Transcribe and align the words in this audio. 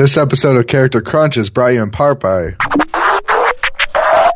This 0.00 0.16
episode 0.16 0.56
of 0.56 0.66
Character 0.66 1.02
Crunch 1.02 1.36
is 1.36 1.50
brought 1.50 1.68
to 1.68 1.74
you 1.74 1.82
in 1.82 1.90
part 1.90 2.20
by. 2.20 2.52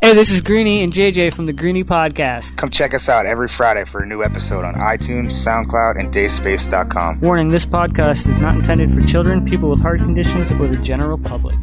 Hey, 0.03 0.13
this 0.13 0.29
is 0.29 0.43
Greeny 0.43 0.83
and 0.83 0.93
JJ 0.93 1.33
from 1.33 1.47
the 1.47 1.55
Greeny 1.55 1.83
Podcast. 1.83 2.55
Come 2.59 2.69
check 2.69 2.93
us 2.93 3.09
out 3.09 3.25
every 3.25 3.49
Friday 3.49 3.87
for 3.87 4.03
a 4.03 4.07
new 4.07 4.23
episode 4.23 4.67
on 4.67 4.75
iTunes, 4.75 5.33
SoundCloud, 5.33 5.99
and 5.99 6.13
DaySpace.com. 6.13 7.23
Warning 7.23 7.49
this 7.49 7.65
podcast 7.65 8.31
is 8.31 8.39
not 8.41 8.57
intended 8.57 8.93
for 8.93 9.01
children, 9.07 9.47
people 9.47 9.71
with 9.71 9.81
heart 9.81 10.01
conditions, 10.01 10.53
or 10.53 10.69
the 10.69 10.77
general 10.77 11.17
public. 11.17 11.57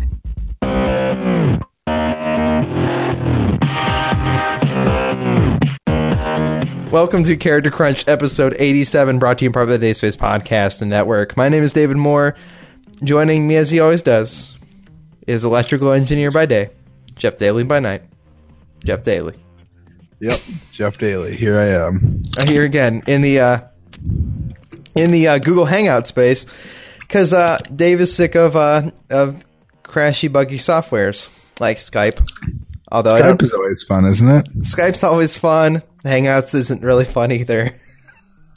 Welcome 6.91 7.23
to 7.25 7.38
Character 7.38 7.70
Crunch, 7.70 8.07
episode 8.07 8.55
87, 8.57 9.20
brought 9.20 9.38
to 9.38 9.45
you 9.45 9.49
in 9.49 9.54
part 9.54 9.68
by 9.68 9.77
the 9.77 9.86
Dayspace 9.86 10.18
Podcast 10.18 10.81
and 10.81 10.89
Network. 10.89 11.38
My 11.38 11.49
name 11.49 11.61
is 11.61 11.71
David 11.71 11.97
Moore. 11.97 12.36
Joining 13.04 13.47
me, 13.47 13.55
as 13.55 13.70
he 13.70 13.79
always 13.79 14.02
does, 14.04 14.55
is 15.25 15.43
electrical 15.43 15.91
engineer 15.91 16.30
by 16.31 16.45
day, 16.45 16.70
Jeff 17.16 17.38
Daly 17.38 17.63
by 17.63 17.80
night. 17.80 18.03
Jeff 18.84 19.03
Daly. 19.03 19.35
Yep, 20.20 20.39
Jeff 20.71 20.98
Daly. 20.99 21.35
Here 21.35 21.57
I 21.57 21.67
am. 21.70 22.21
Uh, 22.38 22.45
Here 22.45 22.63
again 22.63 23.02
in 23.07 23.21
the 23.23 23.40
uh, 23.40 23.59
in 24.95 25.12
the 25.12 25.27
uh, 25.29 25.38
Google 25.40 25.66
Hangout 25.66 26.05
space, 26.05 26.45
because 26.99 27.34
uh, 27.34 27.57
Dave 27.76 28.02
is 28.02 28.16
sick 28.16 28.35
of 28.35 28.55
uh, 28.55 28.91
of 29.09 29.43
crashy, 29.84 30.31
buggy 30.31 30.57
softwares 30.57 31.29
like 31.59 31.77
Skype. 31.77 32.23
Although 32.91 33.13
Skype 33.13 33.41
is 33.41 33.54
always 33.54 33.84
fun, 33.84 34.05
isn't 34.05 34.29
it? 34.29 34.45
Skype's 34.59 35.04
always 35.04 35.38
fun. 35.38 35.81
Hangouts 36.05 36.54
isn't 36.54 36.84
really 36.84 37.05
fun 37.05 37.31
either. 37.31 37.73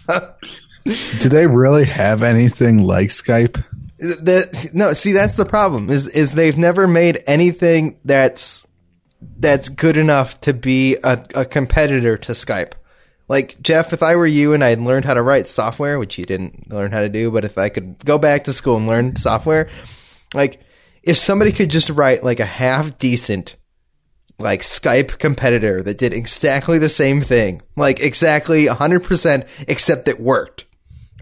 Do 0.85 1.29
they 1.31 1.47
really 1.47 1.87
have 1.87 2.23
anything 2.23 2.83
like 2.83 3.09
Skype? 3.09 3.65
The 4.05 4.71
no 4.73 4.93
see 4.93 5.13
that's 5.13 5.37
the 5.37 5.45
problem 5.45 5.91
is 5.91 6.09
is 6.09 6.33
they've 6.33 6.59
never 6.59 6.87
made 6.87 7.23
anything 7.27 7.99
that's 8.05 8.67
that's 9.39 9.69
good 9.69 9.97
enough 9.97 10.41
to 10.43 10.53
be 10.53 10.97
a, 10.97 11.25
a 11.35 11.45
competitor 11.45 12.19
to 12.19 12.33
Skype. 12.33 12.73
Like 13.27 13.61
Jeff, 13.63 13.95
if 13.95 14.03
I 14.03 14.17
were 14.17 14.27
you 14.27 14.53
and 14.53 14.63
I'd 14.63 14.79
learned 14.79 15.07
how 15.07 15.15
to 15.15 15.23
write 15.23 15.47
software, 15.47 15.99
which 15.99 16.19
you 16.19 16.27
didn't 16.27 16.71
learn 16.71 16.93
how 16.93 17.01
to 17.01 17.09
do, 17.09 17.31
but 17.31 17.45
if 17.45 17.57
I 17.57 17.71
could 17.71 18.05
go 18.05 18.19
back 18.19 18.45
to 18.45 18.53
school 18.53 18.77
and 18.77 18.87
learn 18.87 19.17
software, 19.17 19.71
like 20.35 20.61
if 21.03 21.17
somebody 21.17 21.53
could 21.53 21.71
just 21.71 21.89
write 21.89 22.23
like 22.23 22.41
a 22.41 22.45
half 22.45 22.99
decent 22.99 23.57
like 24.39 24.63
Skype 24.63 25.19
competitor 25.19 25.83
that 25.83 25.99
did 25.99 26.13
exactly 26.13 26.79
the 26.79 26.89
same 26.89 27.23
thing, 27.23 27.63
like 27.77 28.01
exactly 28.01 28.67
100% 28.67 29.49
except 29.69 30.09
it 30.09 30.21
worked, 30.21 30.65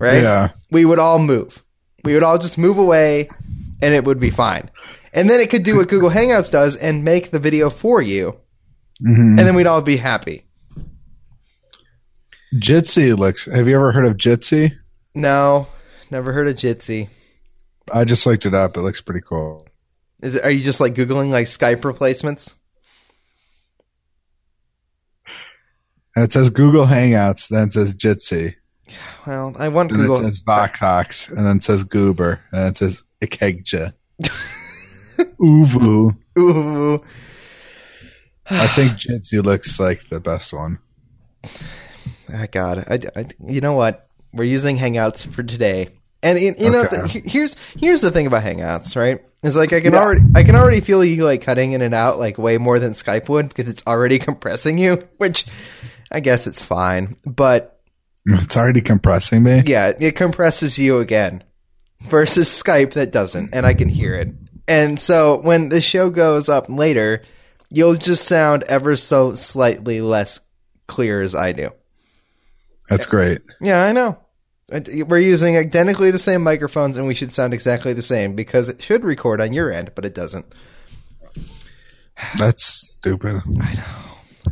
right? 0.01 0.23
Yeah. 0.23 0.49
We 0.71 0.85
would 0.85 0.99
all 0.99 1.19
move. 1.19 1.62
We 2.03 2.15
would 2.15 2.23
all 2.23 2.39
just 2.39 2.59
move 2.59 2.79
away 2.79 3.29
and 3.81 3.95
it 3.95 4.05
would 4.05 4.21
be 4.21 4.31
fine. 4.31 4.71
And 5.13 5.29
then 5.29 5.41
it 5.41 5.51
could 5.51 5.63
do 5.63 5.77
what 5.77 5.89
Google 5.89 6.11
Hangouts 6.11 6.51
does 6.51 6.77
and 6.77 7.05
make 7.05 7.31
the 7.31 7.39
video 7.39 7.71
for 7.71 8.01
you. 8.01 8.39
Mm-hmm. 9.07 9.39
And 9.39 9.41
then 9.41 9.55
we'd 9.55 9.67
all 9.67 9.83
be 9.83 9.97
happy. 9.97 10.47
Jitsi 12.55 13.17
looks. 13.17 13.47
Have 13.47 13.69
you 13.69 13.75
ever 13.75 13.93
heard 13.93 14.07
of 14.07 14.17
Jitsi? 14.17 14.77
No, 15.15 15.67
never 16.11 16.33
heard 16.33 16.49
of 16.49 16.55
Jitsi. 16.55 17.09
I 17.93 18.05
just 18.05 18.27
looked 18.27 18.47
it 18.47 18.55
up. 18.55 18.77
It 18.77 18.81
looks 18.81 19.01
pretty 19.01 19.23
cool. 19.27 19.67
Is 20.23 20.37
it, 20.37 20.45
are 20.45 20.51
you 20.51 20.63
just 20.65 20.81
like 20.81 20.95
Googling 20.95 21.31
like 21.31 21.47
Skype 21.47 21.85
replacements? 21.85 22.55
And 26.15 26.25
it 26.25 26.33
says 26.33 26.51
Google 26.51 26.87
Hangouts, 26.87 27.49
then 27.49 27.69
it 27.69 27.73
says 27.73 27.95
Jitsi, 27.95 28.55
Well, 29.27 29.55
I 29.59 29.69
want 29.69 29.91
and 29.93 30.01
Google. 30.01 30.17
it 30.17 30.25
says 30.25 30.43
Voxox, 30.43 31.29
and 31.31 31.47
then 31.47 31.57
it 31.59 31.63
says 31.63 31.85
Goober, 31.85 32.41
and 32.53 32.63
then 32.63 32.69
it 32.73 32.77
says 32.77 33.03
Ekiga. 33.23 33.93
ooVoo. 35.41 36.17
Ooh. 36.39 36.99
I 38.51 38.67
think 38.69 38.93
Jitsi 38.99 39.43
looks 39.43 39.79
like 39.79 40.09
the 40.09 40.21
best 40.21 40.53
one. 40.53 40.79
Oh, 42.33 42.47
God, 42.51 42.85
I, 42.89 43.21
I- 43.21 43.27
you 43.47 43.61
know 43.61 43.75
what? 43.75 44.09
We're 44.33 44.45
using 44.45 44.79
Hangouts 44.79 45.27
for 45.27 45.43
today, 45.43 45.91
and 46.23 46.41
you 46.41 46.55
you 46.59 46.71
know, 46.71 46.85
Okay. 46.85 47.03
the, 47.21 47.29
here's 47.29 47.55
here's 47.77 48.01
the 48.01 48.11
thing 48.11 48.27
about 48.27 48.43
Hangouts, 48.43 48.97
right? 48.97 49.23
It's 49.43 49.57
like 49.57 49.73
I 49.75 49.81
can 49.83 49.93
Yeah. 49.93 50.01
already 50.03 50.23
I 50.35 50.43
can 50.43 50.57
already 50.57 50.81
feel 50.81 51.05
you 51.05 51.23
like 51.25 51.43
cutting 51.43 51.73
in 51.73 51.83
and 51.83 51.95
out 51.95 52.19
like 52.19 52.39
way 52.39 52.57
more 52.57 52.79
than 52.79 52.95
Skype 52.95 53.29
would 53.29 53.49
because 53.49 53.71
it's 53.71 53.83
already 53.87 54.19
compressing 54.21 54.79
you, 54.79 55.07
which 55.19 55.45
I 56.11 56.21
guess 56.21 56.47
it's 56.47 56.63
fine, 56.63 57.17
but 57.27 57.72
It's 58.27 58.57
already 58.57 58.81
compressing 58.81 59.43
me. 59.43 59.63
yeah, 59.67 59.93
it 59.99 60.15
compresses 60.17 60.79
you 60.79 60.99
again 61.01 61.43
versus 62.03 62.49
Skype 62.49 62.93
that 62.93 63.11
doesn't, 63.11 63.55
and 63.55 63.67
I 63.67 63.75
can 63.75 63.89
hear 63.89 64.15
it. 64.15 64.29
And 64.69 64.99
so 64.99 65.41
when 65.41 65.71
the 65.71 65.81
show 65.81 66.09
goes 66.09 66.49
up 66.49 66.67
later, 66.69 67.23
you'll 67.69 67.97
just 67.97 68.27
sound 68.27 68.63
ever 68.65 68.95
so 68.95 69.33
slightly 69.35 70.01
less 70.01 70.39
clear 70.87 71.21
as 71.21 71.35
I 71.35 71.53
do. 71.53 71.71
That's 72.89 73.07
great. 73.07 73.41
Yeah, 73.61 73.83
I 73.83 73.93
know. 73.93 74.19
We're 74.71 75.19
using 75.19 75.57
identically 75.57 76.11
the 76.13 76.19
same 76.19 76.43
microphones, 76.43 76.97
and 76.97 77.07
we 77.07 77.15
should 77.15 77.33
sound 77.33 77.53
exactly 77.55 77.93
the 77.93 78.03
same 78.03 78.35
because 78.37 78.69
it 78.69 78.83
should 78.83 79.03
record 79.05 79.41
on 79.41 79.53
your 79.53 79.73
end, 79.73 79.93
but 79.95 80.05
it 80.05 80.15
doesn't. 80.15 80.47
That's 82.39 82.65
stupid. 82.65 83.43
I 83.61 83.75
know. 83.75 83.83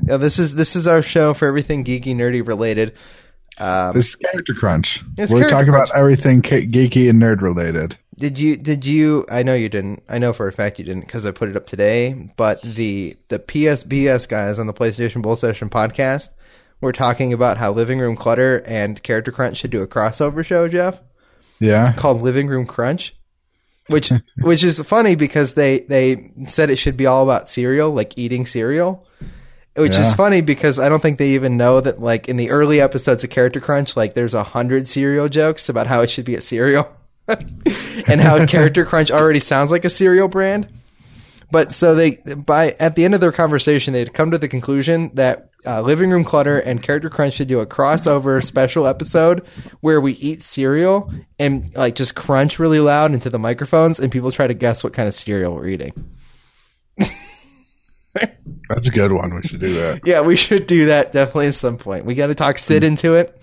Yeah, 0.02 0.16
this 0.16 0.38
is 0.38 0.54
this 0.54 0.76
is 0.76 0.88
our 0.88 1.02
show 1.02 1.34
for 1.34 1.46
everything 1.46 1.84
geeky, 1.84 2.14
nerdy 2.16 2.46
related. 2.46 2.94
Um, 3.60 3.94
This 3.94 4.08
is 4.10 4.16
Character 4.16 4.54
Crunch. 4.54 5.02
We're 5.16 5.26
Character 5.26 5.48
talking 5.48 5.72
Crunch. 5.72 5.90
about 5.90 5.98
everything 5.98 6.42
geeky 6.42 7.08
and 7.10 7.20
nerd 7.22 7.40
related. 7.42 7.96
Did 8.16 8.38
you? 8.38 8.56
Did 8.56 8.84
you? 8.84 9.24
I 9.30 9.42
know 9.42 9.54
you 9.54 9.68
didn't. 9.68 10.02
I 10.08 10.18
know 10.18 10.32
for 10.32 10.46
a 10.48 10.52
fact 10.52 10.78
you 10.78 10.84
didn't 10.84 11.02
because 11.02 11.24
I 11.24 11.30
put 11.30 11.48
it 11.48 11.56
up 11.56 11.66
today. 11.66 12.30
But 12.36 12.60
the 12.62 13.16
the 13.28 13.38
PSBS 13.38 14.28
guys 14.28 14.58
on 14.58 14.66
the 14.66 14.74
PlayStation 14.74 15.22
Bull 15.22 15.36
Session 15.36 15.70
podcast 15.70 16.28
were 16.82 16.92
talking 16.92 17.32
about 17.32 17.56
how 17.58 17.72
Living 17.72 17.98
Room 17.98 18.16
Clutter 18.16 18.62
and 18.66 19.02
Character 19.02 19.32
Crunch 19.32 19.58
should 19.58 19.70
do 19.70 19.82
a 19.82 19.86
crossover 19.86 20.44
show, 20.44 20.66
Jeff, 20.68 21.00
Yeah. 21.60 21.92
called 21.92 22.20
Living 22.22 22.46
Room 22.46 22.66
Crunch, 22.66 23.14
which 23.86 24.10
which 24.40 24.64
is 24.64 24.80
funny 24.82 25.14
because 25.14 25.54
they 25.54 25.80
they 25.80 26.30
said 26.46 26.68
it 26.70 26.76
should 26.76 26.96
be 26.98 27.06
all 27.06 27.22
about 27.24 27.48
cereal, 27.48 27.90
like 27.90 28.18
eating 28.18 28.44
cereal. 28.46 29.06
Which 29.80 29.96
is 29.96 30.14
funny 30.14 30.40
because 30.40 30.78
I 30.78 30.88
don't 30.88 31.00
think 31.00 31.18
they 31.18 31.30
even 31.30 31.56
know 31.56 31.80
that 31.80 32.00
like 32.00 32.28
in 32.28 32.36
the 32.36 32.50
early 32.50 32.80
episodes 32.80 33.24
of 33.24 33.30
Character 33.30 33.60
Crunch, 33.60 33.96
like 33.96 34.14
there's 34.14 34.34
a 34.34 34.42
hundred 34.42 34.88
cereal 34.88 35.28
jokes 35.28 35.68
about 35.68 35.86
how 35.86 36.00
it 36.00 36.10
should 36.10 36.24
be 36.24 36.34
a 36.34 36.40
cereal. 36.40 36.88
and 38.08 38.20
how 38.20 38.44
Character 38.46 38.84
Crunch 38.84 39.10
already 39.10 39.40
sounds 39.40 39.70
like 39.70 39.84
a 39.84 39.90
cereal 39.90 40.28
brand. 40.28 40.68
But 41.50 41.72
so 41.72 41.94
they 41.94 42.16
by 42.16 42.76
at 42.78 42.94
the 42.94 43.04
end 43.04 43.14
of 43.14 43.20
their 43.20 43.32
conversation, 43.32 43.92
they'd 43.92 44.14
come 44.14 44.30
to 44.30 44.38
the 44.38 44.48
conclusion 44.48 45.10
that 45.14 45.50
uh, 45.66 45.82
Living 45.82 46.10
Room 46.10 46.24
Clutter 46.24 46.58
and 46.58 46.82
Character 46.82 47.10
Crunch 47.10 47.34
should 47.34 47.48
do 47.48 47.60
a 47.60 47.66
crossover 47.66 48.42
special 48.44 48.86
episode 48.86 49.44
where 49.80 50.00
we 50.00 50.12
eat 50.14 50.42
cereal 50.42 51.12
and 51.38 51.74
like 51.74 51.96
just 51.96 52.14
crunch 52.14 52.58
really 52.58 52.80
loud 52.80 53.12
into 53.12 53.30
the 53.30 53.38
microphones, 53.38 54.00
and 54.00 54.12
people 54.12 54.30
try 54.30 54.46
to 54.46 54.54
guess 54.54 54.82
what 54.82 54.92
kind 54.92 55.08
of 55.08 55.14
cereal 55.14 55.54
we're 55.54 55.68
eating. 55.68 55.92
That's 58.68 58.88
a 58.88 58.90
good 58.90 59.12
one. 59.12 59.34
We 59.34 59.42
should 59.42 59.60
do 59.60 59.74
that. 59.74 60.00
Yeah, 60.04 60.20
we 60.22 60.36
should 60.36 60.66
do 60.66 60.86
that 60.86 61.12
definitely 61.12 61.48
at 61.48 61.54
some 61.54 61.76
point. 61.78 62.04
We 62.04 62.14
got 62.14 62.26
to 62.28 62.34
talk 62.34 62.58
Sid 62.58 62.82
into 62.84 63.14
it, 63.14 63.40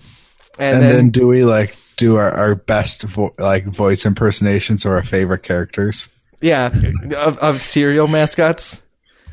and, 0.58 0.76
And 0.76 0.82
then, 0.84 0.94
then 0.96 1.10
do 1.10 1.26
we 1.26 1.44
like 1.44 1.76
do 1.96 2.16
our, 2.16 2.30
our 2.30 2.54
best 2.54 3.02
vo- 3.02 3.34
like 3.38 3.64
voice 3.64 4.04
impersonations 4.06 4.84
or 4.86 4.94
our 4.96 5.02
favorite 5.02 5.42
characters? 5.42 6.08
yeah, 6.40 6.70
of, 7.16 7.38
of 7.38 7.62
cereal 7.62 8.06
mascots. 8.08 8.82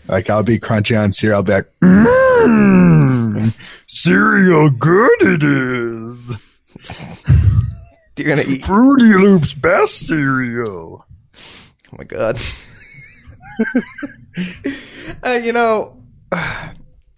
Like 0.07 0.29
I'll 0.29 0.43
be 0.43 0.59
crunching 0.59 0.97
on 0.97 1.11
cereal. 1.11 1.37
I'll 1.37 1.43
be 1.43 1.51
like, 1.53 1.71
"Mm, 1.81 3.55
cereal 3.87 4.69
good 4.69 5.21
it 5.21 5.43
is. 5.43 6.37
You're 8.17 8.29
gonna 8.35 8.47
eat. 8.47 8.63
Fruity 8.63 9.13
Loops 9.17 9.53
best 9.55 10.07
cereal. 10.07 11.05
Oh 11.37 11.95
my 11.97 12.03
god. 12.05 12.39
uh, 15.23 15.39
you 15.43 15.53
know, 15.53 16.01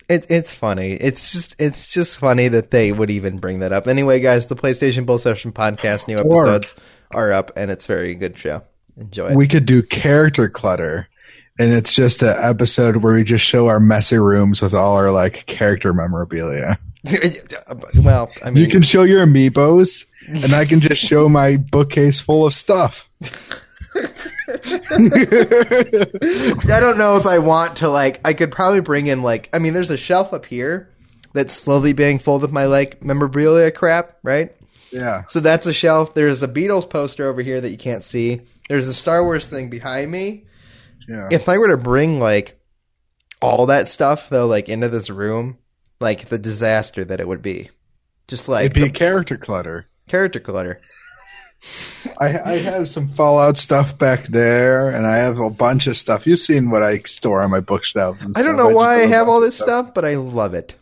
it, 0.10 0.26
it's 0.30 0.54
funny. 0.54 0.94
It's 0.94 1.32
just 1.32 1.56
it's 1.60 1.90
just 1.90 2.20
funny 2.20 2.48
that 2.48 2.72
they 2.72 2.92
would 2.92 3.10
even 3.10 3.38
bring 3.38 3.60
that 3.60 3.72
up. 3.72 3.88
Anyway, 3.88 4.20
guys, 4.20 4.48
the 4.48 4.56
PlayStation 4.56 5.06
Bull 5.06 5.20
Session 5.20 5.52
podcast 5.52 6.08
new 6.08 6.18
episodes 6.18 6.74
are 7.14 7.32
up, 7.32 7.52
and 7.56 7.72
it's 7.72 7.86
very 7.86 8.16
good 8.16 8.38
show. 8.38 8.64
Enjoy 8.98 9.30
it. 9.30 9.36
We 9.36 9.48
could 9.48 9.66
do 9.66 9.84
character 9.84 10.50
clutter. 10.50 11.08
And 11.60 11.74
it's 11.74 11.94
just 11.94 12.22
an 12.22 12.36
episode 12.40 12.98
where 12.98 13.16
we 13.16 13.24
just 13.24 13.44
show 13.44 13.66
our 13.66 13.80
messy 13.80 14.20
rooms 14.20 14.62
with 14.62 14.76
all 14.76 14.96
our 14.96 15.12
like 15.12 15.48
character 15.48 15.92
memorabilia. 15.92 16.78
well, 17.96 18.30
I 18.46 18.52
mean, 18.52 18.64
You 18.64 18.70
can 18.70 18.84
show 18.84 19.02
your 19.04 19.26
amiibos, 19.26 20.06
and 20.28 20.54
I 20.54 20.66
can 20.66 20.80
just 20.82 21.02
show 21.02 21.28
my 21.28 21.58
bookcase 21.58 22.20
full 22.20 22.46
of 22.46 22.54
stuff. 22.54 23.10
I 26.70 26.80
don't 26.80 26.98
know 26.98 27.18
if 27.18 27.26
I 27.26 27.40
want 27.40 27.78
to 27.78 27.90
like. 27.90 28.22
I 28.26 28.34
could 28.34 28.52
probably 28.52 28.82
bring 28.82 29.08
in 29.08 29.24
like. 29.24 29.50
I 29.54 29.60
mean, 29.60 29.74
there's 29.74 29.90
a 29.92 29.98
shelf 29.98 30.34
up 30.34 30.46
here 30.46 30.90
that's 31.34 31.54
slowly 31.54 31.94
being 31.94 32.20
full 32.20 32.44
of 32.44 32.52
my 32.52 32.66
like 32.66 33.04
memorabilia 33.04 33.72
crap, 33.72 34.18
right? 34.24 34.56
Yeah. 34.92 35.24
So 35.28 35.40
that's 35.40 35.66
a 35.66 35.74
shelf. 35.74 36.14
There's 36.14 36.44
a 36.44 36.48
Beatles 36.48 36.90
poster 36.90 37.28
over 37.28 37.42
here 37.42 37.60
that 37.60 37.70
you 37.70 37.78
can't 37.78 38.04
see. 38.04 38.42
There's 38.70 38.88
a 38.88 38.94
Star 38.94 39.24
Wars 39.24 39.48
thing 39.50 39.70
behind 39.70 40.12
me. 40.12 40.46
Yeah. 41.08 41.28
If 41.32 41.50
I 41.50 41.58
were 41.58 41.70
to 41.70 41.78
bring 41.78 42.20
like 42.20 42.60
all 43.42 43.68
that 43.68 43.88
stuff 43.88 44.30
though, 44.30 44.48
like 44.48 44.70
into 44.70 44.90
this 44.90 45.10
room, 45.10 45.58
like 46.00 46.26
the 46.26 46.40
disaster 46.40 47.04
that 47.06 47.20
it 47.20 47.28
would 47.28 47.42
be. 47.42 47.70
Just 48.28 48.50
like 48.50 48.66
It'd 48.66 48.74
be 48.74 48.82
the 48.82 48.90
character 48.90 49.38
clutter. 49.38 49.88
character 50.08 50.40
clutter. 50.40 50.82
I, 52.20 52.40
I 52.40 52.58
have 52.60 52.88
some 52.88 53.10
Fallout 53.10 53.58
stuff 53.58 53.98
back 53.98 54.28
there, 54.28 54.90
and 54.90 55.06
I 55.06 55.18
have 55.18 55.40
a 55.40 55.50
bunch 55.50 55.88
of 55.88 55.98
stuff. 55.98 56.28
You've 56.28 56.40
seen 56.40 56.70
what 56.70 56.84
I 56.84 57.00
store 57.00 57.42
on 57.42 57.52
my 57.52 57.60
bookshelves. 57.60 58.24
and 58.24 58.38
I 58.38 58.44
don't 58.44 58.58
know 58.58 58.68
just 58.68 58.76
why 58.76 58.96
I 58.96 58.98
have 59.00 59.10
a 59.10 59.14
have 59.14 59.26
bunch 59.26 59.34
all 59.34 59.42
this 59.42 59.58
stuff, 59.58 59.94
but 59.94 60.06
I 60.06 60.16
love 60.16 60.54
it. 60.54 60.76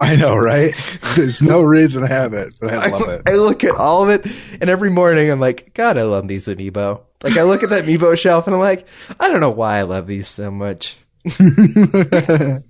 I 0.00 0.16
know, 0.16 0.36
right? 0.36 0.74
There's 1.16 1.42
no 1.42 1.62
reason 1.62 2.02
to 2.02 2.08
have 2.08 2.32
it, 2.32 2.54
but 2.60 2.72
I 2.72 2.86
I, 2.86 2.88
love 2.88 3.08
it. 3.08 3.22
I 3.26 3.34
look 3.34 3.62
at 3.62 3.76
all 3.76 4.02
of 4.02 4.10
it, 4.10 4.26
and 4.60 4.68
every 4.68 4.90
morning 4.90 5.30
I'm 5.30 5.40
like, 5.40 5.74
God, 5.74 5.98
I 5.98 6.02
love 6.02 6.26
these 6.26 6.46
amiibo. 6.46 7.00
Like 7.22 7.36
I 7.36 7.42
look 7.42 7.62
at 7.62 7.70
that 7.70 7.84
amiibo 7.84 8.18
shelf, 8.18 8.46
and 8.46 8.54
I'm 8.54 8.60
like, 8.60 8.86
I 9.20 9.28
don't 9.28 9.40
know 9.40 9.50
why 9.50 9.78
I 9.78 9.82
love 9.82 10.06
these 10.06 10.28
so 10.28 10.50
much. 10.50 10.96
I, 11.38 12.62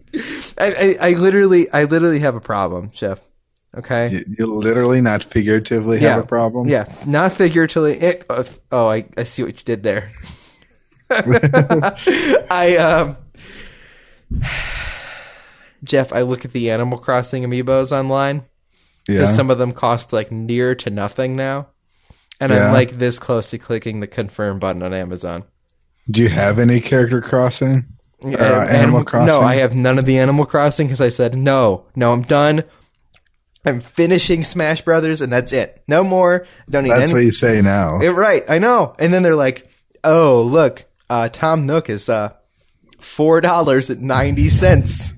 I, 0.59 0.97
I 1.01 1.11
literally, 1.13 1.71
I 1.73 1.85
literally 1.85 2.21
have 2.21 2.35
a 2.35 2.41
problem, 2.41 2.91
Jeff. 2.91 3.21
Okay. 3.77 4.23
you, 4.39 4.47
literally, 4.47 5.01
not 5.01 5.25
figuratively, 5.25 5.99
Yeah. 6.01 6.15
have 6.15 6.25
a 6.25 6.27
problem. 6.27 6.69
Yeah, 6.69 6.93
not 7.07 7.33
figuratively. 7.33 7.93
It, 7.95 8.27
uh, 8.29 8.45
oh, 8.71 8.89
I, 8.89 9.07
I 9.17 9.23
see 9.25 9.43
what 9.43 9.57
you 9.57 9.65
did 9.65 9.83
there. 9.83 10.11
I 11.11 12.77
um, 12.79 13.17
Jeff, 15.85 16.13
I 16.13 16.23
look 16.23 16.45
at 16.45 16.53
the 16.53 16.71
Animal 16.71 16.99
Crossing 16.99 17.43
amiibos 17.45 17.93
online 17.93 18.45
because 19.07 19.31
yeah. 19.31 19.35
some 19.37 19.51
of 19.51 19.59
them 19.59 19.73
cost 19.73 20.13
like 20.13 20.31
near 20.31 20.75
to 20.77 20.91
nothing 20.91 21.35
now, 21.35 21.69
and 22.41 22.53
Yeah. 22.53 22.67
I'm 22.67 22.73
like 22.73 22.99
this 22.99 23.19
close 23.19 23.51
to 23.51 23.59
clicking 23.59 24.01
the 24.01 24.07
confirm 24.07 24.59
button 24.59 24.83
on 24.83 24.95
Amazon. 24.95 25.45
Do 26.11 26.23
you 26.23 26.29
have 26.29 26.59
any 26.59 26.81
character 26.81 27.21
crossing? 27.21 27.87
Uh, 28.25 28.29
Animal 28.29 28.69
Animal- 28.69 29.05
Crossing? 29.05 29.27
No, 29.27 29.41
I 29.41 29.57
have 29.57 29.75
none 29.75 29.99
of 29.99 30.05
the 30.05 30.19
Animal 30.19 30.47
Crossing 30.47 30.87
because 30.87 31.01
I 31.01 31.09
said 31.09 31.37
no, 31.37 31.87
no, 31.97 32.13
I'm 32.13 32.23
done. 32.23 32.63
I'm 33.65 33.81
finishing 33.81 34.43
Smash 34.43 34.83
Brothers, 34.83 35.21
and 35.21 35.33
that's 35.33 35.53
it. 35.53 35.83
No 35.87 36.03
more. 36.03 36.47
Don't 36.69 36.85
need 36.85 36.93
That's 36.93 37.11
any. 37.11 37.13
what 37.13 37.25
you 37.25 37.33
say 37.33 37.63
now. 37.63 38.01
Yeah, 38.01 38.11
right, 38.11 38.43
I 38.49 38.59
know. 38.59 38.97
And 38.99 39.15
then 39.15 39.23
they're 39.23 39.37
like, 39.37 39.71
"Oh, 40.03 40.43
look, 40.43 40.85
uh, 41.09 41.29
Tom 41.29 41.65
Nook 41.67 41.89
is 41.89 42.09
uh, 42.09 42.33
four 42.99 43.41
dollars 43.41 43.89
and 43.89 44.03
ninety 44.03 44.49
cents." 44.49 45.15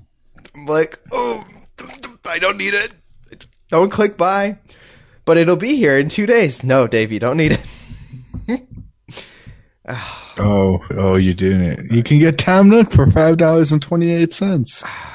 I'm 0.53 0.67
like, 0.67 0.99
"Oh, 1.11 1.43
I 2.27 2.37
don't 2.37 2.57
need 2.57 2.75
it. 2.75 2.93
Don't 3.69 3.89
click 3.89 4.15
buy." 4.15 4.59
But 5.25 5.37
it'll 5.37 5.55
be 5.55 5.75
here 5.75 5.97
in 5.97 6.09
two 6.09 6.27
days. 6.27 6.63
No, 6.63 6.85
Dave, 6.85 7.11
you 7.11 7.19
don't 7.19 7.37
need 7.37 7.59
it. 8.47 8.61
oh, 10.37 10.79
oh, 10.91 11.15
you 11.15 11.33
do 11.33 11.59
it. 11.59 11.91
You 11.91 12.03
can 12.03 12.19
get 12.19 12.37
Tom 12.37 12.69
Nook 12.69 12.91
for 12.91 13.09
five 13.09 13.37
dollars 13.37 13.71
and 13.71 13.81
twenty 13.81 14.11
eight 14.11 14.33
cents. 14.33 14.83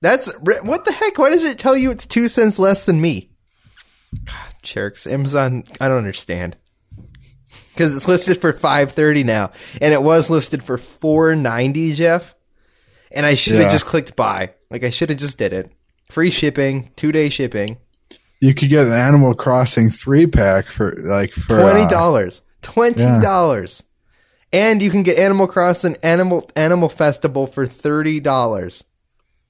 That's 0.00 0.32
what 0.38 0.84
the 0.84 0.92
heck? 0.92 1.18
Why 1.18 1.30
does 1.30 1.44
it 1.44 1.58
tell 1.58 1.76
you 1.76 1.90
it's 1.90 2.06
two 2.06 2.28
cents 2.28 2.58
less 2.58 2.84
than 2.86 3.00
me? 3.00 3.30
God, 4.24 4.54
jerks. 4.62 5.06
Amazon. 5.06 5.64
I 5.80 5.88
don't 5.88 5.98
understand. 5.98 6.56
Because 7.72 7.94
it's 7.94 8.08
listed 8.08 8.40
for 8.40 8.52
five 8.52 8.92
thirty 8.92 9.22
now, 9.24 9.52
and 9.80 9.92
it 9.92 10.02
was 10.02 10.30
listed 10.30 10.62
for 10.62 10.78
four 10.78 11.34
ninety, 11.34 11.92
Jeff. 11.92 12.34
And 13.12 13.24
I 13.26 13.34
should 13.34 13.54
have 13.54 13.62
Yeah. 13.64 13.68
just 13.70 13.86
clicked 13.86 14.16
buy. 14.16 14.50
Like 14.70 14.84
I 14.84 14.90
should 14.90 15.10
have 15.10 15.18
just 15.18 15.38
did 15.38 15.52
it. 15.52 15.70
Free 16.10 16.30
shipping, 16.30 16.90
two 16.96 17.12
day 17.12 17.28
shipping, 17.28 17.78
You 18.40 18.54
could 18.54 18.68
get 18.68 18.86
an 18.86 18.92
Animal 18.92 19.34
Crossing 19.34 19.90
three 19.90 20.26
pack 20.26 20.66
for 20.68 20.94
like 20.98 21.32
for 21.32 21.58
twenty 21.60 21.82
uh, 21.82 21.88
dollars, 21.88 22.42
twenty 22.62 23.04
dollars, 23.20 23.82
and 24.52 24.82
you 24.82 24.90
can 24.90 25.02
get 25.02 25.18
Animal 25.18 25.46
Crossing 25.46 25.96
Animal 26.02 26.50
Animal 26.56 26.88
Festival 26.88 27.46
for 27.46 27.66
thirty 27.66 28.20
dollars. 28.20 28.84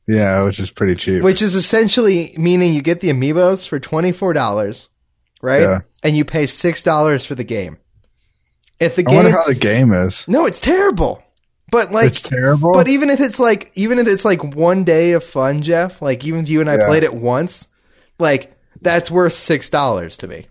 Yeah, 0.06 0.42
which 0.42 0.58
is 0.60 0.70
pretty 0.70 0.94
cheap. 0.94 1.22
which 1.22 1.42
is 1.42 1.54
essentially 1.54 2.34
meaning 2.38 2.74
you 2.74 2.82
get 2.82 3.00
the 3.00 3.08
amiibos 3.10 3.66
for 3.68 3.78
twenty 3.80 4.12
four 4.12 4.32
dollars, 4.32 4.88
right? 5.42 5.62
Yeah. 5.62 5.78
And 6.02 6.16
you 6.16 6.24
pay 6.24 6.46
six 6.46 6.82
dollars 6.82 7.24
for 7.26 7.34
the 7.34 7.44
game. 7.44 7.78
If 8.78 8.94
the 8.96 9.02
I 9.02 9.10
game, 9.10 9.12
I 9.18 9.22
wonder 9.22 9.38
how 9.38 9.46
the 9.46 9.54
game 9.54 9.92
is. 9.92 10.26
no, 10.28 10.46
it's 10.46 10.60
terrible. 10.60 11.22
But 11.70 11.90
like, 11.90 12.06
it's 12.06 12.20
terrible. 12.20 12.72
but 12.72 12.86
even 12.88 13.10
if 13.10 13.18
it's 13.20 13.40
like, 13.40 13.72
even 13.74 13.98
if 13.98 14.06
it's 14.06 14.24
like 14.24 14.54
one 14.54 14.84
day 14.84 15.12
of 15.12 15.24
fun, 15.24 15.62
Jeff, 15.62 16.00
like 16.00 16.24
even 16.24 16.44
if 16.44 16.48
you 16.48 16.60
and 16.60 16.70
I 16.70 16.76
Yeah. 16.76 16.86
played 16.86 17.02
it 17.02 17.12
once, 17.14 17.66
like 18.20 18.56
that's 18.82 19.10
worth 19.10 19.32
six 19.32 19.68
dollars 19.70 20.16
to 20.18 20.28
me. 20.28 20.46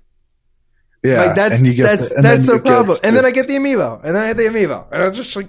yeah, 1.04 1.22
Like 1.24 1.36
that's 1.36 1.56
and 1.60 1.66
you 1.68 1.74
get 1.74 1.84
that's 1.84 2.10
the, 2.10 2.22
that's 2.22 2.46
the 2.48 2.54
you 2.54 2.60
get 2.60 2.66
problem. 2.68 2.98
and 3.04 3.16
then 3.16 3.26
I 3.26 3.32
get 3.32 3.48
the 3.48 3.56
amiibo, 3.56 4.04
and 4.04 4.14
then 4.16 4.24
I 4.24 4.28
get 4.34 4.38
the 4.38 4.44
amiibo, 4.44 4.88
and 4.92 5.04
I 5.04 5.08
was 5.08 5.16
just 5.16 5.36
like. 5.38 5.48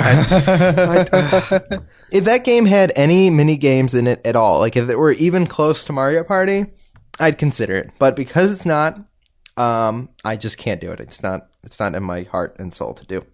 I- 0.00 1.78
if 2.12 2.24
that 2.24 2.44
game 2.44 2.66
had 2.66 2.92
any 2.96 3.30
mini 3.30 3.56
games 3.56 3.94
in 3.94 4.06
it 4.06 4.20
at 4.24 4.36
all, 4.36 4.58
like 4.58 4.76
if 4.76 4.88
it 4.88 4.98
were 4.98 5.12
even 5.12 5.46
close 5.46 5.84
to 5.84 5.92
Mario 5.92 6.24
Party, 6.24 6.66
I'd 7.18 7.38
consider 7.38 7.76
it. 7.76 7.90
But 7.98 8.16
because 8.16 8.52
it's 8.52 8.66
not, 8.66 8.98
um, 9.56 10.08
I 10.24 10.36
just 10.36 10.58
can't 10.58 10.80
do 10.80 10.90
it. 10.92 11.00
It's 11.00 11.22
not. 11.22 11.48
It's 11.62 11.78
not 11.78 11.94
in 11.94 12.02
my 12.02 12.22
heart 12.22 12.56
and 12.58 12.72
soul 12.72 12.94
to 12.94 13.06
do. 13.06 13.24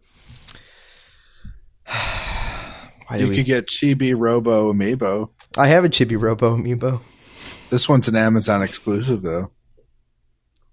Why 1.87 3.19
do 3.19 3.25
you 3.25 3.29
we? 3.29 3.37
could 3.37 3.47
get 3.47 3.69
Chibi 3.69 4.15
Robo 4.17 4.73
Amiibo. 4.73 5.31
I 5.57 5.69
have 5.69 5.85
a 5.85 5.89
Chibi 5.89 6.21
Robo 6.21 6.57
amiibo. 6.57 7.01
This 7.71 7.89
one's 7.89 8.09
an 8.09 8.17
Amazon 8.17 8.63
exclusive 8.63 9.23
though. 9.23 9.51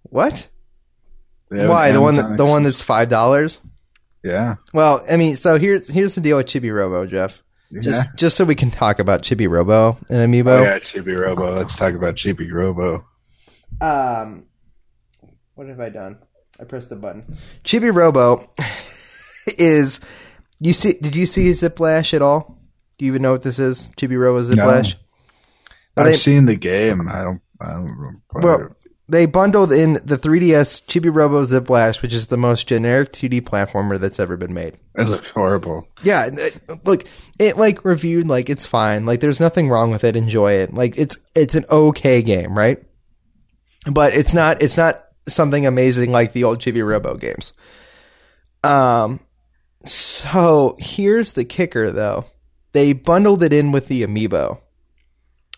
What? 0.03 0.47
Why 1.49 1.89
an 1.89 1.93
the 1.93 2.01
one 2.01 2.15
Amazon 2.15 2.31
that, 2.31 2.37
the 2.37 2.45
one 2.45 2.63
that's 2.63 2.81
five 2.81 3.09
dollars? 3.09 3.61
Yeah. 4.23 4.55
Well, 4.73 5.05
I 5.09 5.17
mean, 5.17 5.35
so 5.35 5.57
here's 5.57 5.87
here's 5.87 6.15
the 6.15 6.21
deal 6.21 6.37
with 6.37 6.47
Chibi 6.47 6.73
Robo, 6.73 7.05
Jeff. 7.05 7.41
Just 7.81 8.05
yeah. 8.05 8.11
just 8.15 8.37
so 8.37 8.45
we 8.45 8.55
can 8.55 8.71
talk 8.71 8.99
about 8.99 9.23
Chibi 9.23 9.49
Robo 9.49 9.97
and 10.09 10.33
amiibo. 10.33 10.59
Oh 10.59 10.63
yeah, 10.63 10.79
Chibi 10.79 11.19
Robo. 11.19 11.51
Let's 11.51 11.75
talk 11.75 11.93
about 11.93 12.15
Chibi 12.15 12.51
Robo. 12.51 13.05
Um, 13.81 14.45
what 15.55 15.67
have 15.67 15.79
I 15.79 15.89
done? 15.89 16.19
I 16.59 16.65
pressed 16.65 16.89
the 16.89 16.95
button. 16.95 17.37
Chibi 17.63 17.93
Robo 17.93 18.47
is 19.57 19.99
you 20.59 20.71
see? 20.71 20.93
Did 20.93 21.15
you 21.15 21.25
see 21.25 21.51
Zip 21.51 21.79
Lash 21.79 22.13
at 22.13 22.21
all? 22.21 22.59
Do 22.97 23.05
you 23.05 23.11
even 23.11 23.23
know 23.23 23.31
what 23.31 23.43
this 23.43 23.59
is? 23.59 23.89
Chibi 23.97 24.19
Robo 24.19 24.43
Zip 24.43 24.57
Lash. 24.57 24.95
Well, 25.97 26.05
I've 26.05 26.13
they- 26.13 26.17
seen 26.17 26.45
the 26.45 26.55
game. 26.55 27.07
I 27.09 27.23
don't. 27.23 27.41
I 27.59 27.73
don't. 27.73 28.21
Well, 28.33 28.75
they 29.09 29.25
bundled 29.25 29.71
in 29.73 29.93
the 30.05 30.17
3DS 30.17 30.85
Chibi 30.85 31.13
Robo 31.13 31.43
Zip 31.43 31.69
Lash, 31.69 32.01
which 32.01 32.13
is 32.13 32.27
the 32.27 32.37
most 32.37 32.67
generic 32.67 33.11
2D 33.11 33.41
platformer 33.41 33.99
that's 33.99 34.19
ever 34.19 34.37
been 34.37 34.53
made. 34.53 34.77
it 34.95 35.07
looks 35.09 35.29
horrible. 35.29 35.87
Yeah, 36.03 36.29
it- 36.31 36.85
look, 36.85 37.03
it 37.39 37.57
like 37.57 37.83
reviewed 37.83 38.27
like 38.27 38.49
it's 38.49 38.65
fine. 38.65 39.05
Like 39.05 39.19
there's 39.19 39.39
nothing 39.39 39.69
wrong 39.69 39.91
with 39.91 40.03
it. 40.03 40.15
Enjoy 40.15 40.53
it. 40.53 40.73
Like 40.73 40.97
it's 40.97 41.17
it's 41.35 41.55
an 41.55 41.65
okay 41.69 42.21
game, 42.21 42.57
right? 42.57 42.81
But 43.91 44.13
it's 44.13 44.33
not 44.33 44.61
it's 44.61 44.77
not 44.77 45.03
something 45.27 45.65
amazing 45.65 46.11
like 46.11 46.31
the 46.33 46.45
old 46.45 46.59
Chibi 46.59 46.85
Robo 46.85 47.15
games. 47.15 47.53
Um 48.63 49.19
so 49.85 50.77
here's 50.79 51.33
the 51.33 51.43
kicker 51.45 51.91
though. 51.91 52.25
They 52.71 52.93
bundled 52.93 53.43
it 53.43 53.51
in 53.53 53.71
with 53.71 53.87
the 53.87 54.03
amiibo. 54.03 54.59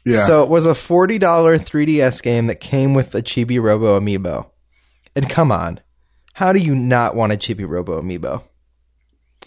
Yeah. 0.06 0.26
So 0.28 0.44
it 0.44 0.50
was 0.50 0.66
a 0.66 0.72
$40 0.72 1.20
3DS 1.20 2.22
game 2.22 2.48
that 2.48 2.60
came 2.60 2.94
with 2.94 3.16
a 3.16 3.22
Chibi 3.22 3.62
Robo 3.62 4.00
amiibo. 4.00 4.50
And 5.16 5.30
come 5.30 5.52
on. 5.52 5.80
How 6.34 6.54
do 6.54 6.60
you 6.60 6.76
not 6.76 7.16
want 7.16 7.34
a 7.34 7.38
Chibi 7.38 7.68
Robo 7.68 8.02
amiibo? 8.02 8.44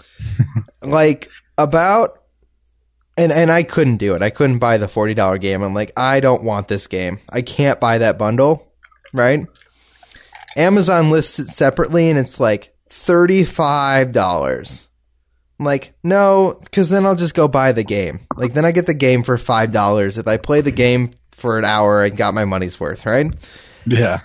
like 0.83 1.29
about 1.57 2.23
and 3.17 3.33
and 3.33 3.51
I 3.51 3.63
couldn't 3.63 3.99
do 3.99 4.15
it. 4.15 4.23
I 4.23 4.31
couldn't 4.31 4.59
buy 4.59 4.79
the 4.79 4.87
$40 4.87 5.41
game. 5.41 5.63
I'm 5.63 5.75
like, 5.75 5.93
I 5.97 6.21
don't 6.21 6.45
want 6.45 6.69
this 6.69 6.87
game. 6.87 7.21
I 7.29 7.43
can't 7.43 7.81
buy 7.81 7.99
that 7.99 8.19
bundle, 8.19 8.73
right? 9.13 9.47
Amazon 10.57 11.11
lists 11.11 11.39
it 11.39 11.49
separately 11.49 12.11
and 12.11 12.19
it's 12.19 12.41
like 12.41 12.75
$35. 12.91 14.88
I'm 15.59 15.65
like, 15.65 15.95
no, 16.05 16.59
because 16.63 16.89
then 16.89 17.05
I'll 17.05 17.17
just 17.17 17.35
go 17.35 17.49
buy 17.49 17.73
the 17.73 17.83
game. 17.83 18.21
Like, 18.37 18.55
then 18.55 18.65
I 18.65 18.71
get 18.73 18.87
the 18.87 18.95
game 18.95 19.25
for 19.25 19.37
five 19.37 19.73
dollars. 19.73 20.17
If 20.19 20.29
I 20.29 20.37
play 20.37 20.61
the 20.61 20.71
game 20.71 21.11
for 21.33 21.59
an 21.59 21.65
hour, 21.65 22.03
I 22.03 22.11
got 22.11 22.35
my 22.35 22.45
money's 22.45 22.79
worth, 22.79 23.07
right? 23.07 23.33
yeah. 23.87 24.21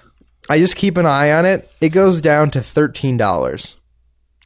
I 0.49 0.59
just 0.59 0.75
keep 0.75 0.97
an 0.97 1.05
eye 1.05 1.31
on 1.31 1.45
it. 1.45 1.71
It 1.79 1.89
goes 1.89 2.21
down 2.21 2.51
to 2.51 2.61
thirteen 2.61 3.17
dollars, 3.17 3.77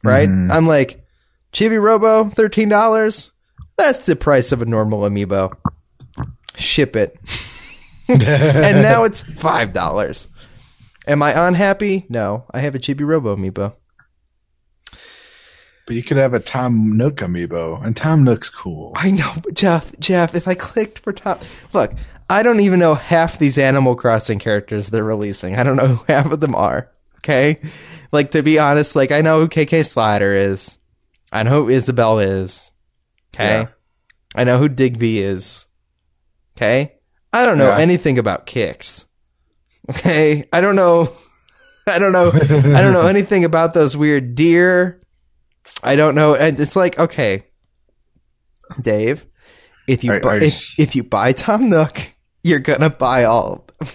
right? 0.04 0.28
Mm-hmm. 0.28 0.52
I'm 0.52 0.66
like, 0.66 1.04
Chibi 1.52 1.82
Robo, 1.82 2.30
thirteen 2.30 2.68
dollars. 2.68 3.32
That's 3.76 4.06
the 4.06 4.16
price 4.16 4.52
of 4.52 4.62
a 4.62 4.66
normal 4.66 5.00
amiibo. 5.00 5.56
Ship 6.56 6.94
it, 6.96 7.18
and 8.08 8.82
now 8.82 9.04
it's 9.04 9.22
five 9.22 9.72
dollars. 9.72 10.28
Am 11.06 11.22
I 11.22 11.48
unhappy? 11.48 12.06
No, 12.08 12.44
I 12.52 12.60
have 12.60 12.74
a 12.74 12.78
Chibi 12.78 13.06
Robo 13.06 13.34
amiibo. 13.34 13.74
But 15.88 15.96
you 15.96 16.02
could 16.02 16.18
have 16.18 16.34
a 16.34 16.38
Tom 16.38 16.98
Nook 16.98 17.16
amiibo, 17.16 17.82
and 17.82 17.96
Tom 17.96 18.22
Nook's 18.22 18.50
cool. 18.50 18.92
I 18.94 19.10
know, 19.10 19.32
but 19.42 19.54
Jeff. 19.54 19.90
Jeff, 19.98 20.34
if 20.34 20.46
I 20.46 20.52
clicked 20.54 20.98
for 20.98 21.14
top, 21.14 21.42
look, 21.72 21.92
I 22.28 22.42
don't 22.42 22.60
even 22.60 22.78
know 22.78 22.92
half 22.94 23.38
these 23.38 23.56
Animal 23.56 23.96
Crossing 23.96 24.38
characters 24.38 24.90
they're 24.90 25.02
releasing. 25.02 25.56
I 25.56 25.62
don't 25.62 25.76
know 25.76 25.86
who 25.88 26.04
half 26.12 26.30
of 26.30 26.40
them 26.40 26.54
are. 26.54 26.90
Okay, 27.20 27.60
like 28.12 28.32
to 28.32 28.42
be 28.42 28.58
honest, 28.58 28.94
like 28.96 29.12
I 29.12 29.22
know 29.22 29.40
who 29.40 29.48
KK 29.48 29.84
Slider 29.86 30.34
is, 30.34 30.76
I 31.32 31.42
know 31.42 31.62
who 31.64 31.68
Isabelle 31.70 32.18
is. 32.18 32.70
Okay, 33.34 33.60
Yeah. 33.62 33.66
I 34.36 34.44
know 34.44 34.58
who 34.58 34.68
Digby 34.68 35.20
is. 35.20 35.64
Okay, 36.56 36.96
I 37.32 37.46
don't 37.46 37.56
know 37.56 37.68
Yeah. 37.68 37.78
anything 37.78 38.18
about 38.18 38.44
Kicks. 38.44 39.06
Okay, 39.88 40.44
I 40.52 40.60
don't 40.60 40.76
know. 40.76 41.10
I 41.86 41.98
don't 41.98 42.12
know. 42.12 42.30
I 42.30 42.82
don't 42.82 42.92
know 42.92 43.06
anything 43.08 43.46
about 43.46 43.72
those 43.72 43.96
weird 43.96 44.34
deer. 44.34 45.00
I 45.82 45.96
don't 45.96 46.14
know, 46.14 46.34
and 46.34 46.58
it's 46.58 46.76
like 46.76 46.98
okay, 46.98 47.44
Dave, 48.80 49.26
if 49.86 50.04
you 50.04 50.12
Are- 50.12 50.20
buy, 50.20 50.36
are- 50.36 50.42
if, 50.42 50.68
if 50.78 50.96
you 50.96 51.02
buy 51.04 51.32
Tom 51.32 51.70
Nook, 51.70 51.98
you're 52.42 52.58
gonna 52.60 52.90
buy 52.90 53.24
all 53.24 53.52
of 53.52 53.66
them. 53.66 53.88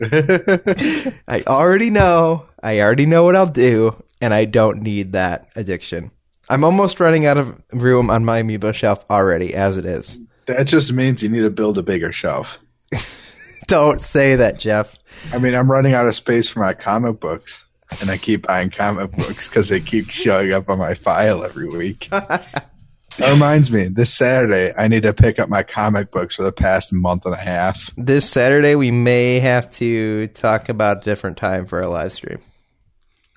I 1.28 1.42
already 1.46 1.90
know. 1.90 2.46
I 2.62 2.80
already 2.80 3.06
know 3.06 3.24
what 3.24 3.36
I'll 3.36 3.46
do, 3.46 4.02
and 4.20 4.32
I 4.34 4.44
don't 4.44 4.82
need 4.82 5.12
that 5.12 5.48
addiction. 5.56 6.10
I'm 6.48 6.64
almost 6.64 6.98
running 7.00 7.26
out 7.26 7.36
of 7.36 7.60
room 7.72 8.08
on 8.10 8.24
my 8.24 8.42
amiibo 8.42 8.72
shelf 8.74 9.04
already, 9.10 9.54
as 9.54 9.76
it 9.76 9.84
is. 9.84 10.18
that 10.46 10.64
just 10.66 10.92
means 10.92 11.22
you 11.22 11.28
need 11.28 11.42
to 11.42 11.50
build 11.50 11.76
a 11.78 11.82
bigger 11.82 12.10
shelf. 12.12 12.58
Don't 13.66 14.00
say 14.00 14.36
that, 14.36 14.58
Jeff. 14.58 14.96
I 15.32 15.36
mean, 15.38 15.54
I'm 15.54 15.70
running 15.70 15.92
out 15.92 16.06
of 16.06 16.14
space 16.14 16.48
for 16.48 16.60
my 16.60 16.72
comic 16.72 17.20
books, 17.20 17.62
and 18.00 18.10
I 18.10 18.16
keep 18.18 18.46
buying 18.46 18.70
comic 18.70 19.10
books 19.12 19.48
because 19.48 19.68
they 19.68 19.80
keep 19.80 20.10
showing 20.10 20.52
up 20.52 20.68
on 20.68 20.78
my 20.78 20.94
file 20.94 21.44
every 21.44 21.68
week. 21.68 22.08
that 22.10 22.70
oh, 23.22 23.32
reminds 23.32 23.70
me, 23.70 23.88
this 23.88 24.12
Saturday 24.14 24.72
I 24.76 24.88
need 24.88 25.02
to 25.04 25.12
pick 25.14 25.38
up 25.38 25.48
my 25.48 25.62
comic 25.62 26.10
books 26.10 26.36
for 26.36 26.42
the 26.42 26.52
past 26.52 26.92
month 26.92 27.24
and 27.26 27.34
a 27.34 27.38
half. 27.38 27.90
This 27.96 28.28
Saturday, 28.28 28.74
we 28.74 28.90
may 28.90 29.40
have 29.40 29.70
to 29.72 30.26
talk 30.28 30.68
about 30.68 30.98
a 30.98 31.00
different 31.04 31.36
time 31.38 31.66
for 31.66 31.82
our 31.82 31.88
live 31.88 32.12
stream 32.12 32.38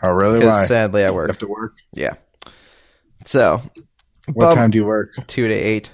Oh, 0.04 0.12
really? 0.12 0.40
because 0.40 0.54
Why? 0.54 0.66
sadly 0.66 1.04
I 1.04 1.08
You 1.10 1.14
work. 1.14 1.30
have 1.30 1.38
to 1.40 1.48
work. 1.48 1.76
Yeah. 1.94 2.14
So 3.26 3.62
What 4.34 4.56
time 4.56 4.72
do 4.72 4.78
you 4.80 4.86
work? 4.86 5.12
two 5.28 5.48
to 5.48 5.54
eight. 5.54 5.92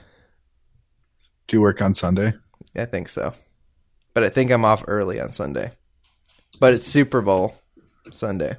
Do 1.48 1.58
you 1.58 1.62
work 1.62 1.82
on 1.82 1.94
Sunday? 1.94 2.34
I 2.76 2.86
think 2.86 3.08
so. 3.10 3.34
But 4.14 4.24
I 4.24 4.30
think 4.30 4.52
I'm 4.52 4.66
off 4.66 4.84
early 4.88 5.20
on 5.22 5.32
Sunday. 5.32 5.72
But 6.60 6.74
it's 6.74 6.88
Super 6.88 7.22
Bowl 7.22 7.56
Sunday. 8.14 8.56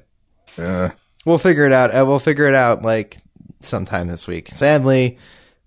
Uh, 0.57 0.89
We'll 1.25 1.37
figure 1.37 1.65
it 1.65 1.73
out. 1.73 1.91
Uh, 1.93 2.05
We'll 2.05 2.19
figure 2.19 2.47
it 2.47 2.55
out 2.55 2.81
like 2.81 3.17
sometime 3.61 4.07
this 4.07 4.27
week. 4.27 4.47
Sadly, 4.49 5.19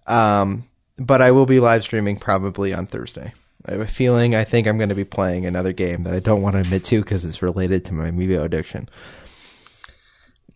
um, 0.07 0.65
but 0.99 1.21
I 1.23 1.31
will 1.33 1.47
be 1.47 1.61
live 1.61 1.83
streaming 1.85 2.17
probably 2.19 2.73
on 2.73 2.87
Thursday. 2.87 3.33
I 3.67 3.73
have 3.73 3.81
a 3.81 3.87
feeling 3.87 4.35
I 4.35 4.45
think 4.45 4.67
I'm 4.67 4.77
going 4.79 4.89
to 4.89 4.95
be 4.95 5.05
playing 5.05 5.47
another 5.47 5.73
game 5.73 6.03
that 6.05 6.15
I 6.15 6.19
don't 6.21 6.43
want 6.43 6.55
to 6.55 6.61
admit 6.61 6.85
to 6.85 7.01
because 7.01 7.25
it's 7.25 7.43
related 7.43 7.85
to 7.87 7.95
my 7.95 8.11
Amiibo 8.11 8.43
addiction. 8.43 8.89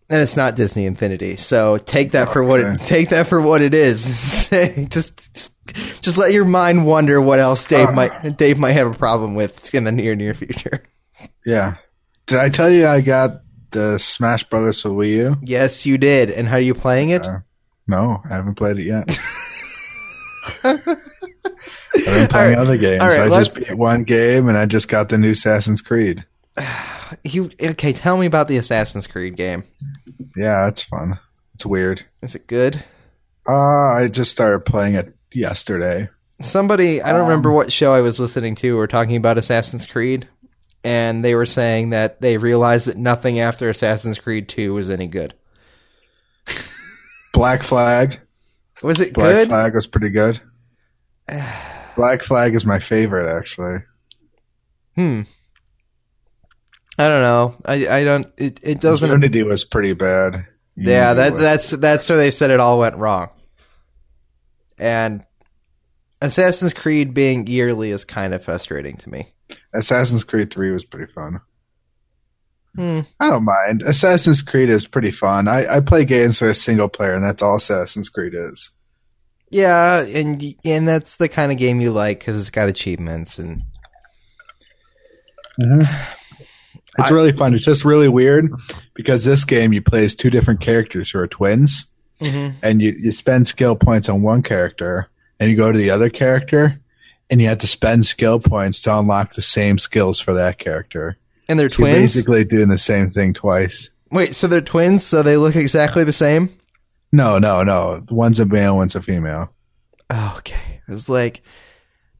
And 0.09 0.21
it's 0.21 0.35
not 0.37 0.55
Disney 0.55 0.85
Infinity, 0.85 1.35
so 1.35 1.77
take 1.77 2.11
that 2.11 2.31
for 2.31 2.41
what 2.43 2.61
it, 2.61 2.79
take 2.79 3.09
that 3.09 3.27
for 3.27 3.41
what 3.41 3.61
it 3.61 3.73
is. 3.73 4.49
just, 4.89 5.33
just, 5.33 6.01
just 6.01 6.17
let 6.17 6.31
your 6.31 6.45
mind 6.45 6.85
wonder 6.85 7.19
what 7.21 7.39
else 7.39 7.65
Dave 7.65 7.89
Uh. 7.89 7.91
might 7.91 8.37
Dave 8.37 8.57
might 8.57 8.71
have 8.71 8.87
a 8.87 8.93
problem 8.97 9.35
with 9.35 9.73
in 9.75 9.83
the 9.83 9.91
near 9.91 10.15
near 10.15 10.33
future. 10.33 10.81
yeah. 11.45 11.75
Did 12.27 12.39
I 12.39 12.49
tell 12.49 12.69
you 12.69 12.87
I 12.87 13.01
got 13.01 13.41
the 13.71 13.97
Smash 13.97 14.43
Brothers 14.43 14.81
for 14.81 14.89
Wii 14.89 15.09
U? 15.15 15.35
Yes, 15.41 15.85
you 15.85 15.97
did. 15.97 16.29
And 16.29 16.47
how 16.47 16.57
are 16.57 16.61
you 16.61 16.73
playing 16.73 17.09
it? 17.09 17.25
Uh, 17.25 17.39
no, 17.87 18.21
I 18.29 18.35
haven't 18.35 18.55
played 18.55 18.77
it 18.77 18.83
yet. 18.83 19.19
I've 20.63 20.85
been 21.93 22.27
playing 22.27 22.49
right. 22.49 22.57
other 22.57 22.77
games. 22.77 23.01
Right, 23.01 23.21
I 23.21 23.27
let's- 23.27 23.53
just 23.53 23.57
beat 23.57 23.77
one 23.77 24.03
game 24.03 24.49
and 24.49 24.57
I 24.57 24.65
just 24.65 24.87
got 24.87 25.09
the 25.09 25.17
new 25.17 25.31
Assassin's 25.31 25.81
Creed. 25.81 26.25
You 27.23 27.49
okay? 27.61 27.93
Tell 27.93 28.17
me 28.17 28.25
about 28.25 28.49
the 28.49 28.57
Assassin's 28.57 29.07
Creed 29.07 29.37
game. 29.37 29.63
Yeah, 30.35 30.67
it's 30.67 30.81
fun. 30.81 31.17
It's 31.55 31.65
weird. 31.65 32.03
Is 32.21 32.35
it 32.35 32.47
good? 32.47 32.83
Uh, 33.47 33.93
I 33.93 34.09
just 34.11 34.29
started 34.29 34.65
playing 34.65 34.95
it 34.95 35.15
yesterday. 35.31 36.09
Somebody, 36.41 37.01
I 37.01 37.13
don't 37.13 37.21
remember 37.21 37.49
what 37.49 37.71
show 37.71 37.93
I 37.93 38.01
was 38.01 38.19
listening 38.19 38.55
to, 38.55 38.75
were 38.75 38.87
talking 38.87 39.15
about 39.15 39.37
Assassin's 39.37 39.85
Creed, 39.85 40.27
and 40.83 41.23
they 41.23 41.35
were 41.35 41.45
saying 41.45 41.91
that 41.91 42.21
they 42.21 42.37
realized 42.37 42.87
that 42.87 42.97
nothing 42.97 43.39
after 43.39 43.69
Assassin's 43.69 44.19
Creed 44.19 44.49
Two 44.49 44.73
was 44.73 44.89
any 44.89 45.07
good. 45.07 45.33
Black 47.33 47.63
Flag. 47.63 48.19
Was 48.83 48.99
it 48.99 49.13
Black 49.13 49.33
good? 49.33 49.47
Flag 49.49 49.75
was 49.75 49.87
pretty 49.87 50.09
good. 50.09 50.39
Black 51.95 52.23
Flag 52.23 52.55
is 52.55 52.65
my 52.65 52.79
favorite, 52.79 53.35
actually. 53.35 53.79
Hmm. 54.95 55.21
I 56.97 57.07
don't 57.07 57.21
know. 57.21 57.55
I 57.65 57.87
I 57.87 58.03
don't. 58.03 58.27
It 58.37 58.59
it 58.63 58.81
doesn't. 58.81 59.09
Unity 59.09 59.43
was 59.43 59.63
pretty 59.63 59.93
bad. 59.93 60.47
Yeah, 60.75 61.11
Unity 61.11 61.15
that's 61.15 61.39
that's 61.39 61.69
that's 61.69 62.09
where 62.09 62.17
they 62.17 62.31
said 62.31 62.49
it 62.49 62.59
all 62.59 62.79
went 62.79 62.97
wrong. 62.97 63.29
And 64.79 65.23
Assassin's 66.21 66.73
Creed 66.73 67.13
being 67.13 67.45
yearly 67.47 67.91
is 67.91 68.05
kind 68.05 68.33
of 68.33 68.43
frustrating 68.43 68.97
to 68.97 69.09
me. 69.09 69.27
Assassin's 69.73 70.23
Creed 70.23 70.51
3 70.53 70.71
was 70.71 70.85
pretty 70.85 71.11
fun. 71.11 71.39
Hmm. 72.75 73.01
I 73.19 73.29
don't 73.29 73.45
mind. 73.45 73.81
Assassin's 73.81 74.41
Creed 74.43 74.69
is 74.69 74.85
pretty 74.85 75.11
fun. 75.11 75.47
I, 75.47 75.77
I 75.77 75.79
play 75.79 76.05
games 76.05 76.39
for 76.39 76.49
a 76.49 76.53
single 76.53 76.89
player, 76.89 77.13
and 77.13 77.23
that's 77.23 77.41
all 77.41 77.55
Assassin's 77.55 78.09
Creed 78.09 78.33
is. 78.35 78.69
Yeah, 79.49 80.01
and 80.05 80.43
and 80.65 80.87
that's 80.87 81.15
the 81.17 81.29
kind 81.29 81.51
of 81.51 81.57
game 81.57 81.79
you 81.81 81.91
like 81.91 82.19
because 82.19 82.39
it's 82.39 82.49
got 82.49 82.67
achievements 82.69 83.39
and 83.39 83.61
It's 86.99 87.11
I- 87.11 87.13
really 87.13 87.31
fun. 87.31 87.53
It's 87.53 87.63
just 87.65 87.85
really 87.85 88.09
weird 88.09 88.51
because 88.95 89.23
this 89.23 89.43
game 89.45 89.71
you 89.73 89.81
play 89.81 90.03
as 90.05 90.15
two 90.15 90.29
different 90.29 90.61
characters 90.61 91.11
who 91.11 91.19
are 91.19 91.27
twins, 91.27 91.85
and 92.19 92.81
you, 92.81 92.91
you 92.99 93.11
spend 93.11 93.47
skill 93.47 93.75
points 93.75 94.09
on 94.09 94.23
one 94.23 94.41
character, 94.41 95.07
and 95.39 95.49
you 95.49 95.55
go 95.55 95.71
to 95.71 95.77
the 95.77 95.91
other 95.91 96.09
character, 96.09 96.79
and 97.29 97.41
you 97.41 97.47
have 97.49 97.59
to 97.59 97.67
spend 97.67 98.05
skill 98.05 98.39
points 98.39 98.81
to 98.83 98.97
unlock 98.97 99.33
the 99.33 99.41
same 99.41 99.77
skills 99.77 100.19
for 100.19 100.33
that 100.33 100.57
character. 100.59 101.17
and 101.49 101.59
they're 101.59 101.69
So 101.69 101.77
twins. 101.77 102.13
basically 102.13 102.43
doing 102.45 102.69
the 102.69 102.77
same 102.77 103.07
thing 103.09 103.33
twice. 103.33 103.89
Wait, 104.11 104.35
so 104.35 104.47
they're 104.47 104.61
twins, 104.61 105.05
so 105.05 105.21
they 105.23 105.37
look 105.37 105.55
exactly 105.55 106.03
the 106.03 106.13
same? 106.13 106.49
No, 107.11 107.39
no, 107.39 107.63
no. 107.63 108.01
One's 108.09 108.39
a 108.39 108.45
male, 108.45 108.75
one's 108.75 108.95
a 108.95 109.01
female. 109.01 109.51
Oh, 110.09 110.35
okay, 110.37 110.81
it 110.87 110.91
was 110.91 111.09
like 111.09 111.41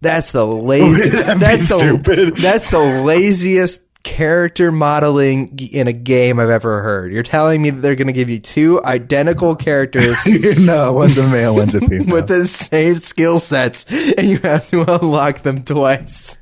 that's 0.02 0.32
the 0.32 0.46
lazy. 0.46 1.10
That's 1.10 1.70
the 1.70 1.78
stupid. 1.80 2.38
that's 2.38 2.70
the 2.70 2.80
laziest 2.80 3.87
character 4.08 4.72
modeling 4.72 5.60
in 5.60 5.90
a 5.90 5.94
game 5.94 6.40
I've 6.40 6.50
ever 6.50 6.82
heard. 6.82 7.12
You're 7.12 7.24
telling 7.24 7.62
me 7.62 7.72
that 7.72 7.82
they're 7.82 7.96
going 7.96 8.08
to 8.08 8.14
give 8.14 8.30
you 8.30 8.40
two 8.40 8.82
identical 8.86 9.54
characters 9.54 10.26
no, 10.58 10.94
one's 10.94 11.18
a 11.18 11.28
male, 11.28 11.54
one's 11.54 11.76
a 11.76 11.82
female. 11.82 12.16
with 12.16 12.30
the 12.30 12.48
same 12.48 12.96
skill 12.98 13.40
sets, 13.40 13.86
and 13.92 14.30
you 14.30 14.38
have 14.40 14.70
to 14.70 14.86
unlock 14.96 15.42
them 15.44 15.66
twice. 15.66 16.38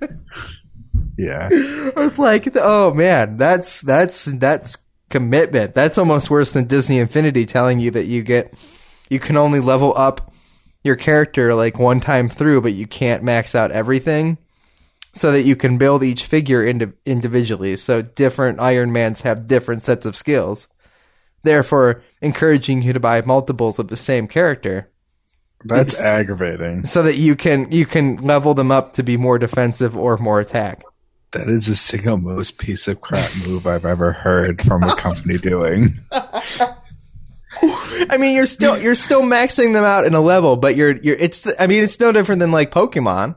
yeah. 1.17 1.49
I 1.51 1.93
was 1.95 2.19
like, 2.19 2.55
oh 2.55 2.93
man, 2.93 3.37
that's 3.37 3.81
that's 3.81 4.25
that's 4.25 4.77
commitment. 5.09 5.73
That's 5.73 5.97
almost 5.97 6.29
worse 6.29 6.51
than 6.51 6.65
Disney 6.65 6.99
Infinity 6.99 7.47
telling 7.47 7.79
you 7.79 7.89
that 7.91 8.05
you 8.05 8.21
get 8.21 8.53
you 9.09 9.19
can 9.19 9.37
only 9.37 9.59
level 9.59 9.91
up 9.97 10.31
your 10.83 10.95
character 10.95 11.55
like 11.55 11.79
one 11.79 11.99
time 11.99 12.29
through, 12.29 12.61
but 12.61 12.73
you 12.73 12.85
can't 12.85 13.23
max 13.23 13.55
out 13.55 13.71
everything. 13.71 14.37
So 15.15 15.31
that 15.31 15.43
you 15.43 15.55
can 15.55 15.77
build 15.77 16.03
each 16.03 16.25
figure 16.25 16.65
indi- 16.65 16.91
individually. 17.05 17.77
So 17.77 18.01
different 18.01 18.59
Iron 18.59 18.91
Mans 18.91 19.21
have 19.21 19.47
different 19.47 19.81
sets 19.81 20.05
of 20.05 20.15
skills. 20.15 20.67
Therefore, 21.43 22.03
encouraging 22.21 22.81
you 22.81 22.91
to 22.93 22.99
buy 22.99 23.21
multiples 23.21 23.79
of 23.79 23.87
the 23.87 23.95
same 23.95 24.27
character 24.27 24.87
That's 25.63 25.93
It's- 25.95 26.05
aggravating. 26.05 26.85
so 26.85 27.01
that 27.03 27.15
you 27.17 27.35
can 27.35 27.71
you 27.71 27.85
can 27.85 28.17
level 28.17 28.53
them 28.53 28.71
up 28.71 28.93
to 28.93 29.03
be 29.03 29.15
more 29.17 29.39
defensive 29.39 29.95
or 29.97 30.17
more 30.17 30.39
attack. 30.41 30.83
That 31.31 31.47
is 31.49 31.65
the 31.67 31.75
single 31.75 32.17
most 32.17 32.57
piece 32.57 32.87
of 32.87 33.01
crap 33.01 33.29
move 33.47 33.65
I've 33.67 33.85
ever 33.85 34.11
heard 34.11 34.61
from 34.61 34.83
a 34.83 34.95
company 34.95 35.37
doing. 35.37 35.97
I 37.61 38.17
mean, 38.19 38.35
you're 38.35 38.45
still 38.45 38.77
you're 38.77 38.95
still 38.95 39.21
maxing 39.21 39.73
them 39.73 39.83
out 39.83 40.05
in 40.05 40.13
a 40.13 40.21
level, 40.21 40.57
but 40.57 40.75
you're 40.75 40.97
you're 40.97 41.15
it's 41.15 41.47
I 41.59 41.67
mean, 41.67 41.83
it's 41.83 41.99
no 41.99 42.11
different 42.11 42.39
than 42.39 42.51
like 42.51 42.71
Pokemon. 42.71 43.35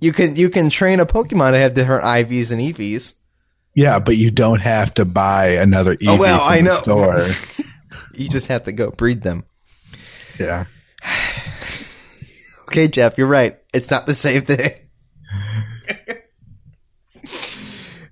You 0.00 0.12
can 0.12 0.36
you 0.36 0.48
can 0.50 0.70
train 0.70 1.00
a 1.00 1.06
Pokemon 1.06 1.52
to 1.52 1.60
have 1.60 1.74
different 1.74 2.04
IVs 2.04 2.50
and 2.52 2.60
EVs. 2.60 3.14
Yeah, 3.74 3.98
but 3.98 4.16
you 4.16 4.30
don't 4.30 4.60
have 4.60 4.94
to 4.94 5.04
buy 5.04 5.50
another 5.50 5.92
EV 5.92 5.98
Oh, 6.08 6.16
well, 6.16 6.38
from 6.40 6.48
I 6.52 6.56
the 6.58 6.62
know. 6.64 6.76
store. 6.76 7.26
You 8.14 8.28
just 8.28 8.48
have 8.48 8.64
to 8.64 8.72
go 8.72 8.90
breed 8.90 9.22
them. 9.22 9.44
yeah. 10.38 10.64
Okay, 12.68 12.86
Jeff, 12.88 13.16
you're 13.16 13.26
right. 13.26 13.56
It's 13.72 13.90
not 13.90 14.04
the 14.06 14.14
same 14.14 14.42
thing. 14.42 14.72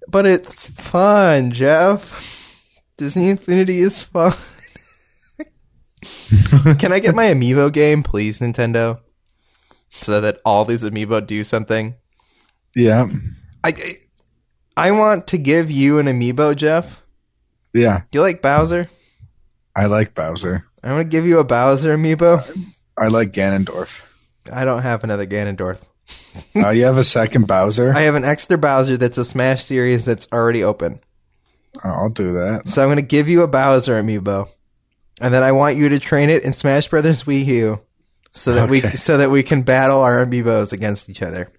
but 0.08 0.24
it's 0.26 0.66
fun, 0.66 1.50
Jeff. 1.50 2.62
Disney 2.96 3.28
Infinity 3.28 3.80
is 3.80 4.02
fun. 4.02 4.32
Can 6.78 6.92
I 6.92 7.00
get 7.00 7.14
my 7.14 7.24
Amiibo 7.26 7.70
game, 7.72 8.02
please, 8.02 8.40
Nintendo? 8.40 9.00
So 10.00 10.20
that 10.20 10.40
all 10.44 10.64
these 10.64 10.82
Amiibo 10.84 11.26
do 11.26 11.42
something. 11.44 11.94
Yeah. 12.74 13.08
I 13.64 13.98
I 14.76 14.90
want 14.92 15.28
to 15.28 15.38
give 15.38 15.70
you 15.70 15.98
an 15.98 16.06
Amiibo, 16.06 16.54
Jeff, 16.54 17.02
Yeah, 17.72 18.00
Do 18.10 18.18
you 18.18 18.22
like 18.22 18.42
Bowser? 18.42 18.88
I 19.74 19.86
like 19.86 20.14
Bowser. 20.14 20.64
I'm 20.82 20.90
gonna 20.90 21.04
give 21.04 21.26
you 21.26 21.38
a 21.38 21.44
Bowser 21.44 21.96
amiibo. 21.96 22.42
I 22.96 23.08
like 23.08 23.32
Ganondorf. 23.32 24.00
I 24.52 24.64
don't 24.64 24.82
have 24.82 25.02
another 25.04 25.26
Ganondorf. 25.26 25.78
Oh, 26.54 26.70
you 26.76 26.84
have 26.84 26.96
a 26.98 27.04
second 27.04 27.46
Bowser? 27.46 27.92
I 27.92 28.02
have 28.02 28.14
an 28.14 28.24
extra 28.24 28.56
Bowser 28.56 28.96
that's 28.96 29.18
a 29.18 29.24
Smash 29.24 29.64
series 29.64 30.04
that's 30.04 30.28
already 30.32 30.62
open. 30.62 31.00
Oh, 31.84 31.88
I'll 31.90 32.08
do 32.08 32.34
that. 32.34 32.68
So 32.68 32.82
I'm 32.82 32.88
gonna 32.88 33.02
give 33.02 33.28
you 33.28 33.42
a 33.42 33.48
Bowser 33.48 34.00
amiibo, 34.00 34.48
and 35.20 35.34
then 35.34 35.42
I 35.42 35.52
want 35.52 35.76
you 35.76 35.88
to 35.88 35.98
train 35.98 36.30
it 36.30 36.44
in 36.44 36.52
Smash 36.52 36.86
Brothers 36.88 37.24
Wii 37.24 37.44
U, 37.46 37.80
so 38.36 38.54
that 38.54 38.68
we 38.68 38.80
so 38.92 39.16
that 39.18 39.30
we 39.30 39.42
can 39.42 39.62
battle 39.62 40.00
our 40.02 40.24
amiibos 40.24 40.72
against 40.72 41.08
each 41.08 41.22
other. 41.22 41.50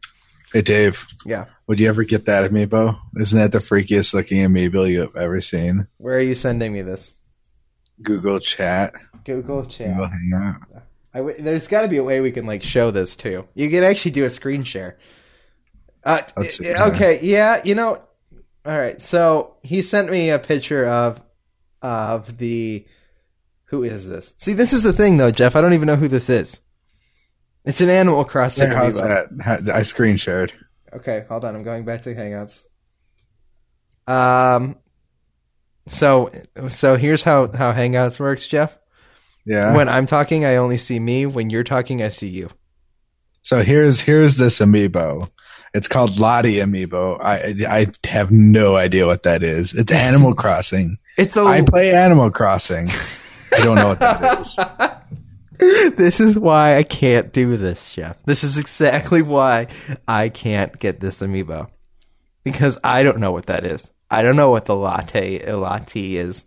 Hey, 0.54 0.62
Dave, 0.62 1.06
Yeah. 1.26 1.46
would 1.68 1.80
you 1.80 1.90
ever 1.90 2.04
get 2.04 2.26
that 2.26 2.50
amiibo? 2.50 2.98
Isn't 3.20 3.38
that 3.40 3.52
the 3.52 3.58
freakiest 3.60 4.14
looking 4.14 4.38
amiibo 4.40 4.90
you've 4.90 5.16
ever 5.16 5.42
seen? 5.42 5.88
Where 5.98 6.16
are 6.18 6.22
you 6.22 6.36
sending 6.36 6.72
me 6.72 6.82
this? 6.82 7.12
Google 8.02 8.40
Chat. 8.40 8.94
Google 9.26 9.64
Google 9.64 9.66
chat. 9.70 9.94
Hangout. 9.96 10.62
I 11.14 11.18
w- 11.18 11.36
there's 11.42 11.68
got 11.68 11.82
to 11.82 11.88
be 11.90 11.98
a 11.98 12.04
way 12.04 12.22
we 12.22 12.32
can 12.32 12.46
like 12.46 12.64
show 12.64 12.92
this 12.92 13.16
too. 13.18 13.46
You 13.56 13.70
can 13.70 13.84
actually 13.84 14.12
do 14.12 14.24
a 14.24 14.30
screen 14.30 14.64
share. 14.64 14.98
Uh, 16.04 16.22
see. 16.48 16.74
okay, 16.74 17.20
yeah, 17.22 17.60
you 17.66 17.76
know. 17.76 18.02
All 18.66 18.78
right, 18.78 19.02
so 19.02 19.56
he 19.64 19.82
sent 19.82 20.10
me 20.10 20.30
a 20.30 20.40
picture 20.40 20.86
of 20.88 21.22
of 21.82 22.38
the. 22.38 22.86
Who 23.66 23.84
is 23.84 24.08
this? 24.08 24.34
See, 24.38 24.54
this 24.54 24.72
is 24.72 24.84
the 24.84 24.94
thing 24.94 25.18
though, 25.18 25.32
Jeff. 25.32 25.58
I 25.58 25.62
don't 25.62 25.74
even 25.74 25.88
know 25.88 25.98
who 25.98 26.08
this 26.08 26.30
is. 26.30 26.62
It's 27.68 27.82
an 27.82 27.90
Animal 27.90 28.24
Crossing 28.24 28.70
Hey, 28.70 28.76
how's 28.76 28.98
that? 28.98 29.70
I 29.74 29.84
screen 29.84 30.16
shared. 30.16 30.54
Okay, 30.94 31.26
hold 31.28 31.44
on. 31.44 31.54
I'm 31.54 31.64
going 31.64 31.84
back 31.84 32.04
to 32.04 32.16
Hangouts. 32.16 32.64
Um. 34.08 34.78
So 35.86 36.32
so 36.70 36.96
here's 36.96 37.24
how 37.24 37.52
how 37.52 37.74
Hangouts 37.74 38.22
works, 38.22 38.48
Jeff. 38.48 38.78
Yeah. 39.46 39.76
When 39.76 39.90
I'm 39.90 40.06
talking, 40.06 40.46
I 40.46 40.56
only 40.56 40.78
see 40.78 40.98
me. 40.98 41.26
When 41.26 41.50
you're 41.50 41.66
talking, 41.66 42.02
I 42.02 42.08
see 42.10 42.30
you. 42.30 42.50
So 43.42 43.64
here's 43.64 44.00
here's 44.00 44.38
this 44.38 44.60
amiibo. 44.60 45.30
It's 45.74 45.90
called 45.90 46.20
Lottie 46.20 46.56
amiibo. 46.56 47.20
I 47.22 47.54
I 47.68 48.08
have 48.08 48.32
no 48.32 48.78
idea 48.78 49.06
what 49.06 49.24
that 49.24 49.44
is. 49.44 49.74
It's 49.74 49.92
Animal 50.08 50.34
Crossing. 50.36 51.00
It's 51.18 51.36
a. 51.36 51.42
I 51.42 51.64
play 51.64 51.94
Animal 51.94 52.32
Crossing. 52.32 52.88
I 53.52 53.60
don't 53.60 53.76
know 53.76 53.90
what 53.90 54.00
that 54.00 54.40
is. 54.40 54.58
this 55.60 56.20
is 56.20 56.38
why 56.38 56.78
I 56.78 56.84
can't 56.84 57.34
do 57.34 57.58
this, 57.58 57.96
Jeff. 57.96 58.22
This 58.24 58.44
is 58.44 58.58
exactly 58.58 59.22
why 59.22 59.68
I 60.08 60.30
can't 60.30 60.78
get 60.78 61.00
this 61.00 61.22
amiibo 61.22 61.70
because 62.44 62.78
I 62.84 63.04
don't 63.04 63.20
know 63.20 63.32
what 63.32 63.48
that 63.48 63.66
is. 63.66 63.92
I 64.10 64.24
don't 64.24 64.36
know 64.36 64.52
what 64.52 64.66
the 64.66 64.76
latte 64.76 65.46
uh, 65.46 65.58
latte 65.58 66.14
is. 66.14 66.46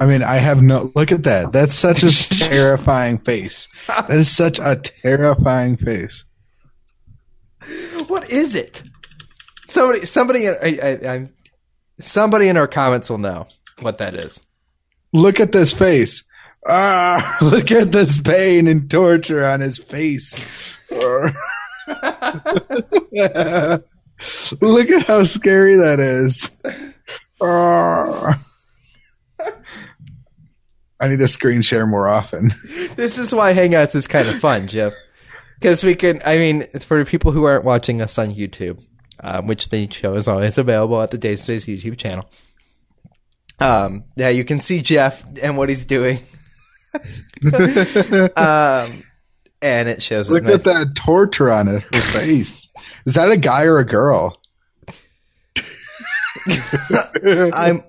I 0.00 0.06
mean, 0.06 0.22
I 0.22 0.36
have 0.36 0.62
no 0.62 0.92
look 0.94 1.10
at 1.10 1.24
that. 1.24 1.52
That's 1.52 1.74
such 1.74 2.02
a 2.02 2.12
terrifying 2.38 3.18
face. 3.18 3.68
That 3.88 4.10
is 4.10 4.30
such 4.34 4.58
a 4.58 4.76
terrifying 4.76 5.76
face. 5.76 6.24
What 8.06 8.30
is 8.30 8.54
it? 8.54 8.82
Somebody, 9.68 10.06
somebody, 10.06 10.48
I, 10.48 10.54
I, 10.82 11.14
I'm, 11.14 11.26
somebody 12.00 12.48
in 12.48 12.56
our 12.56 12.68
comments 12.68 13.10
will 13.10 13.18
know 13.18 13.48
what 13.80 13.98
that 13.98 14.14
is. 14.14 14.40
Look 15.12 15.40
at 15.40 15.52
this 15.52 15.72
face. 15.72 16.24
Ah, 16.66 17.38
look 17.40 17.70
at 17.70 17.92
this 17.92 18.20
pain 18.20 18.66
and 18.66 18.90
torture 18.90 19.44
on 19.44 19.60
his 19.60 19.78
face. 19.78 20.34
look 21.00 21.34
at 24.90 25.06
how 25.06 25.22
scary 25.24 25.76
that 25.76 26.00
is. 26.00 26.50
Ah. 27.40 28.42
I 31.00 31.08
need 31.08 31.20
to 31.20 31.28
screen 31.28 31.62
share 31.62 31.86
more 31.86 32.08
often. 32.08 32.52
This 32.96 33.18
is 33.18 33.32
why 33.32 33.54
Hangouts 33.54 33.94
is 33.94 34.08
kind 34.08 34.28
of 34.28 34.40
fun, 34.40 34.66
Jeff. 34.66 34.92
Because 35.60 35.84
we 35.84 35.94
can, 35.94 36.20
I 36.24 36.38
mean, 36.38 36.66
for 36.80 37.04
people 37.04 37.30
who 37.32 37.44
aren't 37.44 37.64
watching 37.64 38.02
us 38.02 38.18
on 38.18 38.34
YouTube, 38.34 38.82
um, 39.20 39.46
which 39.46 39.70
the 39.70 39.88
show 39.90 40.14
is 40.14 40.28
always 40.28 40.58
available 40.58 41.00
at 41.00 41.10
the 41.10 41.18
Day 41.18 41.36
Space 41.36 41.66
YouTube 41.66 41.98
channel. 41.98 42.28
Um, 43.60 44.04
yeah, 44.16 44.28
you 44.28 44.44
can 44.44 44.60
see 44.60 44.82
Jeff 44.82 45.24
and 45.42 45.56
what 45.56 45.68
he's 45.68 45.84
doing. 45.84 46.18
um, 48.36 49.02
and 49.62 49.88
it 49.88 50.02
shows. 50.02 50.30
Look 50.30 50.44
it 50.44 50.50
at 50.50 50.64
that 50.64 50.94
torture 50.96 51.50
on 51.50 51.66
her 51.66 51.80
face. 51.80 52.68
Is 53.06 53.14
that 53.14 53.30
a 53.30 53.36
guy 53.36 53.64
or 53.64 53.78
a 53.78 53.84
girl? 53.84 54.40
I'm. 57.54 57.82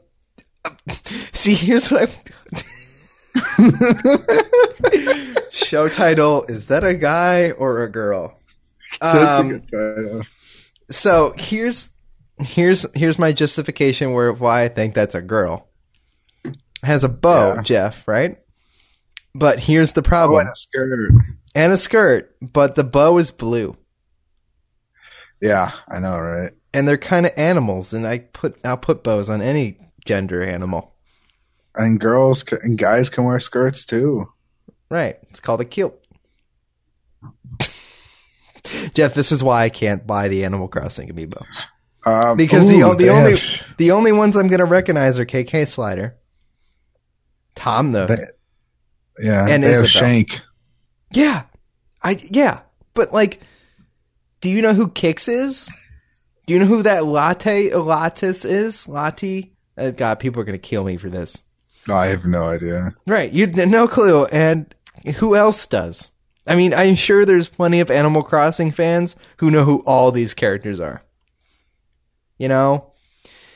See, 1.34 1.54
here's 1.54 1.90
what 1.92 2.10
I'm. 2.10 2.16
Show 5.52 5.88
title: 5.90 6.46
Is 6.46 6.68
that 6.68 6.84
a 6.84 6.96
guy 6.96 7.52
or 7.52 7.84
a 7.84 7.92
girl? 7.92 8.38
That's 9.02 9.38
a 9.38 9.42
Um, 9.42 9.50
good 9.50 9.72
title. 9.72 10.24
so 10.90 11.34
here's 11.38 11.90
here's 12.40 12.86
here's 12.96 13.20
my 13.20 13.32
justification 13.32 14.14
where 14.14 14.32
why 14.34 14.64
I 14.64 14.68
think 14.70 14.94
that's 14.94 15.16
a 15.16 15.22
girl. 15.22 15.68
Has 16.84 17.04
a 17.04 17.10
bow, 17.10 17.56
Yeah. 17.56 17.62
Jeff, 17.64 18.08
right? 18.08 18.38
But 19.36 19.60
here's 19.60 19.94
the 19.94 20.02
Oh, 20.02 20.04
problem. 20.04 20.40
and 20.42 20.50
a 20.50 20.56
skirt. 20.56 21.12
and 21.56 21.72
a 21.74 21.78
skirt, 21.78 22.36
but 22.42 22.76
the 22.76 22.84
bow 22.84 23.18
is 23.18 23.32
blue. 23.32 23.76
Yeah, 25.42 25.72
I 25.88 26.00
know, 26.00 26.18
right? 26.20 26.52
And 26.74 26.88
they're 26.88 26.98
kind 26.98 27.26
of 27.26 27.32
animals, 27.38 27.94
and 27.94 28.06
I 28.06 28.20
put 28.20 28.58
I'll 28.66 28.78
put 28.78 29.04
bows 29.04 29.30
on 29.30 29.42
any 29.42 29.80
gender 30.06 30.44
animal. 30.44 30.94
And 31.76 32.00
girls 32.00 32.42
c- 32.48 32.58
and 32.62 32.78
guys 32.78 33.10
can 33.10 33.24
wear 33.24 33.40
skirts 33.40 33.86
too. 33.86 34.26
Right. 34.90 35.18
It's 35.30 35.40
called 35.40 35.62
a 35.62 35.66
kilt. 35.66 35.96
Jeff, 38.94 39.14
this 39.14 39.32
is 39.32 39.44
why 39.44 39.64
I 39.64 39.70
can't 39.70 40.06
buy 40.06 40.28
the 40.28 40.44
Animal 40.46 40.68
Crossing 40.68 41.10
amiibo. 41.10 41.44
Um, 42.06 42.38
Because 42.38 42.70
the, 42.70 42.82
ooh, 42.82 42.96
the 42.96 43.06
they 43.06 43.10
only 43.10 43.40
the 43.78 43.92
only 43.92 44.12
ones 44.12 44.36
I'm 44.36 44.48
going 44.48 44.60
to 44.60 44.66
recognize 44.66 45.18
are 45.20 45.26
KK 45.26 45.68
Slider, 45.68 46.18
Tom 47.56 47.92
though. 47.94 48.08
They- 48.08 48.28
yeah, 49.20 49.48
and 49.48 49.64
they 49.64 49.74
have 49.74 49.90
Shank. 49.90 50.42
yeah. 51.12 51.44
I 52.02 52.26
yeah, 52.32 52.62
but 52.94 53.14
like 53.14 53.42
do 54.42 54.50
you 54.50 54.62
know 54.62 54.74
who 54.74 54.90
Kicks 54.90 55.28
is? 55.28 55.70
Do 56.46 56.54
you 56.54 56.60
know 56.60 56.66
who 56.66 56.84
that 56.84 57.06
latte 57.06 57.70
latis 57.70 58.46
is? 58.46 58.88
Latte? 58.88 59.52
Uh, 59.78 59.92
God, 59.92 60.20
people 60.20 60.42
are 60.42 60.46
going 60.46 60.60
to 60.60 60.68
kill 60.68 60.84
me 60.84 60.98
for 60.98 61.10
this. 61.10 61.44
No, 61.88 61.96
I 61.96 62.08
have 62.08 62.26
no 62.26 62.46
idea. 62.46 62.96
Right, 63.06 63.32
you 63.32 63.48
no 63.48 63.88
clue, 63.88 64.26
and 64.26 64.74
who 65.18 65.36
else 65.36 65.66
does? 65.68 66.12
I 66.48 66.56
mean, 66.56 66.74
I'm 66.74 66.96
sure 66.96 67.26
there's 67.26 67.50
plenty 67.50 67.80
of 67.80 67.92
Animal 67.92 68.24
Crossing 68.24 68.72
fans 68.72 69.16
who 69.38 69.52
know 69.52 69.64
who 69.64 69.84
all 69.86 70.12
these 70.12 70.34
characters 70.34 70.80
are. 70.80 71.04
You 72.38 72.48
know, 72.48 72.94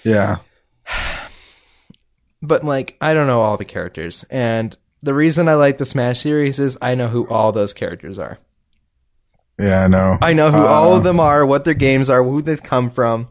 Yeah, 0.04 0.38
but 2.42 2.64
like 2.64 2.98
I 3.02 3.14
don't 3.14 3.28
know 3.28 3.42
all 3.42 3.58
the 3.58 3.66
characters, 3.66 4.24
and 4.30 4.76
the 5.04 5.14
reason 5.14 5.48
I 5.48 5.54
like 5.56 5.78
the 5.78 5.86
Smash 5.86 6.20
series 6.22 6.58
is 6.60 6.78
I 6.82 6.96
know 6.96 7.08
who 7.08 7.28
all 7.28 7.52
those 7.52 7.74
characters 7.74 8.18
are. 8.18 8.40
yeah, 9.60 9.84
I 9.84 9.88
know. 9.88 10.18
I 10.22 10.34
know 10.34 10.50
who 10.52 10.58
all 10.66 10.94
Uh, 10.94 10.98
of 10.98 11.04
them 11.04 11.20
are, 11.20 11.46
what 11.46 11.66
their 11.66 11.74
games 11.76 12.10
are, 12.10 12.24
who 12.24 12.42
they've 12.42 12.62
come 12.64 12.90
from. 12.90 13.28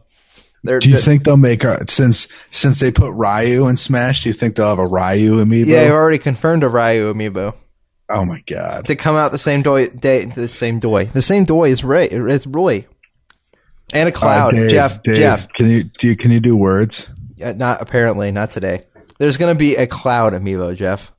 They're, 0.65 0.79
Do 0.79 0.89
you 0.89 0.97
think 0.97 1.25
they'll 1.25 1.35
make 1.35 1.65
a 1.65 1.85
since 1.91 2.29
since 2.49 2.79
they 2.79 2.89
put 2.91 3.11
Ryu 3.13 3.67
in 3.67 3.75
Smash? 3.75 4.23
Do 4.23 4.29
you 4.29 4.33
think 4.33 4.55
they'll 4.55 4.69
have 4.69 4.79
a 4.79 4.85
Ryu 4.87 5.43
amiibo? 5.43 5.65
Yeah, 5.67 5.81
I've 5.81 5.91
already 5.91 6.19
confirmed 6.19 6.63
a 6.63 6.69
Ryu 6.69 7.13
amiibo 7.13 7.53
Oh 8.09 8.23
my 8.25 8.41
god! 8.47 8.85
to 8.87 8.95
come 8.95 9.15
out 9.15 9.31
the 9.33 9.37
same 9.37 9.61
doy, 9.61 9.89
day. 9.89 10.25
The 10.25 10.47
same 10.47 10.79
doy. 10.79 11.05
The 11.05 11.21
same 11.21 11.43
doy 11.43 11.69
is 11.71 11.83
Ray. 11.83 12.07
It's 12.09 12.45
Roy. 12.47 12.85
And 13.93 14.07
a 14.09 14.11
cloud, 14.11 14.53
Uh, 14.55 14.61
Dave, 14.61 14.69
Jeff. 14.71 15.03
Dave, 15.03 15.15
Jeff. 15.15 15.47
can 15.53 15.69
you 15.69 15.83
do? 15.83 16.07
You, 16.07 16.15
can 16.17 16.31
you 16.31 16.39
do 16.39 16.55
words? 16.55 17.09
Uh, 17.43 17.53
not 17.53 17.81
apparently, 17.81 18.31
not 18.31 18.51
today. 18.51 18.81
There's 19.19 19.37
gonna 19.37 19.55
be 19.55 19.75
a 19.75 19.85
cloud 19.87 20.33
amiibo, 20.33 20.75
Jeff. 20.75 21.11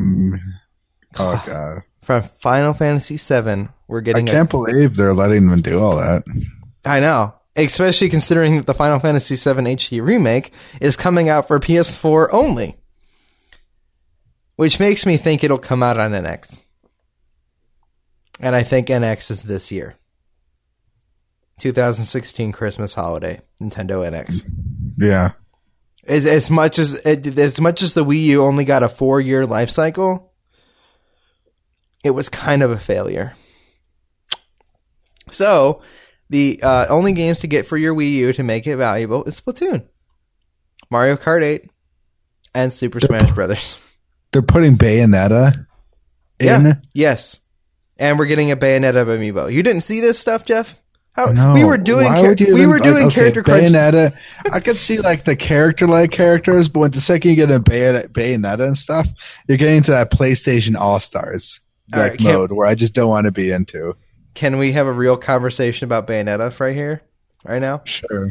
Mm. 0.00 0.38
Oh 1.18 1.42
god! 1.46 1.82
from 2.06 2.22
Final 2.38 2.72
Fantasy 2.72 3.16
VII. 3.16 3.68
We're 3.88 4.00
getting. 4.00 4.28
I 4.28 4.32
can't 4.32 4.48
believe 4.48 4.94
they're 4.94 5.12
letting 5.12 5.48
them 5.48 5.60
do 5.60 5.82
all 5.82 5.96
that. 5.96 6.22
I 6.84 7.00
know, 7.00 7.34
especially 7.56 8.08
considering 8.08 8.56
that 8.56 8.66
the 8.66 8.74
Final 8.74 9.00
Fantasy 9.00 9.34
VII 9.34 9.60
HD 9.74 10.00
remake 10.00 10.52
is 10.80 10.96
coming 10.96 11.28
out 11.28 11.48
for 11.48 11.58
PS4 11.58 12.28
only, 12.30 12.76
which 14.54 14.78
makes 14.78 15.04
me 15.04 15.16
think 15.16 15.42
it'll 15.42 15.58
come 15.58 15.82
out 15.82 15.98
on 15.98 16.12
NX. 16.12 16.60
And 18.38 18.54
I 18.54 18.62
think 18.62 18.86
NX 18.86 19.30
is 19.32 19.42
this 19.42 19.72
year. 19.72 19.96
2016 21.58 22.52
Christmas 22.52 22.94
holiday, 22.94 23.40
Nintendo 23.60 24.08
NX. 24.08 24.44
Yeah, 24.98 25.32
As 26.06 26.24
as 26.24 26.50
much 26.50 26.78
as 26.78 26.94
as 26.94 27.60
much 27.60 27.82
as 27.82 27.94
the 27.94 28.04
Wii 28.04 28.22
U 28.24 28.44
only 28.44 28.64
got 28.64 28.82
a 28.82 28.88
four 28.88 29.20
year 29.20 29.44
life 29.44 29.70
cycle, 29.70 30.32
it 32.04 32.10
was 32.10 32.28
kind 32.28 32.62
of 32.62 32.70
a 32.70 32.78
failure. 32.78 33.34
So, 35.30 35.82
the 36.30 36.60
uh, 36.62 36.86
only 36.88 37.12
games 37.12 37.40
to 37.40 37.48
get 37.48 37.66
for 37.66 37.76
your 37.76 37.94
Wii 37.94 38.12
U 38.12 38.32
to 38.34 38.42
make 38.42 38.66
it 38.66 38.76
valuable 38.76 39.24
is 39.24 39.40
Splatoon. 39.40 39.86
Mario 40.90 41.16
Kart 41.16 41.42
8, 41.42 41.68
and 42.54 42.72
Super 42.72 43.00
Smash 43.00 43.32
Brothers. 43.32 43.78
They're 44.32 44.42
putting 44.42 44.76
Bayonetta 44.76 45.66
in. 46.38 46.64
Yeah. 46.64 46.74
Yes. 46.94 47.40
And 47.98 48.18
we're 48.18 48.26
getting 48.26 48.50
a 48.50 48.56
Bayonetta 48.56 49.04
amiibo. 49.04 49.52
You 49.52 49.62
didn't 49.62 49.82
see 49.82 50.00
this 50.00 50.18
stuff, 50.18 50.44
Jeff? 50.44 50.80
How 51.16 51.26
No. 51.32 51.54
we 51.54 51.64
were 51.64 51.78
doing 51.78 52.06
char- 52.06 52.34
we 52.38 52.46
even- 52.46 52.68
were 52.68 52.78
doing 52.78 53.04
like, 53.04 53.06
okay, 53.06 53.14
character 53.14 53.42
crunch. 53.42 53.64
Bayonetta. 53.72 54.12
I 54.52 54.60
could 54.60 54.76
see 54.76 54.98
like 54.98 55.24
the 55.24 55.34
character 55.34 55.86
like 55.88 56.10
characters, 56.10 56.68
but 56.68 56.80
when 56.80 56.90
the 56.90 57.00
second 57.00 57.30
you 57.30 57.36
get 57.36 57.50
a 57.50 57.58
Bayon- 57.58 58.08
Bayonetta 58.08 58.66
and 58.66 58.76
stuff, 58.76 59.08
you're 59.48 59.56
getting 59.58 59.82
to 59.84 59.92
that 59.92 60.10
PlayStation 60.10 60.76
All 60.76 61.00
Stars 61.00 61.60
like 61.90 62.12
right, 62.12 62.20
mode 62.22 62.52
where 62.52 62.68
I 62.68 62.74
just 62.74 62.92
don't 62.92 63.08
want 63.08 63.24
to 63.24 63.32
be 63.32 63.50
into. 63.50 63.96
Can 64.34 64.58
we 64.58 64.72
have 64.72 64.86
a 64.86 64.92
real 64.92 65.16
conversation 65.16 65.86
about 65.86 66.06
Bayonetta 66.06 66.60
right 66.60 66.76
here, 66.76 67.00
right 67.46 67.62
now? 67.62 67.80
Sure. 67.86 68.28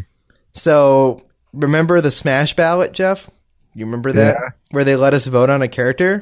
So 0.53 1.21
remember 1.53 2.01
the 2.01 2.11
Smash 2.11 2.55
ballot, 2.55 2.91
Jeff? 2.91 3.29
You 3.73 3.85
remember 3.85 4.11
that 4.13 4.35
Yeah. 4.39 4.49
where 4.71 4.83
they 4.83 4.95
let 4.95 5.15
us 5.15 5.25
vote 5.25 5.49
on 5.49 5.61
a 5.63 5.67
character? 5.67 6.21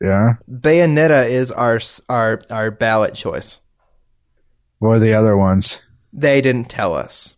Yeah. 0.00 0.34
Bayonetta 0.48 1.28
is 1.28 1.50
our 1.50 1.80
our 2.08 2.40
our 2.48 2.70
ballot 2.70 3.14
choice. 3.14 3.58
What 4.80 4.96
are 4.96 4.98
the 4.98 5.14
other 5.14 5.36
ones? 5.36 5.80
They 6.12 6.40
didn't 6.40 6.68
tell 6.68 6.94
us. 6.94 7.36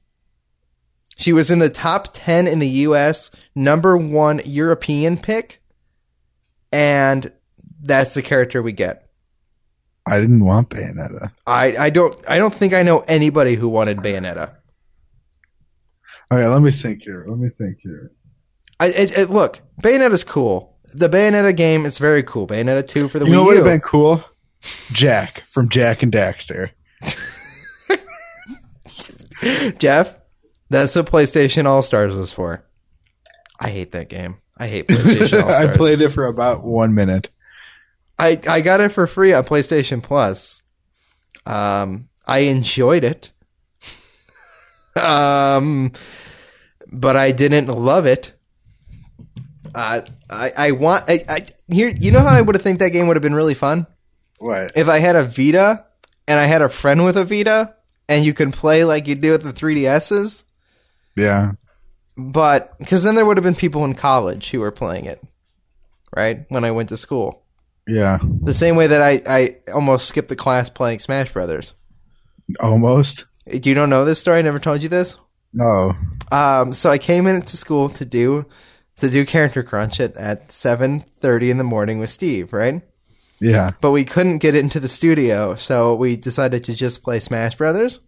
She 1.17 1.33
was 1.33 1.51
in 1.51 1.59
the 1.59 1.69
top 1.69 2.09
10 2.15 2.47
in 2.47 2.61
the 2.61 2.69
US, 2.69 3.31
number 3.55 3.97
1 3.97 4.43
European 4.45 5.19
pick, 5.19 5.61
and 6.73 7.31
that's 7.83 8.15
the 8.15 8.23
character 8.23 8.63
we 8.63 8.73
get. 8.73 9.09
I 10.07 10.21
didn't 10.21 10.45
want 10.45 10.71
Bayonetta. 10.71 11.33
I, 11.47 11.77
I 11.77 11.91
don't 11.91 12.17
I 12.27 12.39
don't 12.39 12.55
think 12.55 12.75
I 12.75 12.83
know 12.83 13.01
anybody 13.01 13.55
who 13.55 13.69
wanted 13.69 13.99
Bayonetta. 13.99 14.55
Okay, 16.31 16.47
let 16.47 16.63
me 16.63 16.71
think 16.71 17.03
here. 17.03 17.25
Let 17.29 17.39
me 17.39 17.51
think 17.51 17.79
here. 17.83 18.13
I 18.81 18.87
it, 18.87 19.19
it, 19.19 19.31
look, 19.31 19.61
Bayonetta's 19.81 20.25
cool. 20.25 20.77
The 20.95 21.09
Bayonetta 21.09 21.57
game 21.57 21.87
is 21.87 21.99
very 21.99 22.23
cool. 22.23 22.47
Bayonetta 22.47 22.87
2 22.87 23.09
for 23.09 23.19
the 23.19 23.27
You 23.27 23.33
know 23.33 23.43
Wii 23.43 23.47
what 23.47 23.49
would 23.49 23.57
have 23.59 23.67
been 23.67 23.81
cool? 23.81 24.25
Jak 24.93 25.43
from 25.51 25.69
Jak 25.69 26.03
and 26.03 26.13
Daxter. 26.13 26.71
Jeff, 29.79 30.19
that's 30.71 30.95
what 30.97 31.07
PlayStation 31.07 31.67
All 31.67 31.83
Stars 31.83 32.15
was 32.15 32.33
for. 32.33 32.65
I 33.59 33.69
hate 33.71 33.93
that 33.93 34.09
game. 34.09 34.39
I 34.57 34.67
hate 34.69 34.89
PlayStation 34.89 35.43
All 35.45 35.51
I 35.51 35.73
played 35.77 36.01
it 36.01 36.11
for 36.11 36.27
about 36.27 36.65
one 36.65 36.95
minute. 36.95 37.31
I 38.19 38.41
I 38.49 38.61
got 38.61 38.81
it 38.81 38.91
for 38.91 39.07
free 39.07 39.33
on 39.33 39.45
PlayStation 39.45 40.03
Plus. 40.03 40.63
Um, 41.47 42.09
I 42.27 42.41
enjoyed 42.41 43.05
it. 43.05 43.33
um, 45.03 45.93
but 46.91 47.17
I 47.17 47.33
didn't 47.33 47.67
love 47.67 48.07
it. 48.07 48.33
Uh, 49.75 50.03
I 50.31 50.53
I 50.57 50.71
want 50.73 51.05
I, 51.09 51.25
I 51.29 51.47
here. 51.73 51.89
You 51.89 52.11
know 52.13 52.21
how 52.21 52.37
I 52.37 52.43
would 52.43 52.55
have 52.55 52.63
think 52.63 52.79
that 52.81 52.91
game 52.91 53.09
would 53.09 53.17
have 53.17 53.23
been 53.23 53.35
really 53.35 53.55
fun 53.55 53.87
What? 54.39 54.73
if 54.77 54.89
I 54.89 54.99
had 54.99 55.17
a 55.17 55.25
Vita 55.25 55.87
and 56.29 56.39
I 56.39 56.45
had 56.47 56.63
a 56.63 56.69
friend 56.69 57.05
with 57.05 57.17
a 57.17 57.25
Vita 57.25 57.75
and 58.13 58.25
you 58.25 58.35
can 58.35 58.53
play 58.53 58.85
like 58.85 59.07
you 59.07 59.15
do 59.15 59.33
with 59.33 59.43
the 59.43 59.53
3DSs. 59.53 60.45
Yeah. 61.17 61.53
But 62.17 62.79
because 62.79 63.05
then 63.05 63.15
there 63.15 63.25
would 63.25 63.37
have 63.37 63.45
been 63.45 63.55
people 63.55 63.85
in 63.85 63.95
college 63.95 64.51
who 64.51 64.61
were 64.61 64.71
playing 64.71 65.07
it, 65.07 65.23
right? 66.15 66.45
When 66.49 66.65
I 66.65 66.71
went 66.71 66.91
to 66.91 66.97
school. 66.97 67.43
Yeah. 67.87 68.19
The 68.43 68.55
same 68.55 68.77
way 68.77 68.87
that 68.87 69.01
I, 69.01 69.23
I 69.27 69.57
almost 69.73 70.07
skipped 70.07 70.29
the 70.29 70.37
class 70.37 70.69
playing 70.69 70.99
Smash 70.99 71.33
Brothers. 71.33 71.75
Almost. 72.61 73.25
You 73.47 73.75
don't 73.75 73.91
know 73.91 74.05
this 74.05 74.21
story? 74.21 74.39
I 74.39 74.43
never 74.43 74.59
told 74.59 74.83
you 74.83 74.89
this. 74.89 75.19
No. 75.53 75.95
Um, 76.31 76.73
so 76.73 76.91
I 76.91 76.99
came 76.99 77.27
into 77.27 77.57
school 77.57 77.89
to 77.91 78.05
do 78.05 78.47
to 78.97 79.11
do 79.11 79.27
Character 79.27 79.63
Crunch 79.63 80.01
at, 80.01 80.17
at 80.17 80.53
seven 80.53 81.01
thirty 81.21 81.51
in 81.51 81.59
the 81.59 81.65
morning 81.65 81.99
with 81.99 82.11
Steve, 82.11 82.53
right? 82.53 82.83
Yeah. 83.43 83.71
But 83.81 83.91
we 83.91 84.05
couldn't 84.05 84.39
get 84.39 84.55
into 84.55 84.79
the 84.79 84.87
studio, 84.89 85.57
so 85.57 85.97
we 85.97 86.15
decided 86.15 86.65
to 86.65 86.77
just 86.77 87.03
play 87.03 87.19
Smash 87.19 87.57
Brothers 87.57 87.99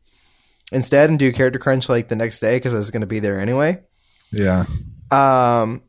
instead 0.70 1.10
and 1.10 1.18
do 1.18 1.32
Character 1.32 1.58
Crunch 1.58 1.88
like 1.88 2.08
the 2.08 2.14
next 2.14 2.38
day 2.38 2.56
because 2.56 2.72
I 2.72 2.78
was 2.78 2.92
going 2.92 3.00
to 3.00 3.06
be 3.08 3.18
there 3.18 3.40
anyway. 3.40 3.82
Yeah. 4.30 4.66
Um, 5.10 5.82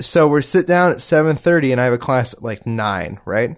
so 0.00 0.28
we're 0.28 0.42
sit 0.42 0.66
down 0.66 0.92
at 0.92 1.00
seven 1.00 1.36
thirty, 1.36 1.72
and 1.72 1.80
I 1.80 1.84
have 1.84 1.94
a 1.94 1.98
class 1.98 2.34
at 2.34 2.42
like 2.42 2.66
nine, 2.66 3.20
right? 3.24 3.56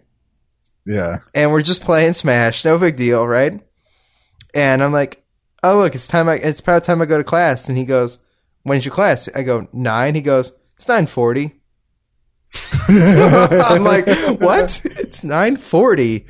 Yeah. 0.86 1.16
and 1.34 1.50
we're 1.50 1.62
just 1.62 1.82
playing 1.82 2.12
Smash, 2.12 2.64
no 2.64 2.78
big 2.78 2.96
deal, 2.96 3.26
right? 3.26 3.60
And 4.54 4.80
I'm 4.80 4.92
like, 4.92 5.24
oh 5.64 5.78
look, 5.78 5.96
it's 5.96 6.06
time. 6.06 6.28
I, 6.28 6.34
it's 6.34 6.60
about 6.60 6.84
time 6.84 7.02
I 7.02 7.06
go 7.06 7.18
to 7.18 7.24
class. 7.24 7.68
And 7.68 7.76
he 7.76 7.84
goes, 7.84 8.20
when's 8.62 8.84
your 8.84 8.94
class? 8.94 9.28
I 9.34 9.42
go 9.42 9.66
nine. 9.72 10.14
He 10.14 10.20
goes, 10.20 10.52
it's 10.76 10.86
nine 10.86 11.06
forty. 11.06 11.55
I'm 12.88 13.84
like, 13.84 14.06
what? 14.40 14.80
It's 14.84 15.22
nine 15.24 15.56
forty. 15.56 16.26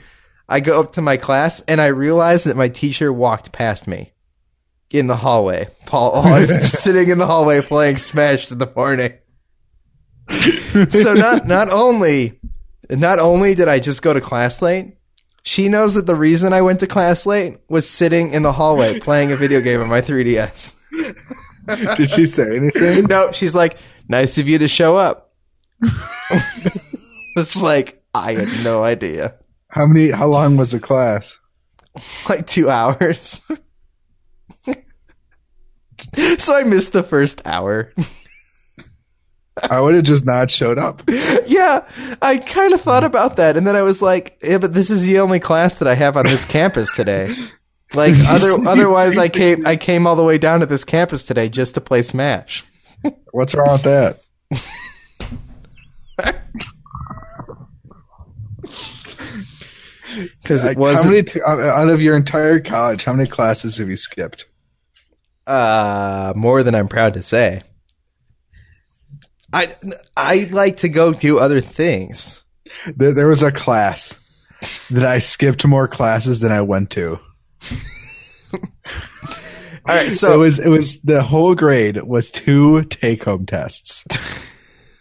I 0.49 0.61
go 0.61 0.81
up 0.81 0.93
to 0.93 1.03
my 1.03 1.17
class 1.17 1.61
and 1.63 1.81
I 1.81 1.87
realize 1.87 2.45
that 2.45 2.57
my 2.57 2.69
teacher 2.69 3.13
walked 3.13 3.53
past 3.53 3.87
me 3.87 4.13
in 4.91 5.09
the 5.09 5.17
hallway. 5.17 5.69
Paul, 5.87 6.23
just 6.47 6.83
sitting 6.83 7.09
in 7.09 7.19
the 7.19 7.27
hallway 7.27 7.61
playing 7.63 7.97
Smash 7.97 8.51
in 8.51 8.59
the 8.59 8.73
morning. 8.75 9.13
so 10.89 11.15
not 11.15 11.47
not 11.47 11.71
only 11.71 12.39
not 12.91 13.19
only 13.19 13.55
did 13.55 13.69
I 13.69 13.79
just 13.81 14.03
go 14.03 14.13
to 14.13 14.21
class 14.21 14.63
late, 14.63 14.97
she 15.43 15.69
knows 15.69 15.95
that 15.95 16.07
the 16.07 16.15
reason 16.15 16.53
I 16.53 16.63
went 16.63 16.81
to 16.81 16.87
class 16.87 17.27
late 17.27 17.59
was 17.69 17.89
sitting 17.89 18.33
in 18.33 18.43
the 18.43 18.53
hallway 18.53 18.99
playing 18.99 19.33
a 19.33 19.37
video 19.37 19.61
game 19.61 19.81
on 19.81 19.89
my 19.89 20.01
3DS. 20.01 20.75
Did 21.97 22.11
she 22.11 22.27
say 22.27 22.57
anything? 22.57 23.05
No, 23.05 23.33
she's 23.33 23.55
like, 23.55 23.79
"Nice 24.09 24.39
of 24.39 24.49
you 24.49 24.59
to 24.59 24.69
show 24.69 24.97
up." 24.97 25.26
it's 27.37 27.57
like 27.57 28.03
I 28.15 28.33
had 28.33 28.65
no 28.65 28.83
idea. 28.83 29.35
How 29.69 29.87
many? 29.87 30.11
How 30.11 30.27
long 30.27 30.57
was 30.57 30.73
the 30.73 30.81
class? 30.81 31.39
Like 32.29 32.47
two 32.47 32.69
hours. 32.69 33.41
so 36.37 36.55
I 36.55 36.65
missed 36.65 36.93
the 36.93 37.03
first 37.03 37.41
hour. 37.47 37.91
I 39.71 39.81
would 39.81 39.95
have 39.95 40.05
just 40.05 40.27
not 40.27 40.51
showed 40.51 40.79
up. 40.79 41.03
yeah, 41.47 41.89
I 42.21 42.37
kind 42.37 42.75
of 42.75 42.83
thought 42.83 43.03
about 43.03 43.37
that, 43.37 43.57
and 43.57 43.67
then 43.67 43.77
I 43.77 43.81
was 43.81 44.03
like, 44.03 44.37
"Yeah, 44.43 44.59
but 44.59 44.75
this 44.75 44.91
is 44.91 45.07
the 45.07 45.21
only 45.21 45.41
class 45.41 45.77
that 45.77 45.89
I 45.89 45.95
have 45.95 46.19
on 46.19 46.27
this 46.27 46.45
campus 46.45 46.95
today." 46.95 47.35
Like, 47.95 48.15
other, 48.29 48.69
otherwise, 48.69 49.17
I 49.17 49.31
came 49.31 49.67
I 49.67 49.77
came 49.77 50.07
all 50.07 50.17
the 50.17 50.25
way 50.25 50.37
down 50.37 50.61
to 50.61 50.67
this 50.67 50.85
campus 50.85 51.23
today 51.23 51.49
just 51.49 51.75
to 51.77 51.81
play 51.81 52.03
Smash. 52.03 52.63
What's 53.33 53.55
wrong 53.55 53.73
with 53.73 53.85
that? 53.85 54.21
Because 60.43 60.65
it 60.65 60.79
was 60.79 61.03
how 61.03 61.11
many 61.11 61.23
t- 61.23 61.41
out 61.47 61.61
out 61.61 61.91
of 61.91 62.01
your 62.01 62.17
entire 62.17 62.61
college? 62.61 63.05
How 63.05 63.13
many 63.13 63.29
classes 63.29 63.77
have 63.79 63.91
you 63.91 63.97
skipped? 63.97 64.47
uh, 65.47 66.33
more 66.37 66.63
than 66.63 66.75
I'm 66.75 66.89
proud 66.89 67.15
to 67.15 67.23
say. 67.23 67.63
I 69.53 69.77
I 70.17 70.49
like 70.51 70.79
to 70.79 70.89
go 70.89 71.13
do 71.13 71.39
other 71.39 71.61
things. 71.61 72.43
There, 72.97 73.15
there 73.15 73.29
was 73.29 73.43
a 73.43 73.53
class 73.53 74.19
that 74.91 75.07
I 75.07 75.21
skipped 75.21 75.65
more 75.67 75.87
classes 75.89 76.41
than 76.41 76.53
I 76.53 76.63
went 76.63 76.91
to. 76.91 77.21
All 79.89 79.95
right, 79.95 80.09
so 80.09 80.11
it 80.11 80.15
so 80.15 80.39
was 80.41 80.59
it 80.59 80.69
was 80.69 81.01
the 81.03 81.23
whole 81.23 81.55
grade 81.55 82.03
was 82.03 82.31
two 82.31 82.83
take 82.85 83.25
home 83.25 83.47
tests. 83.47 84.05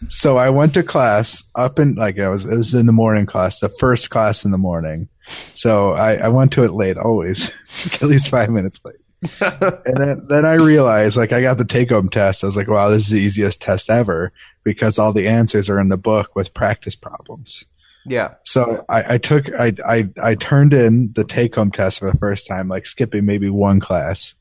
so 0.08 0.36
I 0.36 0.50
went 0.50 0.74
to 0.74 0.82
class 0.82 1.42
up 1.54 1.78
in 1.78 1.94
like 1.94 2.18
I 2.18 2.28
was 2.28 2.44
it 2.44 2.56
was 2.56 2.74
in 2.74 2.86
the 2.86 2.92
morning 2.92 3.26
class, 3.26 3.60
the 3.60 3.68
first 3.68 4.10
class 4.10 4.44
in 4.44 4.50
the 4.50 4.58
morning. 4.58 5.08
So 5.54 5.92
I, 5.92 6.14
I 6.14 6.28
went 6.28 6.52
to 6.52 6.64
it 6.64 6.72
late 6.72 6.96
always, 6.96 7.50
at 7.84 8.02
least 8.02 8.30
five 8.30 8.50
minutes 8.50 8.80
late. 8.84 8.96
and 9.40 9.96
then, 9.96 10.26
then 10.28 10.44
I 10.44 10.54
realized 10.54 11.16
like 11.16 11.32
I 11.32 11.40
got 11.40 11.58
the 11.58 11.64
take 11.64 11.90
home 11.90 12.10
test. 12.10 12.44
I 12.44 12.46
was 12.46 12.56
like, 12.56 12.68
wow, 12.68 12.90
this 12.90 13.04
is 13.04 13.10
the 13.10 13.20
easiest 13.20 13.60
test 13.60 13.90
ever 13.90 14.32
because 14.62 14.98
all 14.98 15.12
the 15.12 15.26
answers 15.26 15.70
are 15.70 15.80
in 15.80 15.88
the 15.88 15.96
book 15.96 16.36
with 16.36 16.54
practice 16.54 16.94
problems. 16.94 17.64
yeah, 18.04 18.34
So 18.44 18.84
I, 18.88 19.14
I 19.14 19.18
took 19.18 19.52
I, 19.54 19.72
I 19.84 20.08
I 20.22 20.34
turned 20.34 20.74
in 20.74 21.12
the 21.14 21.24
take 21.24 21.54
home 21.54 21.70
test 21.70 22.00
for 22.00 22.10
the 22.10 22.18
first 22.18 22.46
time, 22.46 22.68
like 22.68 22.86
skipping 22.86 23.24
maybe 23.24 23.50
one 23.50 23.80
class, 23.80 24.34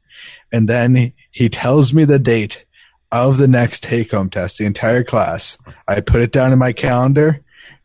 and 0.51 0.67
then 0.67 0.95
he, 0.95 1.13
he 1.31 1.49
tells 1.49 1.93
me 1.93 2.03
the 2.03 2.19
date 2.19 2.64
of 3.23 3.37
the 3.37 3.47
next 3.47 3.83
take 3.83 4.11
home 4.11 4.29
test, 4.29 4.57
the 4.57 4.65
entire 4.65 5.03
class. 5.03 5.57
I 5.87 6.01
put 6.01 6.21
it 6.21 6.31
down 6.31 6.53
in 6.53 6.59
my 6.59 6.71
calendar, 6.73 7.43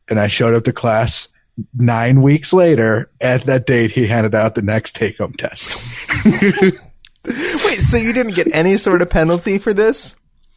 and 0.08 0.18
I 0.18 0.26
showed 0.28 0.54
up 0.54 0.64
to 0.64 0.72
class 0.72 1.28
nine 1.74 2.22
weeks 2.22 2.52
later. 2.52 3.10
At 3.20 3.46
that 3.46 3.66
date, 3.66 3.90
he 3.92 4.06
handed 4.06 4.34
out 4.34 4.54
the 4.54 4.62
next 4.62 4.94
take 4.94 5.18
home 5.18 5.34
test. 5.34 5.76
Wait, 6.24 7.80
so 7.80 7.96
you 7.96 8.12
didn't 8.12 8.34
get 8.34 8.48
any 8.54 8.76
sort 8.76 9.02
of 9.02 9.10
penalty 9.10 9.58
for 9.58 9.72
this? 9.72 10.16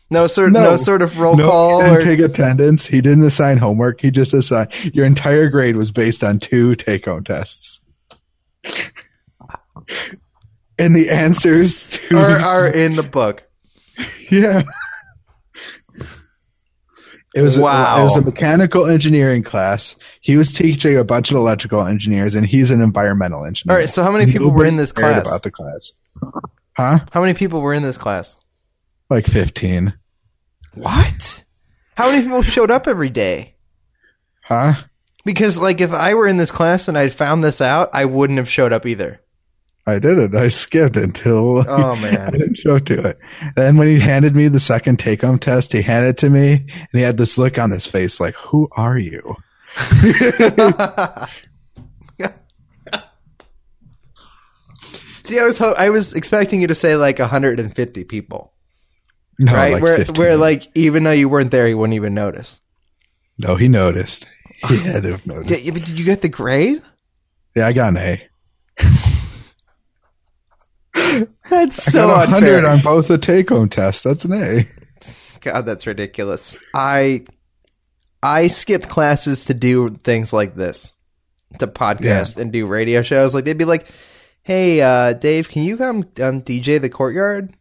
No 0.10 0.28
sort, 0.28 0.52
no, 0.52 0.62
No. 0.64 0.78
sort 0.78 1.02
of 1.02 1.20
roll 1.20 1.36
no, 1.36 1.50
call 1.50 1.82
he 1.82 1.86
didn't 1.88 1.98
or 1.98 2.02
take 2.02 2.20
attendance. 2.20 2.86
He 2.86 3.02
didn't 3.02 3.24
assign 3.24 3.58
homework. 3.58 4.00
He 4.00 4.12
just 4.12 4.34
assigned 4.34 4.70
your 4.94 5.06
entire 5.06 5.50
grade 5.50 5.76
was 5.76 5.92
based 5.92 6.24
on 6.24 6.40
two 6.40 6.76
take 6.76 7.06
home 7.06 7.24
tests. 7.24 7.82
And 10.80 10.96
the 10.96 11.10
answers 11.12 11.88
to 11.90 12.18
are, 12.18 12.40
are 12.40 12.68
in 12.68 12.96
the 12.96 13.04
book. 13.04 13.48
Yeah. 14.32 14.64
It 17.36 17.42
was 17.42 17.58
Wow. 17.58 17.98
a, 17.98 18.02
it 18.02 18.04
was 18.04 18.16
a 18.18 18.22
mechanical 18.22 18.86
engineering 18.86 19.42
class. 19.44 19.96
He 20.22 20.38
was 20.38 20.54
teaching 20.54 20.98
a 20.98 21.04
bunch 21.04 21.32
of 21.32 21.38
electrical 21.38 21.82
engineers, 21.86 22.36
and 22.36 22.46
he's 22.46 22.70
an 22.70 22.80
environmental 22.82 23.44
engineer. 23.46 23.76
All 23.76 23.80
right, 23.82 23.90
so 23.90 24.04
how 24.04 24.12
many 24.12 24.32
people 24.32 24.52
were 24.52 24.66
in 24.66 24.78
this 24.78 24.92
class? 24.92 25.28
About 25.28 25.42
the 25.44 25.50
class, 25.52 25.92
huh? 26.78 27.00
How 27.12 27.22
many 27.22 27.34
people 27.34 27.62
were 27.62 27.74
in 27.74 27.82
this 27.82 27.98
class? 27.98 28.38
Like 29.10 29.26
fifteen, 29.28 29.94
What? 30.76 31.44
How 31.96 32.10
many 32.12 32.24
people 32.24 32.42
showed 32.44 32.72
up 32.72 32.88
every 32.88 33.10
day? 33.10 33.56
huh? 34.44 34.74
Because 35.26 35.58
like 35.58 35.82
if 35.82 35.92
I 35.92 36.14
were 36.16 36.28
in 36.28 36.38
this 36.38 36.52
class 36.52 36.88
and 36.88 36.98
I'd 36.98 37.14
found 37.14 37.44
this 37.44 37.62
out, 37.62 37.90
I 37.94 38.06
wouldn't 38.06 38.38
have 38.38 38.50
showed 38.50 38.74
up 38.74 38.86
either. 38.86 39.22
I 39.86 40.00
did 40.00 40.18
it. 40.18 40.34
I 40.36 40.48
skipped 40.48 40.96
until 40.96 41.64
Oh 41.68 41.96
man, 42.02 42.20
I 42.28 42.32
didn't 42.32 42.56
show 42.58 42.80
to 42.80 43.08
it. 43.10 43.20
Then 43.56 43.76
when 43.78 43.88
he 43.88 44.00
handed 44.00 44.36
me 44.36 44.48
the 44.48 44.60
second 44.60 44.98
take 44.98 45.22
home 45.22 45.40
test, 45.40 45.74
he 45.74 45.82
handed 45.82 46.10
it 46.10 46.18
to 46.20 46.30
me 46.30 46.52
and 46.54 46.88
he 46.94 47.02
had 47.02 47.18
this 47.18 47.38
look 47.38 47.58
on 47.60 47.70
his 47.72 47.86
face 47.86 48.20
like, 48.20 48.36
Who 48.36 48.70
are 48.78 48.98
you? 48.98 49.36
See, 55.24 55.40
I 55.40 55.44
was 55.44 55.58
ho- 55.58 55.76
I 55.78 55.90
was 55.90 56.14
expecting 56.14 56.60
you 56.62 56.68
to 56.68 56.76
say 56.76 56.96
like 56.96 57.18
150 57.20 58.04
people, 58.04 58.54
No, 59.40 59.54
right? 59.54 59.74
like 59.74 59.82
where 59.84 59.98
15. 59.98 60.16
where 60.16 60.36
like 60.36 60.68
even 60.76 61.04
though 61.04 61.12
you 61.12 61.30
weren't 61.30 61.52
there, 61.52 61.68
he 61.68 61.74
wouldn't 61.74 61.96
even 61.96 62.14
notice. 62.14 62.60
No, 63.38 63.56
he 63.56 63.68
noticed. 63.70 64.28
He 64.68 64.78
had 64.78 65.04
to 65.04 65.12
have 65.12 65.26
noticed. 65.28 65.64
Did, 65.64 65.74
did 65.74 65.90
you 65.98 66.04
get 66.06 66.22
the 66.22 66.30
grade? 66.30 66.82
Yeah, 67.56 67.68
I 67.68 67.74
got 67.74 67.90
an 67.96 67.98
A. 67.98 68.22
That's 71.50 71.88
I 71.88 71.92
so 71.92 72.08
got 72.08 72.28
a 72.28 72.32
hundred 72.32 72.66
unfair. 72.66 72.72
on 72.72 72.80
both 72.82 73.08
the 73.08 73.18
take 73.18 73.50
home 73.50 73.70
tests. 73.70 74.04
That's 74.04 74.26
an 74.26 74.34
A. 74.34 74.68
God, 75.42 75.66
that's 75.66 75.86
ridiculous. 75.86 76.56
I 76.74 77.26
I 78.22 78.48
skipped 78.48 78.88
classes 78.88 79.46
to 79.46 79.54
do 79.54 79.90
things 79.90 80.32
like 80.32 80.56
this, 80.56 80.94
to 81.60 81.68
podcast 81.68 82.38
and 82.38 82.52
do 82.52 82.66
radio 82.66 83.02
shows. 83.02 83.36
Like 83.36 83.44
they'd 83.46 83.58
be 83.58 83.66
like, 83.66 83.86
"Hey, 84.44 84.82
uh, 84.82 85.14
Dave, 85.14 85.50
can 85.50 85.64
you 85.64 85.76
come 85.78 85.98
um, 86.22 86.42
DJ 86.42 86.80
the 86.80 86.90
courtyard 86.90 87.54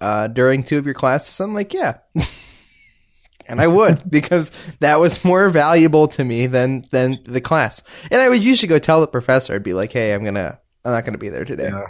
uh, 0.00 0.26
during 0.26 0.64
two 0.64 0.78
of 0.78 0.86
your 0.86 0.94
classes?" 0.94 1.40
I'm 1.40 1.54
like, 1.54 1.72
"Yeah," 1.72 1.98
and 3.46 3.60
I 3.60 3.68
would 3.68 4.02
because 4.10 4.50
that 4.80 4.98
was 4.98 5.24
more 5.24 5.48
valuable 5.50 6.08
to 6.08 6.24
me 6.24 6.48
than 6.48 6.86
than 6.90 7.20
the 7.24 7.40
class. 7.40 7.82
And 8.10 8.20
I 8.20 8.28
would 8.28 8.42
usually 8.42 8.68
go 8.68 8.80
tell 8.80 9.00
the 9.00 9.06
professor, 9.06 9.54
I'd 9.54 9.62
be 9.62 9.74
like, 9.74 9.92
"Hey, 9.92 10.12
I'm 10.12 10.24
gonna, 10.24 10.58
I'm 10.84 10.92
not 10.92 11.04
gonna 11.04 11.18
be 11.18 11.28
there 11.28 11.44
today." 11.44 11.68
Yeah. 11.68 11.86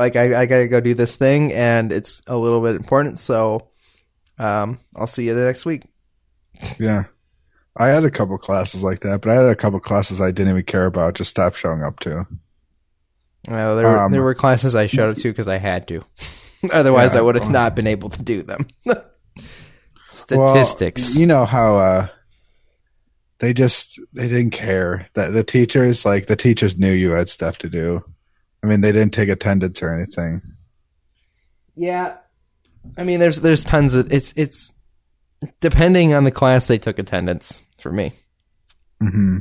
Like 0.00 0.16
I, 0.16 0.40
I 0.42 0.46
gotta 0.46 0.66
go 0.66 0.80
do 0.80 0.94
this 0.94 1.16
thing, 1.16 1.52
and 1.52 1.92
it's 1.92 2.22
a 2.26 2.36
little 2.36 2.62
bit 2.62 2.74
important, 2.74 3.18
so 3.18 3.68
um, 4.38 4.78
I'll 4.96 5.06
see 5.06 5.26
you 5.26 5.34
the 5.34 5.44
next 5.44 5.66
week. 5.66 5.82
Yeah. 6.78 7.04
I 7.76 7.88
had 7.88 8.04
a 8.04 8.10
couple 8.10 8.36
classes 8.38 8.82
like 8.82 9.00
that, 9.00 9.20
but 9.22 9.30
I 9.30 9.34
had 9.34 9.44
a 9.46 9.54
couple 9.54 9.78
classes 9.78 10.20
I 10.20 10.30
didn't 10.30 10.50
even 10.52 10.62
care 10.64 10.86
about, 10.86 11.14
just 11.14 11.30
stopped 11.30 11.56
showing 11.58 11.82
up 11.82 12.00
to. 12.00 12.26
Well, 13.48 13.76
there, 13.76 13.86
were, 13.86 13.98
Um, 13.98 14.12
there 14.12 14.22
were 14.22 14.34
classes 14.34 14.74
I 14.74 14.86
showed 14.86 15.10
up 15.10 15.22
to 15.22 15.28
because 15.30 15.48
I 15.48 15.58
had 15.58 15.86
to. 15.88 16.02
Otherwise, 16.72 17.14
Yeah, 17.14 17.20
I 17.20 17.22
would 17.22 17.34
have 17.36 17.44
well- 17.44 17.52
not 17.52 17.76
been 17.76 17.86
able 17.86 18.08
to 18.10 18.22
do 18.22 18.42
them. 18.42 18.66
Well, 20.30 20.48
Statistics. 20.54 21.16
you 21.16 21.26
know 21.26 21.44
how 21.44 21.76
uh 21.76 22.06
they 23.38 23.52
just 23.54 23.98
they 24.12 24.28
didn't 24.28 24.50
care. 24.50 25.08
That 25.14 25.32
the 25.32 25.44
teachers 25.44 26.04
like 26.04 26.26
the 26.26 26.36
teachers 26.36 26.76
knew 26.76 26.90
you 26.92 27.12
had 27.12 27.28
stuff 27.28 27.58
to 27.58 27.70
do. 27.70 28.04
I 28.62 28.66
mean, 28.66 28.80
they 28.80 28.92
didn't 28.92 29.14
take 29.14 29.28
attendance 29.28 29.82
or 29.82 29.94
anything. 29.94 30.42
yeah, 31.76 32.18
I 32.96 33.04
mean, 33.04 33.20
there's 33.20 33.40
there's 33.40 33.64
tons 33.64 33.94
of 33.94 34.12
it's 34.12 34.32
it's 34.36 34.72
depending 35.60 36.12
on 36.14 36.24
the 36.24 36.30
class 36.30 36.66
they 36.66 36.78
took 36.78 36.98
attendance 36.98 37.62
for 37.78 37.92
me. 37.92 38.12
hmm 39.00 39.38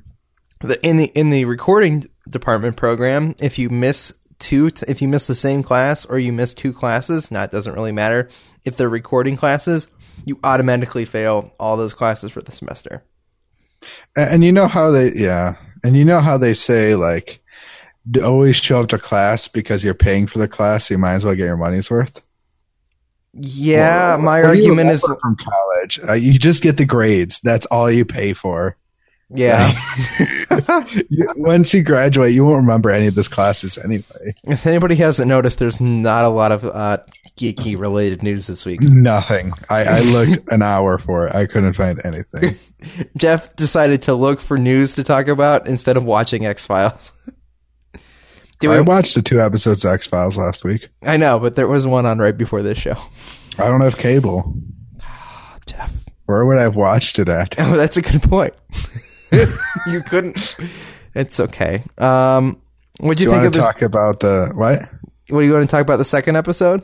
The, 0.62 0.84
in 0.86 0.98
the 0.98 1.06
in 1.06 1.30
the 1.30 1.46
recording 1.46 2.06
department 2.30 2.78
program, 2.78 3.36
if 3.40 3.60
you 3.60 3.70
miss 3.70 4.14
two, 4.40 4.70
t- 4.70 4.86
if 4.88 5.02
you 5.02 5.08
miss 5.08 5.28
the 5.28 5.36
same 5.36 5.64
class 5.64 6.06
or 6.06 6.18
you 6.20 6.32
miss 6.32 6.54
two 6.54 6.72
classes, 6.74 7.32
now 7.32 7.44
it 7.44 7.52
doesn't 7.52 7.74
really 7.74 7.92
matter. 7.92 8.30
If 8.64 8.78
they're 8.78 8.90
recording 8.90 9.36
classes, 9.36 9.90
you 10.26 10.40
automatically 10.44 11.06
fail 11.06 11.52
all 11.60 11.76
those 11.78 11.94
classes 11.94 12.32
for 12.32 12.42
the 12.42 12.52
semester. 12.52 13.04
And, 14.16 14.30
and 14.30 14.44
you 14.44 14.52
know 14.52 14.68
how 14.68 14.92
they 14.92 15.14
yeah, 15.14 15.56
and 15.84 15.96
you 15.98 16.06
know 16.06 16.20
how 16.20 16.38
they 16.38 16.54
say 16.54 16.96
like 16.96 17.39
always 18.24 18.56
show 18.56 18.80
up 18.82 18.90
to 18.90 18.98
class 18.98 19.48
because 19.48 19.84
you're 19.84 19.94
paying 19.94 20.28
for 20.28 20.40
the 20.40 20.48
class. 20.48 20.88
So 20.88 20.94
you 20.96 20.98
might 20.98 21.14
as 21.16 21.26
well 21.26 21.36
get 21.36 21.46
your 21.46 21.58
money's 21.58 21.90
worth. 21.92 22.22
Yeah, 23.34 24.16
Well, 24.16 24.24
my 24.24 24.42
what 24.42 24.54
do 24.54 24.58
you 24.58 24.64
argument 24.66 24.90
is 24.90 25.02
from 25.02 25.36
college. 25.36 26.00
Uh, 26.08 26.14
you 26.14 26.38
just 26.40 26.62
get 26.64 26.78
the 26.78 26.86
grades. 26.86 27.40
That's 27.42 27.66
all 27.68 27.90
you 27.92 28.04
pay 28.06 28.34
for. 28.34 28.76
yeah. 29.30 29.72
You- 31.10 31.32
Once 31.36 31.74
you 31.74 31.84
graduate, 31.84 32.34
you 32.34 32.44
won't 32.44 32.58
remember 32.66 32.90
any 32.90 33.06
of 33.08 33.16
those 33.16 33.28
classes 33.28 33.78
anyway. 33.78 34.34
if 34.46 34.66
anybody 34.66 34.96
hasn't 34.96 35.28
noticed, 35.28 35.60
there's 35.60 35.80
not 35.80 36.26
a 36.26 36.30
lot 36.30 36.52
of 36.52 36.66
uh, 36.66 36.98
geeky 37.38 37.78
related 37.80 38.24
news 38.24 38.48
this 38.48 38.66
week. 38.66 38.82
Nothing. 38.82 39.54
I, 39.70 39.84
I 39.84 40.00
looked 40.02 40.52
an 40.52 40.62
hour 40.64 40.98
for 40.98 41.28
it. 41.28 41.36
I 41.36 41.46
couldn't 41.46 41.74
find 41.74 42.00
anything. 42.04 42.56
Jeff 43.18 43.56
decided 43.56 44.02
to 44.04 44.16
look 44.16 44.42
for 44.42 44.58
news 44.58 44.96
to 44.96 45.04
talk 45.04 45.28
about 45.28 45.68
instead 45.68 45.96
of 45.98 46.04
watching 46.04 46.46
X 46.46 46.66
Files. 46.66 47.14
Do 48.60 48.72
I 48.72 48.82
watched 48.82 49.16
the 49.16 49.22
two 49.22 49.40
episodes 49.40 49.86
of 49.86 49.92
X 49.92 50.06
Files 50.06 50.38
last 50.38 50.64
week. 50.66 50.90
I 51.02 51.16
know, 51.18 51.40
but 51.40 51.56
there 51.56 51.68
was 51.68 51.88
one 51.88 52.06
on 52.06 52.20
right 52.20 52.38
before 52.38 52.62
this 52.62 52.78
show. 52.78 52.96
I 53.58 53.66
don't 53.68 53.82
have 53.82 53.98
cable. 53.98 54.54
Jeff, 55.66 55.94
Where 56.26 56.46
would 56.46 56.58
I 56.58 56.64
have 56.64 56.76
watched 56.76 57.20
it 57.20 57.30
at? 57.30 57.56
oh, 57.60 57.78
that's 57.78 57.98
a 57.98 58.02
good 58.02 58.22
point. 58.22 58.54
you 59.32 60.02
couldn't. 60.02 60.58
It's 61.16 61.40
okay. 61.40 61.84
Um, 61.98 62.62
what 63.00 63.18
do 63.18 63.24
you 63.24 63.30
think 63.30 63.44
want 63.44 63.48
of 63.48 63.54
to 63.54 63.60
this? 63.60 63.66
talk 63.66 63.82
about 63.82 64.20
the 64.20 64.52
what? 64.56 64.80
What 65.30 65.42
do 65.42 65.46
you 65.48 65.54
want 65.54 65.70
to 65.70 65.72
talk 65.72 65.82
about 65.82 65.98
the 65.98 66.06
second 66.06 66.36
episode? 66.36 66.82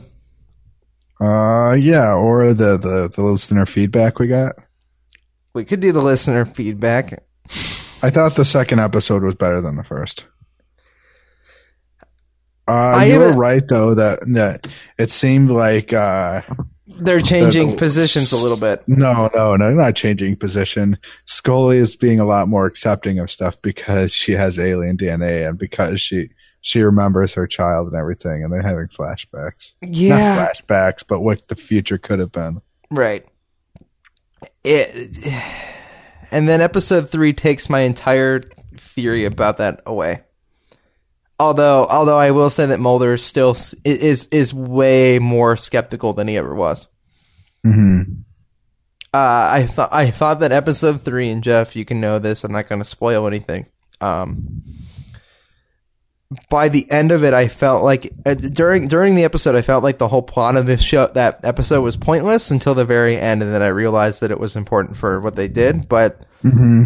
Uh, 1.20 1.74
yeah, 1.74 2.14
or 2.14 2.54
the 2.54 2.76
the 2.76 3.10
the 3.14 3.22
listener 3.22 3.66
feedback 3.66 4.18
we 4.18 4.28
got. 4.28 4.54
We 5.54 5.64
could 5.64 5.80
do 5.80 5.90
the 5.92 6.02
listener 6.02 6.44
feedback. 6.44 7.24
I 8.02 8.10
thought 8.10 8.36
the 8.36 8.44
second 8.44 8.78
episode 8.78 9.22
was 9.24 9.34
better 9.34 9.60
than 9.60 9.76
the 9.76 9.84
first. 9.84 10.26
Uh, 12.68 13.04
you 13.08 13.18
were 13.18 13.32
right 13.34 13.66
though 13.68 13.94
that 13.94 14.20
that 14.34 14.66
it 14.98 15.10
seemed 15.10 15.50
like 15.50 15.92
uh, 15.92 16.42
They're 16.86 17.20
changing 17.20 17.70
The- 17.72 17.76
positions 17.76 18.32
a 18.32 18.36
little 18.36 18.56
bit. 18.56 18.82
no, 18.88 19.30
no, 19.34 19.54
no, 19.56 19.70
not 19.70 19.94
changing 19.94 20.36
position. 20.36 20.98
Scully 21.26 21.78
is 21.78 21.94
being 21.96 22.18
a 22.20 22.24
lot 22.24 22.48
more 22.48 22.66
accepting 22.66 23.18
of 23.18 23.30
stuff 23.30 23.60
because 23.62 24.12
she 24.12 24.32
has 24.32 24.58
alien 24.58 24.96
DNA 24.96 25.48
and 25.48 25.56
because 25.58 26.00
she 26.00 26.30
she 26.62 26.82
remembers 26.82 27.34
her 27.34 27.46
child 27.46 27.86
and 27.86 27.96
everything, 27.96 28.42
and 28.42 28.52
they're 28.52 28.62
having 28.62 28.88
flashbacks. 28.88 29.74
Yeah, 29.82 30.18
Not 30.34 30.48
flashbacks, 30.56 31.04
but 31.06 31.20
what 31.20 31.46
the 31.46 31.54
future 31.54 31.98
could 31.98 32.18
have 32.18 32.32
been. 32.32 32.60
Right. 32.90 33.24
It, 34.64 35.24
and 36.32 36.48
then 36.48 36.60
episode 36.60 37.08
three 37.10 37.32
takes 37.32 37.70
my 37.70 37.80
entire 37.82 38.40
theory 38.76 39.24
about 39.24 39.58
that 39.58 39.82
away. 39.86 40.22
Although, 41.38 41.86
although 41.86 42.18
I 42.18 42.30
will 42.30 42.48
say 42.48 42.66
that 42.66 42.80
Mulder 42.80 43.14
is 43.14 43.24
still 43.24 43.56
is 43.84 44.26
is 44.26 44.54
way 44.54 45.18
more 45.18 45.56
skeptical 45.56 46.14
than 46.14 46.28
he 46.28 46.36
ever 46.36 46.54
was. 46.54 46.88
hmm 47.62 48.02
Uh, 49.12 49.48
I 49.52 49.66
thought 49.66 49.92
I 49.92 50.10
thought 50.10 50.40
that 50.40 50.52
episode 50.52 51.02
three, 51.02 51.30
and 51.30 51.42
Jeff, 51.42 51.76
you 51.76 51.84
can 51.84 52.00
know 52.00 52.18
this. 52.18 52.42
I'm 52.42 52.52
not 52.52 52.68
going 52.68 52.80
to 52.80 52.88
spoil 52.88 53.26
anything. 53.26 53.66
Um, 54.00 54.62
by 56.50 56.68
the 56.68 56.90
end 56.90 57.12
of 57.12 57.22
it, 57.22 57.34
I 57.34 57.48
felt 57.48 57.84
like 57.84 58.12
uh, 58.24 58.34
during 58.34 58.88
during 58.88 59.14
the 59.14 59.24
episode, 59.24 59.54
I 59.54 59.62
felt 59.62 59.84
like 59.84 59.98
the 59.98 60.08
whole 60.08 60.22
plot 60.22 60.56
of 60.56 60.66
this 60.66 60.82
show 60.82 61.06
that 61.08 61.40
episode 61.44 61.82
was 61.82 61.96
pointless 61.96 62.50
until 62.50 62.74
the 62.74 62.84
very 62.84 63.18
end, 63.18 63.42
and 63.42 63.52
then 63.52 63.62
I 63.62 63.68
realized 63.68 64.22
that 64.22 64.30
it 64.30 64.40
was 64.40 64.56
important 64.56 64.96
for 64.96 65.20
what 65.20 65.36
they 65.36 65.48
did. 65.48 65.88
But 65.88 66.24
hmm 66.42 66.84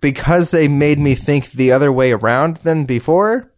because 0.00 0.50
they 0.50 0.66
made 0.66 0.98
me 0.98 1.14
think 1.14 1.50
the 1.50 1.72
other 1.72 1.92
way 1.92 2.12
around 2.12 2.56
than 2.58 2.86
before. 2.86 3.49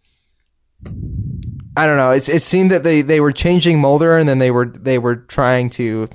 I 1.77 1.87
don't 1.87 1.97
know. 1.97 2.11
It, 2.11 2.29
it 2.29 2.43
seemed 2.43 2.71
that 2.71 2.83
they, 2.83 3.03
they 3.03 3.21
were 3.21 3.33
changing 3.33 3.81
Mulder, 3.81 4.19
and 4.19 4.29
then 4.29 4.39
they 4.39 4.51
were 4.51 4.67
they 4.67 4.99
were 4.99 5.17
trying 5.17 5.71
to 5.71 6.09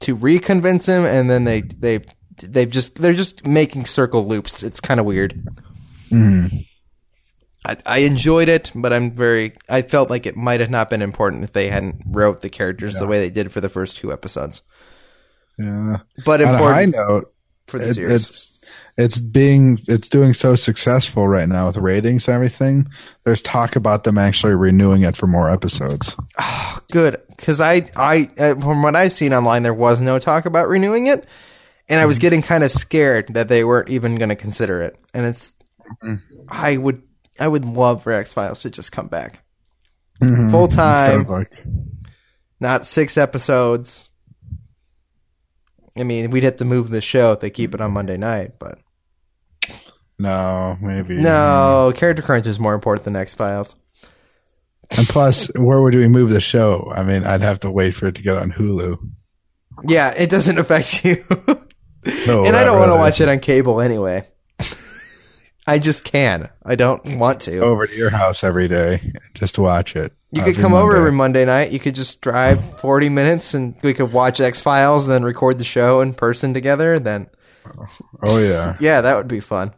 to 0.00 0.16
reconvince 0.16 0.86
him, 0.86 1.04
and 1.04 1.28
then 1.28 1.44
they 1.44 1.60
they 1.62 2.04
they've 2.42 2.70
just 2.70 2.96
they're 2.96 3.12
just 3.12 3.46
making 3.46 3.86
circle 3.86 4.26
loops. 4.26 4.62
It's 4.62 4.80
kind 4.80 5.00
of 5.00 5.06
weird. 5.06 5.42
hmm 6.08 6.46
I, 7.66 7.76
I 7.86 7.98
enjoyed 8.00 8.50
it, 8.50 8.70
but 8.74 8.92
I'm 8.92 9.12
very. 9.12 9.56
I 9.68 9.82
felt 9.82 10.10
like 10.10 10.26
it 10.26 10.36
might 10.36 10.60
have 10.60 10.68
not 10.70 10.90
been 10.90 11.00
important 11.00 11.44
if 11.44 11.52
they 11.52 11.68
hadn't 11.68 12.02
wrote 12.08 12.42
the 12.42 12.50
characters 12.50 12.96
the 12.96 13.06
way 13.06 13.20
they 13.20 13.30
did 13.30 13.52
for 13.52 13.62
the 13.62 13.70
first 13.70 13.96
two 13.96 14.12
episodes. 14.12 14.60
Yeah. 15.58 15.98
But 16.26 16.42
On 16.42 16.54
a 16.54 16.58
high 16.58 16.82
important 16.82 17.08
note, 17.08 17.34
for 17.66 17.78
the 17.78 17.88
it, 17.88 17.94
series. 17.94 18.53
It's 18.96 19.20
being 19.20 19.78
it's 19.88 20.08
doing 20.08 20.34
so 20.34 20.54
successful 20.54 21.26
right 21.26 21.48
now 21.48 21.66
with 21.66 21.76
ratings 21.76 22.28
and 22.28 22.34
everything. 22.34 22.88
There's 23.24 23.40
talk 23.40 23.76
about 23.76 24.04
them 24.04 24.18
actually 24.18 24.54
renewing 24.54 25.02
it 25.02 25.16
for 25.16 25.26
more 25.26 25.50
episodes. 25.50 26.14
Ah, 26.38 26.80
good 26.92 27.20
because 27.28 27.60
I, 27.60 27.86
I 27.96 28.26
from 28.54 28.82
what 28.82 28.96
I've 28.96 29.12
seen 29.12 29.34
online, 29.34 29.62
there 29.62 29.74
was 29.74 30.00
no 30.00 30.18
talk 30.18 30.46
about 30.46 30.68
renewing 30.68 31.06
it, 31.06 31.26
and 31.88 32.00
I 32.00 32.06
was 32.06 32.16
mm-hmm. 32.16 32.22
getting 32.22 32.42
kind 32.42 32.64
of 32.64 32.72
scared 32.72 33.34
that 33.34 33.48
they 33.48 33.64
weren't 33.64 33.90
even 33.90 34.16
going 34.16 34.28
to 34.28 34.36
consider 34.36 34.82
it. 34.82 34.96
And 35.12 35.26
it's, 35.26 35.54
mm-hmm. 36.02 36.14
I 36.48 36.76
would, 36.76 37.02
I 37.38 37.48
would 37.48 37.64
love 37.64 38.02
for 38.02 38.12
X 38.12 38.32
Files 38.32 38.62
to 38.62 38.70
just 38.70 38.92
come 38.92 39.08
back 39.08 39.44
Mhm. 40.22 40.50
full 40.50 40.68
time, 40.68 41.26
like, 41.26 41.64
not 42.60 42.86
six 42.86 43.18
episodes. 43.18 44.10
I 45.96 46.02
mean, 46.04 46.30
we'd 46.30 46.44
have 46.44 46.56
to 46.56 46.64
move 46.64 46.90
the 46.90 47.00
show 47.00 47.32
if 47.32 47.40
they 47.40 47.50
keep 47.50 47.74
it 47.74 47.80
on 47.80 47.92
Monday 47.92 48.16
night, 48.16 48.52
but 48.58 48.78
no, 50.18 50.76
maybe 50.80 51.14
no, 51.16 51.92
Character 51.96 52.22
Crunch 52.22 52.46
is 52.46 52.58
more 52.60 52.74
important 52.74 53.04
than 53.04 53.16
X 53.16 53.34
Files. 53.34 53.76
And 54.90 55.06
plus, 55.08 55.46
where 55.56 55.80
would 55.82 55.94
we 55.94 56.08
move 56.08 56.30
the 56.30 56.40
show? 56.40 56.92
I 56.94 57.02
mean, 57.04 57.24
I'd 57.24 57.40
have 57.42 57.60
to 57.60 57.70
wait 57.70 57.94
for 57.94 58.06
it 58.06 58.14
to 58.16 58.22
get 58.22 58.36
on 58.36 58.52
Hulu. 58.52 58.96
Yeah, 59.86 60.10
it 60.10 60.30
doesn't 60.30 60.58
affect 60.58 61.04
you. 61.04 61.24
No, 62.26 62.44
and 62.44 62.54
I 62.54 62.64
don't 62.64 62.78
want 62.78 62.90
to 62.90 62.96
watch 62.96 63.18
it 63.22 63.30
on 63.30 63.38
cable 63.40 63.80
anyway. 63.80 64.26
I 65.66 65.78
just 65.78 66.04
can. 66.04 66.50
I 66.62 66.74
don't 66.74 67.16
want 67.16 67.40
to. 67.42 67.60
over 67.60 67.86
to 67.86 67.96
your 67.96 68.10
house 68.10 68.44
every 68.44 68.68
day 68.68 69.10
just 69.32 69.58
watch 69.58 69.96
it. 69.96 70.12
you 70.30 70.42
could 70.42 70.56
come 70.56 70.74
over 70.74 70.94
every 70.94 71.12
Monday 71.12 71.46
night. 71.46 71.72
You 71.72 71.80
could 71.80 71.94
just 71.94 72.20
drive 72.20 72.78
40 72.78 73.08
minutes 73.08 73.54
and 73.54 73.74
we 73.82 73.94
could 73.94 74.12
watch 74.12 74.38
X 74.40 74.60
Files, 74.60 75.06
then 75.06 75.24
record 75.24 75.56
the 75.56 75.64
show 75.64 76.02
in 76.02 76.12
person 76.12 76.52
together. 76.52 76.98
Then, 76.98 77.30
Oh 78.22 78.38
yeah, 78.38 78.76
yeah, 78.80 79.00
that 79.00 79.16
would 79.16 79.28
be 79.28 79.40
fun. 79.40 79.72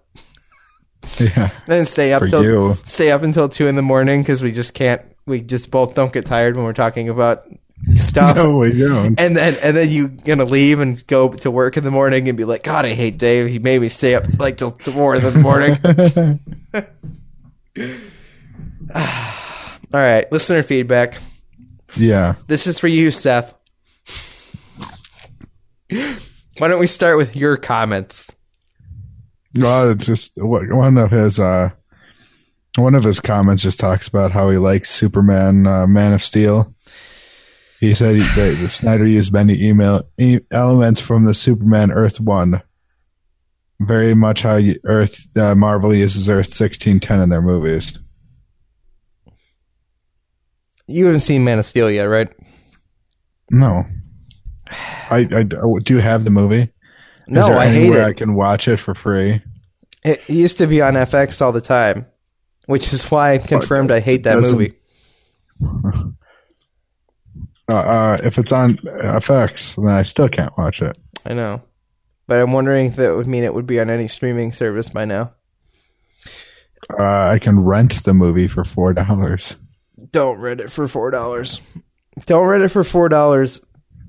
Yeah. 1.18 1.50
Then 1.66 1.84
stay 1.84 2.12
up 2.12 2.22
For 2.22 2.28
till 2.28 2.42
you. 2.44 2.76
stay 2.84 3.10
up 3.10 3.22
until 3.22 3.48
two 3.48 3.66
in 3.66 3.74
the 3.76 3.82
morning 3.82 4.22
because 4.22 4.42
we 4.42 4.52
just 4.52 4.74
can't. 4.74 5.02
We 5.26 5.40
just 5.40 5.70
both 5.70 5.94
don't 5.94 6.12
get 6.12 6.26
tired 6.26 6.54
when 6.56 6.64
we're 6.64 6.72
talking 6.72 7.08
about 7.08 7.44
stuff. 7.96 8.36
No, 8.36 8.58
we 8.58 8.72
don't. 8.78 9.18
And 9.20 9.36
then 9.36 9.56
and 9.62 9.76
then 9.76 9.90
you 9.90 10.08
gonna 10.08 10.44
leave 10.44 10.78
and 10.80 11.04
go 11.06 11.28
to 11.32 11.50
work 11.50 11.76
in 11.76 11.84
the 11.84 11.90
morning 11.90 12.28
and 12.28 12.36
be 12.38 12.44
like, 12.44 12.62
God, 12.62 12.84
I 12.84 12.94
hate 12.94 13.18
Dave. 13.18 13.48
He 13.48 13.58
made 13.58 13.80
me 13.80 13.88
stay 13.88 14.14
up 14.14 14.24
like 14.38 14.56
till 14.56 14.70
four 14.70 15.14
in 15.16 15.22
the 15.22 15.32
morning. 15.32 15.78
All 18.94 20.00
right, 20.00 20.30
listener 20.32 20.62
feedback. 20.62 21.18
yeah. 21.96 22.34
This 22.46 22.66
is 22.66 22.78
for 22.78 22.88
you, 22.88 23.10
Seth. 23.10 23.54
Why 26.58 26.68
don't 26.68 26.80
we 26.80 26.86
start 26.86 27.16
with 27.18 27.36
your 27.36 27.56
comments? 27.56 28.32
Well, 29.56 29.90
it's 29.90 30.06
just 30.06 30.32
one 30.36 30.98
of 30.98 31.10
his 31.10 31.38
uh, 31.38 31.70
one 32.76 32.94
of 32.94 33.04
his 33.04 33.20
comments 33.20 33.62
just 33.62 33.80
talks 33.80 34.06
about 34.06 34.32
how 34.32 34.50
he 34.50 34.58
likes 34.58 34.90
Superman, 34.90 35.66
uh, 35.66 35.86
Man 35.86 36.12
of 36.12 36.22
Steel. 36.22 36.74
He 37.80 37.94
said 37.94 38.16
he, 38.16 38.22
that 38.22 38.58
the 38.60 38.68
Snyder 38.68 39.06
used 39.06 39.32
many 39.32 39.62
email 39.62 40.08
e- 40.18 40.40
elements 40.50 41.00
from 41.00 41.24
the 41.24 41.34
Superman 41.34 41.90
Earth 41.90 42.20
One. 42.20 42.62
Very 43.80 44.14
much 44.14 44.42
how 44.42 44.56
you, 44.56 44.76
Earth 44.84 45.26
uh, 45.36 45.54
Marvel 45.54 45.94
uses 45.94 46.28
Earth 46.28 46.54
sixteen 46.54 47.00
ten 47.00 47.20
in 47.20 47.28
their 47.28 47.42
movies. 47.42 47.98
You 50.86 51.06
haven't 51.06 51.20
seen 51.20 51.44
Man 51.44 51.58
of 51.58 51.66
Steel 51.66 51.90
yet, 51.90 52.04
right? 52.04 52.28
No, 53.50 53.84
I, 55.10 55.28
I 55.30 55.42
do 55.44 55.94
you 55.94 56.00
have 56.00 56.24
the 56.24 56.30
movie? 56.30 56.72
No, 57.28 57.42
I 57.42 57.66
hate 57.66 57.92
it. 57.92 58.04
I 58.04 58.12
can 58.12 58.34
watch 58.34 58.68
it 58.68 58.78
for 58.78 58.94
free. 58.94 59.42
It 60.06 60.30
used 60.30 60.58
to 60.58 60.66
be 60.66 60.80
on 60.82 60.94
FX 60.94 61.42
all 61.42 61.52
the 61.52 61.60
time, 61.60 62.06
which 62.66 62.92
is 62.92 63.04
why 63.10 63.34
I 63.34 63.38
confirmed 63.38 63.90
I 63.90 64.00
hate 64.00 64.22
that 64.24 64.36
Doesn't- 64.36 64.58
movie. 64.58 64.74
Uh, 67.68 67.72
uh, 67.74 68.18
if 68.22 68.38
it's 68.38 68.52
on 68.52 68.76
FX, 68.76 69.74
then 69.74 69.88
I 69.92 70.02
still 70.04 70.28
can't 70.28 70.56
watch 70.56 70.82
it. 70.82 70.96
I 71.24 71.34
know, 71.34 71.62
but 72.28 72.38
I'm 72.40 72.52
wondering 72.52 72.86
if 72.86 72.96
that 72.96 73.16
would 73.16 73.26
mean 73.26 73.42
it 73.42 73.52
would 73.52 73.66
be 73.66 73.80
on 73.80 73.90
any 73.90 74.06
streaming 74.06 74.52
service 74.52 74.88
by 74.88 75.04
now. 75.04 75.32
Uh, 76.88 77.30
I 77.32 77.40
can 77.40 77.58
rent 77.64 78.04
the 78.04 78.14
movie 78.14 78.46
for 78.46 78.64
four 78.64 78.94
dollars. 78.94 79.56
Don't 80.12 80.38
rent 80.38 80.60
it 80.60 80.70
for 80.70 80.86
four 80.86 81.10
dollars. 81.10 81.60
Don't 82.26 82.46
rent 82.46 82.62
it 82.62 82.68
for 82.68 82.84
four 82.84 83.08
dollars 83.08 83.60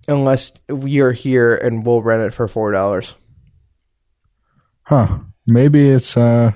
unless 0.08 0.52
you're 0.70 1.12
here 1.12 1.56
and 1.56 1.84
we'll 1.84 2.04
rent 2.04 2.22
it 2.22 2.36
for 2.36 2.48
four 2.48 2.72
dollars. 2.72 3.16
Huh? 4.84 5.20
Maybe 5.48 5.90
it's 5.90 6.16
uh. 6.18 6.52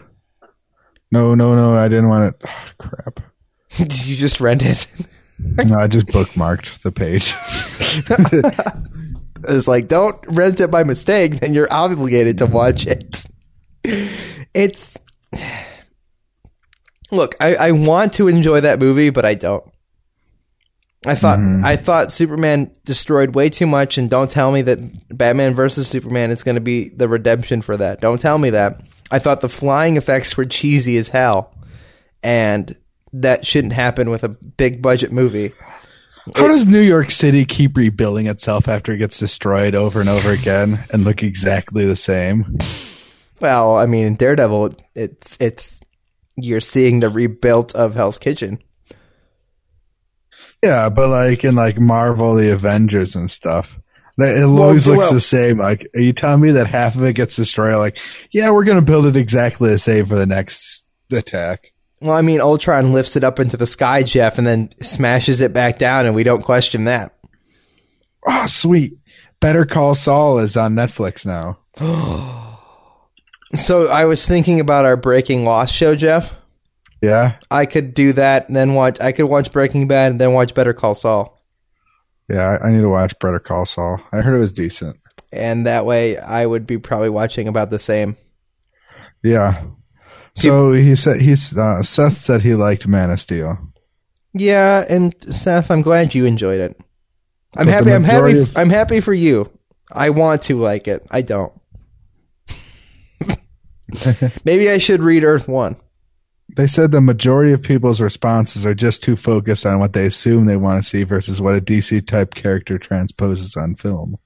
No, 1.11 1.33
no, 1.35 1.55
no! 1.55 1.75
I 1.77 1.87
didn't 1.87 2.09
want 2.09 2.35
it. 2.35 2.41
Oh, 2.47 2.69
crap! 2.77 3.19
Did 3.77 4.05
you 4.05 4.15
just 4.15 4.39
rent 4.39 4.63
it? 4.63 4.85
No, 5.43 5.79
I 5.79 5.87
just 5.87 6.05
bookmarked 6.05 6.83
the 6.83 6.91
page. 6.91 7.33
It's 9.47 9.67
like 9.67 9.87
don't 9.87 10.19
rent 10.27 10.59
it 10.59 10.69
by 10.69 10.83
mistake, 10.83 11.39
then 11.39 11.55
you're 11.55 11.71
obligated 11.73 12.37
to 12.39 12.45
watch 12.45 12.85
it. 12.85 13.25
It's 14.53 14.97
look, 17.11 17.35
I, 17.39 17.55
I 17.55 17.71
want 17.71 18.13
to 18.13 18.27
enjoy 18.27 18.61
that 18.61 18.77
movie, 18.79 19.09
but 19.09 19.25
I 19.25 19.33
don't. 19.33 19.63
I 21.05 21.15
thought 21.15 21.39
mm-hmm. 21.39 21.65
I 21.65 21.77
thought 21.77 22.11
Superman 22.11 22.71
destroyed 22.85 23.33
way 23.33 23.49
too 23.49 23.65
much, 23.65 23.97
and 23.97 24.09
don't 24.09 24.29
tell 24.29 24.51
me 24.51 24.61
that 24.63 25.15
Batman 25.15 25.55
versus 25.55 25.87
Superman 25.87 26.29
is 26.29 26.43
going 26.43 26.55
to 26.55 26.61
be 26.61 26.89
the 26.89 27.07
redemption 27.07 27.61
for 27.63 27.75
that. 27.77 28.01
Don't 28.01 28.21
tell 28.21 28.37
me 28.37 28.51
that. 28.51 28.81
I 29.09 29.19
thought 29.19 29.41
the 29.41 29.49
flying 29.49 29.97
effects 29.97 30.37
were 30.37 30.45
cheesy 30.45 30.97
as 30.97 31.09
hell, 31.09 31.55
and 32.21 32.75
that 33.13 33.47
shouldn't 33.47 33.73
happen 33.73 34.11
with 34.11 34.23
a 34.23 34.29
big 34.29 34.81
budget 34.81 35.11
movie. 35.11 35.53
How 36.35 36.47
does 36.47 36.67
New 36.67 36.79
York 36.79 37.09
City 37.09 37.45
keep 37.45 37.75
rebuilding 37.75 38.27
itself 38.27 38.67
after 38.67 38.91
it 38.91 38.99
gets 38.99 39.17
destroyed 39.17 39.73
over 39.73 39.99
and 39.99 40.09
over 40.09 40.29
again 40.29 40.79
and 40.93 41.03
look 41.03 41.23
exactly 41.23 41.83
the 41.83 41.95
same? 41.95 42.59
Well, 43.39 43.75
I 43.75 43.87
mean, 43.87 44.05
in 44.05 44.15
Daredevil, 44.15 44.75
it's 44.93 45.35
it's 45.41 45.81
you're 46.35 46.61
seeing 46.61 46.99
the 46.99 47.09
rebuilt 47.09 47.73
of 47.73 47.95
Hell's 47.95 48.19
Kitchen. 48.19 48.59
Yeah, 50.63 50.89
but 50.89 51.09
like 51.09 51.43
in 51.43 51.55
like 51.55 51.79
Marvel, 51.79 52.35
the 52.35 52.51
Avengers 52.53 53.15
and 53.15 53.31
stuff, 53.31 53.79
it 54.17 54.43
always 54.43 54.87
well- 54.87 54.97
looks 54.97 55.09
the 55.09 55.21
same. 55.21 55.57
Like, 55.57 55.87
are 55.95 56.01
you 56.01 56.13
telling 56.13 56.41
me 56.41 56.51
that 56.51 56.67
half 56.67 56.95
of 56.95 57.03
it 57.03 57.13
gets 57.13 57.35
destroyed? 57.35 57.77
Like, 57.77 57.97
yeah, 58.31 58.51
we're 58.51 58.63
gonna 58.63 58.81
build 58.81 59.05
it 59.05 59.15
exactly 59.15 59.69
the 59.69 59.79
same 59.79 60.05
for 60.05 60.15
the 60.15 60.25
next 60.25 60.85
attack. 61.11 61.71
Well, 61.99 62.13
I 62.15 62.21
mean, 62.21 62.41
Ultron 62.41 62.93
lifts 62.93 63.15
it 63.15 63.23
up 63.23 63.39
into 63.39 63.57
the 63.57 63.67
sky, 63.67 64.03
Jeff, 64.03 64.37
and 64.37 64.45
then 64.47 64.71
smashes 64.81 65.39
it 65.41 65.53
back 65.53 65.77
down, 65.77 66.05
and 66.07 66.15
we 66.15 66.23
don't 66.23 66.41
question 66.41 66.85
that. 66.85 67.15
Oh, 68.27 68.45
sweet! 68.47 68.93
Better 69.39 69.65
Call 69.65 69.93
Saul 69.95 70.39
is 70.39 70.57
on 70.57 70.75
Netflix 70.75 71.25
now. 71.25 71.57
So 73.53 73.87
I 73.89 74.05
was 74.05 74.25
thinking 74.25 74.61
about 74.61 74.85
our 74.85 74.95
Breaking 74.95 75.43
Lost 75.43 75.75
show, 75.75 75.93
Jeff. 75.93 76.33
Yeah, 77.01 77.37
I 77.49 77.65
could 77.65 77.93
do 77.93 78.13
that, 78.13 78.47
and 78.47 78.55
then 78.55 78.73
watch. 78.75 78.99
I 79.01 79.11
could 79.11 79.25
watch 79.25 79.51
Breaking 79.51 79.87
Bad, 79.87 80.11
and 80.11 80.21
then 80.21 80.33
watch 80.33 80.53
Better 80.53 80.73
Call 80.73 80.93
Saul, 80.95 81.41
yeah, 82.29 82.57
I, 82.61 82.67
I 82.67 82.71
need 82.71 82.81
to 82.81 82.89
watch 82.89 83.17
Better 83.19 83.39
Call 83.39 83.65
Saul. 83.65 83.99
I 84.11 84.21
heard 84.21 84.35
it 84.35 84.39
was 84.39 84.51
decent. 84.51 84.97
and 85.33 85.65
that 85.65 85.85
way 85.85 86.17
I 86.17 86.45
would 86.45 86.67
be 86.67 86.77
probably 86.77 87.09
watching 87.09 87.47
about 87.47 87.71
the 87.71 87.79
same. 87.79 88.17
Yeah. 89.23 89.63
So 90.35 90.71
he 90.73 90.95
said 90.95 91.21
he's 91.21 91.57
uh, 91.57 91.81
Seth 91.83 92.17
said 92.17 92.41
he 92.41 92.53
liked 92.55 92.87
Man 92.87 93.09
of 93.11 93.19
Steel. 93.19 93.57
Yeah, 94.33 94.85
and 94.87 95.13
Seth, 95.33 95.69
I'm 95.71 95.81
glad 95.81 96.13
you 96.15 96.25
enjoyed 96.25 96.61
it. 96.61 96.79
I'm 97.57 97.65
But 97.65 97.73
happy. 97.73 97.91
I'm 97.91 98.03
happy. 98.03 98.39
of- 98.39 98.55
I'm 98.55 98.69
happy 98.69 98.99
for 99.01 99.13
you. 99.13 99.51
I 99.91 100.09
want 100.11 100.43
to 100.43 100.57
like 100.57 100.87
it. 100.87 101.05
I 101.11 101.21
don't. 101.21 101.51
Maybe 104.45 104.69
I 104.69 104.77
should 104.77 105.01
read 105.01 105.23
Earth 105.23 105.47
One. 105.49 105.75
They 106.55 106.67
said 106.67 106.91
the 106.91 107.01
majority 107.01 107.53
of 107.53 107.61
people's 107.61 108.01
responses 108.01 108.65
are 108.65 108.73
just 108.73 109.03
too 109.03 109.15
focused 109.15 109.65
on 109.65 109.79
what 109.79 109.93
they 109.93 110.05
assume 110.05 110.45
they 110.45 110.57
want 110.57 110.83
to 110.83 110.89
see 110.89 111.03
versus 111.03 111.41
what 111.41 111.55
a 111.55 111.61
DC 111.61 112.05
type 112.05 112.33
character 112.35 112.77
transposes 112.77 113.55
on 113.55 113.75
film. 113.75 114.17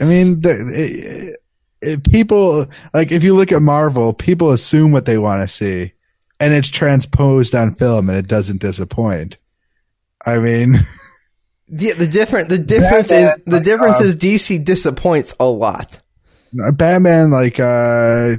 I 0.00 0.04
mean, 0.04 0.40
the, 0.40 0.50
it, 0.50 1.36
it, 1.80 2.10
people 2.10 2.66
like 2.92 3.12
if 3.12 3.22
you 3.22 3.34
look 3.34 3.52
at 3.52 3.62
Marvel, 3.62 4.12
people 4.12 4.52
assume 4.52 4.92
what 4.92 5.06
they 5.06 5.18
want 5.18 5.42
to 5.42 5.48
see, 5.48 5.92
and 6.40 6.52
it's 6.52 6.68
transposed 6.68 7.54
on 7.54 7.74
film, 7.74 8.08
and 8.08 8.18
it 8.18 8.26
doesn't 8.26 8.60
disappoint. 8.60 9.38
I 10.26 10.38
mean, 10.38 10.86
The, 11.68 11.92
the 11.92 12.06
different. 12.06 12.48
The 12.48 12.58
difference 12.58 13.10
is 13.10 13.34
the 13.44 13.60
difference 13.60 14.00
is 14.00 14.16
DC 14.16 14.64
disappoints 14.64 15.34
a 15.40 15.46
lot. 15.46 16.00
Batman, 16.52 17.30
like 17.30 17.58
uh, 17.58 18.36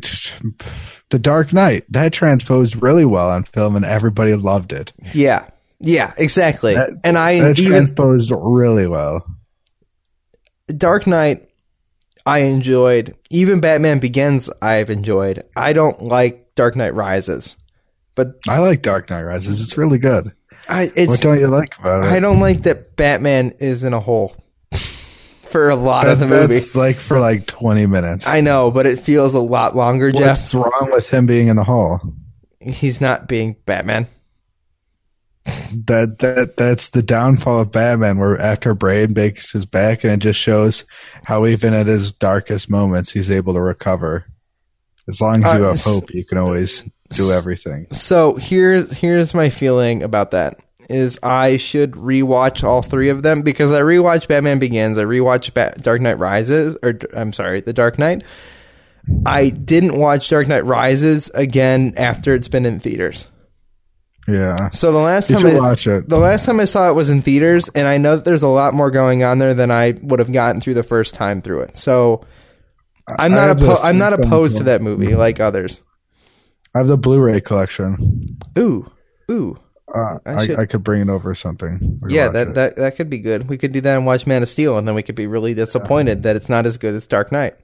the 1.09 1.19
Dark 1.19 1.53
Knight, 1.53 1.85
that 1.89 2.13
transposed 2.13 2.81
really 2.81 3.05
well 3.05 3.29
on 3.29 3.43
film, 3.43 3.75
and 3.75 3.85
everybody 3.85 4.35
loved 4.35 4.73
it. 4.73 4.91
Yeah, 5.13 5.47
yeah, 5.79 6.13
exactly. 6.17 6.75
That- 6.75 6.91
and 7.03 7.17
I 7.17 7.39
That 7.39 7.59
even 7.59 7.71
transposed 7.71 8.31
really 8.35 8.87
well. 8.87 9.25
Dark 10.67 11.07
Knight, 11.07 11.49
I 12.25 12.39
enjoyed. 12.39 13.15
Even 13.29 13.61
Batman 13.61 13.99
Begins, 13.99 14.49
I've 14.61 14.89
enjoyed. 14.89 15.43
I 15.55 15.73
don't 15.73 16.03
like 16.03 16.53
Dark 16.55 16.75
Knight 16.75 16.93
Rises, 16.93 17.55
but 18.15 18.33
I 18.47 18.59
like 18.59 18.81
Dark 18.81 19.09
Knight 19.09 19.23
Rises. 19.23 19.61
It's 19.61 19.77
really 19.77 19.97
good. 19.97 20.33
I 20.67 20.91
What 21.05 21.21
don't 21.21 21.39
you 21.39 21.47
like 21.47 21.79
about 21.79 22.03
it? 22.05 22.11
I 22.11 22.19
don't 22.19 22.41
like 22.41 22.63
that 22.63 22.97
Batman 22.97 23.53
is 23.59 23.85
in 23.85 23.93
a 23.93 23.99
hole. 24.01 24.35
For 25.49 25.69
a 25.69 25.75
lot 25.75 26.05
That- 26.05 26.13
of 26.13 26.19
the 26.19 26.27
movie. 26.27 26.55
That's 26.55 26.75
like 26.75 26.97
for 26.97 27.19
like 27.19 27.45
20 27.47 27.85
minutes. 27.85 28.27
I 28.27 28.41
know, 28.41 28.69
but 28.71 28.85
it 28.85 28.99
feels 28.99 29.33
a 29.33 29.39
lot 29.39 29.75
longer, 29.75 30.11
Jeff. 30.11 30.21
What's 30.37 30.53
wrong 30.53 30.89
with 30.91 31.09
him 31.09 31.25
being 31.25 31.47
in 31.47 31.55
the 31.55 31.63
hall? 31.63 32.01
He's 32.59 32.99
not 33.01 33.27
being 33.27 33.55
Batman. 33.65 34.07
That 35.85 36.19
that 36.19 36.57
that's 36.57 36.89
the 36.89 37.01
downfall 37.01 37.61
of 37.61 37.71
Batman. 37.71 38.17
Where 38.17 38.37
after 38.37 38.73
Bane 38.75 39.13
breaks 39.13 39.51
his 39.53 39.65
back, 39.65 40.03
and 40.03 40.11
it 40.13 40.19
just 40.19 40.39
shows 40.39 40.83
how 41.23 41.45
even 41.45 41.73
at 41.73 41.87
his 41.87 42.11
darkest 42.11 42.69
moments, 42.69 43.11
he's 43.11 43.31
able 43.31 43.53
to 43.53 43.61
recover. 43.61 44.25
As 45.07 45.21
long 45.21 45.45
as 45.45 45.53
you 45.53 45.63
Uh, 45.65 45.71
have 45.71 45.81
hope, 45.81 46.13
you 46.13 46.25
can 46.25 46.37
always 46.37 46.83
do 47.11 47.31
everything. 47.31 47.87
So 47.93 48.35
here's 48.35 48.91
here's 48.91 49.33
my 49.33 49.49
feeling 49.49 50.03
about 50.03 50.31
that 50.31 50.57
is 50.89 51.19
I 51.21 51.57
should 51.57 51.91
rewatch 51.91 52.63
all 52.63 52.81
three 52.81 53.09
of 53.09 53.21
them 53.23 53.41
because 53.41 53.71
I 53.71 53.81
rewatched 53.81 54.27
Batman 54.27 54.59
Begins, 54.59 54.97
I 54.97 55.03
rewatched 55.03 55.53
Bat- 55.53 55.81
Dark 55.81 56.01
Knight 56.01 56.17
Rises, 56.19 56.77
or 56.81 56.97
I'm 57.13 57.33
sorry, 57.33 57.61
The 57.61 57.73
Dark 57.73 57.99
Knight. 57.99 58.23
I 59.25 59.49
didn't 59.49 59.97
watch 59.97 60.29
Dark 60.29 60.47
Knight 60.47 60.65
Rises 60.65 61.29
again 61.33 61.93
after 61.97 62.33
it's 62.35 62.47
been 62.49 62.65
in 62.65 62.79
theaters. 62.79 63.27
Yeah, 64.29 64.69
So 64.71 64.91
the 64.91 64.97
last 64.97 65.29
time 65.29 65.45
I, 65.45 65.57
watch 65.57 65.87
it. 65.87 66.09
the 66.09 66.17
last 66.17 66.43
time 66.45 66.59
I 66.59 66.65
saw 66.65 66.89
it 66.89 66.93
was 66.95 67.09
in 67.09 67.21
theaters, 67.21 67.69
and 67.69 67.87
I 67.87 67.97
know 67.97 68.17
that 68.17 68.25
there's 68.25 68.43
a 68.43 68.47
lot 68.49 68.73
more 68.73 68.91
going 68.91 69.23
on 69.23 69.39
there 69.39 69.53
than 69.53 69.71
I 69.71 69.97
would 70.01 70.19
have 70.19 70.33
gotten 70.33 70.59
through 70.59 70.73
the 70.73 70.83
first 70.83 71.13
time 71.15 71.41
through 71.41 71.61
it. 71.61 71.77
So 71.77 72.25
I'm 73.07 73.31
I 73.33 73.35
not 73.47 73.55
oppo- 73.57 73.79
I'm 73.81 73.97
not 73.97 74.11
opposed 74.11 74.57
to 74.57 74.63
that 74.63 74.81
movie 74.81 75.15
like 75.15 75.39
others. 75.39 75.81
I 76.75 76.79
have 76.79 76.89
the 76.89 76.97
Blu-ray 76.97 77.39
collection. 77.39 78.37
Ooh, 78.59 78.91
ooh. 79.31 79.57
Uh, 79.93 80.19
I 80.25 80.31
I, 80.31 80.55
I, 80.61 80.65
could 80.65 80.83
bring 80.83 81.01
it 81.01 81.09
over 81.09 81.33
something. 81.33 81.99
We 82.01 82.13
Yeah, 82.13 82.27
that, 82.29 82.47
it. 82.49 82.53
that 82.55 82.75
that 82.75 82.95
could 82.97 83.09
be 83.09 83.19
good. 83.19 83.47
We 83.47 83.57
could 83.57 83.71
do 83.71 83.81
that 83.81 83.95
and 83.95 84.05
watch 84.05 84.27
Man 84.27 84.43
of 84.43 84.49
Steel, 84.49 84.77
and 84.77 84.87
then 84.87 84.95
we 84.95 85.03
could 85.03 85.15
be 85.15 85.27
really 85.27 85.53
disappointed 85.53 86.23
that 86.23 86.35
it's 86.35 86.49
not 86.49 86.65
as 86.65 86.77
good 86.77 86.93
as 86.93 87.07
Dark 87.07 87.31
Knight. 87.31 87.55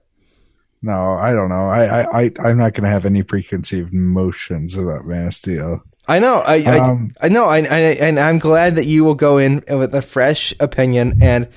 No, 0.81 1.13
I 1.13 1.31
don't 1.31 1.49
know. 1.49 1.69
I, 1.69 1.83
I, 1.83 2.23
I 2.23 2.31
I'm 2.43 2.57
not 2.57 2.73
going 2.73 2.83
to 2.83 2.89
have 2.89 3.05
any 3.05 3.23
preconceived 3.23 3.93
notions 3.93 4.75
about 4.75 5.05
Man 5.05 5.27
of 5.27 5.33
Steel. 5.33 5.81
I 6.07 6.19
know. 6.19 6.35
I 6.35 6.55
I, 6.61 6.79
Um, 6.79 7.11
I 7.21 7.29
know. 7.29 7.45
I, 7.45 7.57
I 7.59 7.79
and 7.99 8.19
I'm 8.19 8.39
glad 8.39 8.75
that 8.75 8.85
you 8.85 9.03
will 9.03 9.15
go 9.15 9.37
in 9.37 9.63
with 9.69 9.95
a 9.95 10.01
fresh 10.01 10.53
opinion. 10.59 11.19
And 11.21 11.47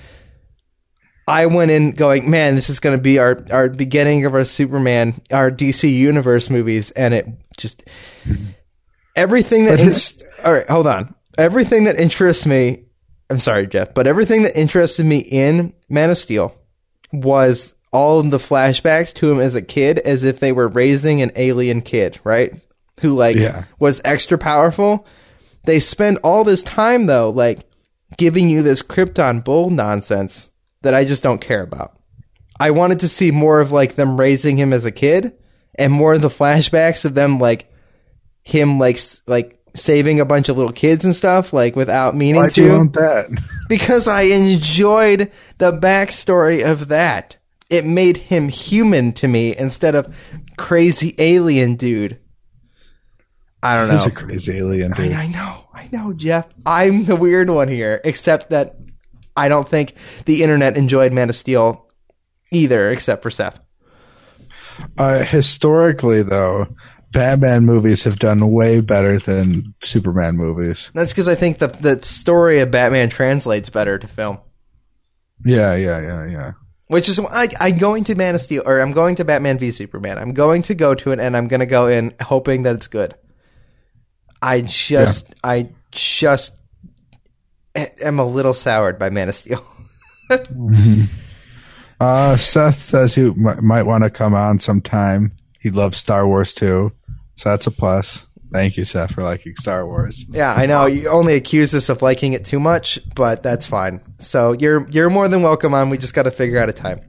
I 1.29 1.47
went 1.47 1.73
in 1.73 1.91
going, 1.91 2.31
man, 2.31 2.55
this 2.55 2.71
is 2.71 2.79
going 2.79 2.97
to 2.97 3.03
be 3.03 3.19
our 3.19 3.45
our 3.51 3.69
beginning 3.69 4.25
of 4.25 4.35
our 4.35 4.45
Superman, 4.45 5.21
our 5.33 5.51
DC 5.51 5.93
Universe 5.93 6.49
movies, 6.49 6.93
and 6.93 7.13
it 7.13 7.27
just 7.57 7.89
everything 9.17 9.65
that 9.67 10.23
all 10.45 10.53
right, 10.53 10.69
hold 10.71 10.87
on. 10.87 11.15
Everything 11.39 11.85
that 11.85 12.01
interests 12.01 12.47
me. 12.47 12.85
I'm 13.29 13.39
sorry, 13.39 13.67
Jeff, 13.67 13.93
but 13.95 14.07
everything 14.07 14.43
that 14.45 14.59
interested 14.59 15.05
me 15.05 15.19
in 15.19 15.73
Man 15.89 16.11
of 16.11 16.19
Steel 16.19 16.55
was 17.13 17.75
all 17.93 18.21
of 18.21 18.31
the 18.31 18.39
flashbacks 18.39 19.13
to 19.15 19.31
him 19.31 19.41
as 19.41 19.55
a 19.55 19.63
kid, 19.63 19.99
as 19.99 20.23
if 20.23 20.39
they 20.39 20.53
were 20.53 20.69
raising 20.69 21.23
an 21.23 21.33
alien 21.37 21.81
kid, 21.81 22.21
right? 22.25 22.53
Who 23.01 23.15
like 23.15 23.37
Yeah. 23.37 23.65
was 23.79 24.01
extra 24.05 24.39
powerful. 24.39 25.07
They 25.65 25.81
spend 25.81 26.19
all 26.23 26.45
this 26.45 26.63
time 26.63 27.07
though, 27.07 27.31
like 27.31 27.61
giving 28.17 28.49
you 28.49 28.63
this 28.63 28.83
Krypton 28.83 29.43
bull 29.45 29.71
nonsense 29.71 30.51
that 30.83 30.95
I 30.95 31.05
just 31.05 31.23
don't 31.25 31.41
care 31.41 31.63
about. 31.63 31.99
I 32.61 32.71
wanted 32.71 33.01
to 33.01 33.09
see 33.09 33.31
more 33.33 33.61
of 33.61 33.73
like 33.73 33.97
them 33.97 34.19
raising 34.19 34.57
him 34.57 34.73
as 34.73 34.85
a 34.85 34.93
kid 34.93 35.33
and 35.79 35.93
more 35.93 36.15
of 36.15 36.23
the 36.23 36.29
flashbacks 36.29 37.05
of 37.05 37.15
them 37.15 37.39
like 37.41 37.71
him 38.47 38.79
like 38.79 38.99
like 39.27 39.59
saving 39.75 40.21
a 40.21 40.25
bunch 40.25 40.49
of 40.49 40.57
little 40.57 40.73
kids 40.73 41.05
and 41.05 41.15
stuff 41.15 41.53
like 41.53 41.75
without 41.75 42.15
meaning 42.15 42.41
Why 42.41 42.49
to 42.49 42.55
do 42.55 42.65
you 42.65 42.73
want 42.79 42.93
that? 42.93 43.43
because 43.69 44.07
I 44.07 44.23
enjoyed 44.23 45.33
the 45.59 45.73
backstory 45.73 46.65
of 46.65 46.89
that. 46.89 47.37
It 47.69 47.85
made 47.85 48.17
him 48.17 48.49
human 48.49 49.13
to 49.15 49.27
me 49.27 49.55
instead 49.57 49.97
of 49.97 50.17
crazy 50.57 51.17
alien 51.19 51.75
dude. 51.75 52.21
I 53.65 53.75
don't 53.75 53.89
know. 53.89 53.95
He's 53.95 54.07
a 54.07 54.13
crazy 54.13 54.59
alien 54.59 54.95
I. 54.95 55.13
I 55.13 55.27
know, 55.27 55.65
I 55.75 55.89
know, 55.91 56.13
Jeff. 56.13 56.47
I'm 56.65 57.05
the 57.05 57.17
weird 57.17 57.51
one 57.51 57.67
here, 57.67 58.01
except 58.05 58.51
that 58.51 58.77
I 59.37 59.49
don't 59.49 59.67
think 59.67 59.95
the 60.25 60.45
internet 60.45 60.77
enjoyed 60.77 61.13
Man 61.13 61.31
of 61.31 61.35
Steel 61.35 61.89
either, 62.53 62.93
except 62.93 63.25
for 63.25 63.31
Seth. 63.31 63.59
Uh, 64.97 65.25
historically, 65.25 66.23
though, 66.23 66.69
Batman 67.17 67.65
movies 67.65 68.05
have 68.05 68.19
done 68.19 68.51
way 68.51 68.81
better 68.81 69.19
than 69.19 69.75
Superman 69.85 70.37
movies. 70.37 70.91
That's 70.95 71.13
because 71.13 71.29
I 71.29 71.35
think 71.35 71.59
the 71.59 71.69
the 71.69 72.03
story 72.03 72.61
of 72.61 72.71
Batman 72.71 73.09
translates 73.11 73.71
better 73.71 73.99
to 73.99 74.07
film. 74.07 74.39
Yeah, 75.45 75.75
yeah, 75.75 76.01
yeah, 76.01 76.27
yeah. 76.27 76.51
Which 76.89 77.09
is 77.09 77.21
why 77.21 77.31
I, 77.33 77.69
I'm 77.69 77.79
going 77.79 78.05
to 78.05 78.15
Man 78.15 78.35
of 78.35 78.41
Steel, 78.41 78.63
or 78.65 78.81
I'm 78.81 78.93
going 78.93 79.17
to 79.17 79.25
Batman 79.25 79.59
v 79.59 79.71
Superman. 79.71 80.19
I'm 80.19 80.33
going 80.33 80.63
to 80.63 80.75
go 80.75 80.95
to 80.95 81.13
it, 81.13 81.19
and 81.19 81.37
I'm 81.37 81.49
going 81.49 81.61
to 81.61 81.67
go 81.67 81.89
in 81.89 82.15
hoping 82.21 82.63
that 82.63 82.75
it's 82.75 82.87
good. 82.87 83.15
I 84.41 84.61
just, 84.61 85.35
I 85.43 85.71
just 85.91 86.57
am 87.75 88.19
a 88.19 88.25
little 88.25 88.55
soured 88.55 88.99
by 88.99 89.11
Man 89.11 89.29
of 89.29 89.35
Steel. 89.35 89.65
Uh, 91.99 92.37
Seth 92.37 92.85
says 92.85 93.15
he 93.15 93.31
might 93.31 93.85
want 93.85 94.05
to 94.05 94.11
come 94.11 94.35
on 94.35 94.59
sometime. 94.59 95.33
He 95.61 95.71
loves 95.71 95.97
Star 95.97 96.27
Wars 96.27 96.53
too, 96.53 96.93
so 97.37 97.51
that's 97.51 97.67
a 97.67 97.71
plus. 97.71 98.27
Thank 98.53 98.77
you, 98.77 98.85
Seth, 98.85 99.13
for 99.15 99.23
liking 99.23 99.57
Star 99.57 99.87
Wars. 99.87 100.25
yeah, 100.29 100.55
I 100.55 100.67
know 100.67 100.87
you 100.87 101.09
only 101.09 101.35
accuse 101.35 101.75
us 101.75 101.89
of 101.89 102.01
liking 102.01 102.33
it 102.33 102.45
too 102.45 102.61
much, 102.61 102.99
but 103.15 103.43
that's 103.43 103.67
fine. 103.67 104.01
So 104.19 104.53
you're 104.53 104.89
you're 104.91 105.11
more 105.11 105.29
than 105.29 105.43
welcome 105.43 105.75
on. 105.75 105.91
We 105.91 105.99
just 105.99 106.15
got 106.15 106.23
to 106.25 106.31
figure 106.31 106.59
out 106.59 106.69
a 106.69 106.73
time. 106.73 107.01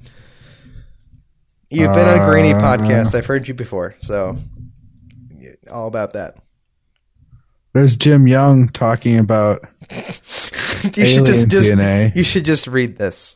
You've 1.69 1.93
been 1.93 2.07
on 2.07 2.21
a 2.21 2.25
Greeny 2.29 2.53
Uh, 2.53 2.61
podcast. 2.61 3.13
I've 3.13 3.25
heard 3.25 3.47
you 3.47 3.53
before, 3.53 3.95
so 3.99 4.37
all 5.69 5.87
about 5.87 6.13
that. 6.13 6.37
There's 7.73 7.97
Jim 7.97 8.25
Young 8.27 8.69
talking 8.69 9.19
about 9.19 9.63
you 9.91 11.05
should 11.05 11.25
just, 11.25 11.47
just 11.49 11.69
DNA. 11.69 12.15
you 12.15 12.23
should 12.23 12.45
just 12.45 12.65
read 12.67 12.97
this. 12.97 13.35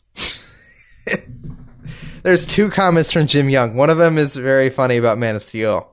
There's 2.23 2.45
two 2.45 2.69
comments 2.69 3.11
from 3.11 3.27
Jim 3.27 3.49
Young. 3.49 3.75
One 3.75 3.89
of 3.89 3.97
them 3.97 4.17
is 4.17 4.35
very 4.35 4.69
funny 4.69 4.97
about 4.97 5.17
Man 5.17 5.35
of 5.35 5.43
Steel. 5.43 5.87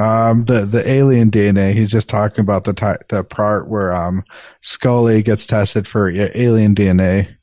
Um 0.00 0.46
the 0.46 0.64
the 0.64 0.88
alien 0.88 1.30
DNA. 1.30 1.74
He's 1.74 1.90
just 1.90 2.08
talking 2.08 2.40
about 2.40 2.64
the 2.64 2.72
ti 2.72 2.94
the 3.08 3.22
part 3.22 3.68
where 3.68 3.92
um 3.92 4.24
Scully 4.62 5.22
gets 5.22 5.46
tested 5.46 5.86
for 5.86 6.08
alien 6.08 6.74
DNA. 6.74 7.36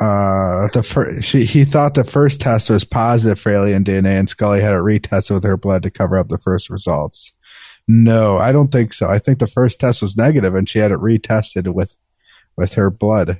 Uh, 0.00 0.66
the 0.72 0.82
fir- 0.82 1.20
she 1.20 1.44
he 1.44 1.64
thought 1.64 1.94
the 1.94 2.02
first 2.02 2.40
test 2.40 2.70
was 2.70 2.84
positive 2.84 3.38
for 3.38 3.52
alien 3.52 3.84
DNA, 3.84 4.18
and 4.18 4.28
Scully 4.28 4.60
had 4.60 4.72
it 4.72 4.78
retested 4.78 5.34
with 5.34 5.44
her 5.44 5.56
blood 5.56 5.82
to 5.84 5.90
cover 5.90 6.16
up 6.16 6.28
the 6.28 6.38
first 6.38 6.70
results. 6.70 7.32
No, 7.86 8.38
I 8.38 8.50
don't 8.50 8.72
think 8.72 8.94
so. 8.94 9.08
I 9.08 9.18
think 9.18 9.38
the 9.38 9.46
first 9.46 9.78
test 9.78 10.02
was 10.02 10.16
negative, 10.16 10.54
and 10.54 10.68
she 10.68 10.78
had 10.78 10.90
it 10.90 10.98
retested 10.98 11.72
with 11.74 11.94
with 12.56 12.72
her 12.72 12.90
blood. 12.90 13.38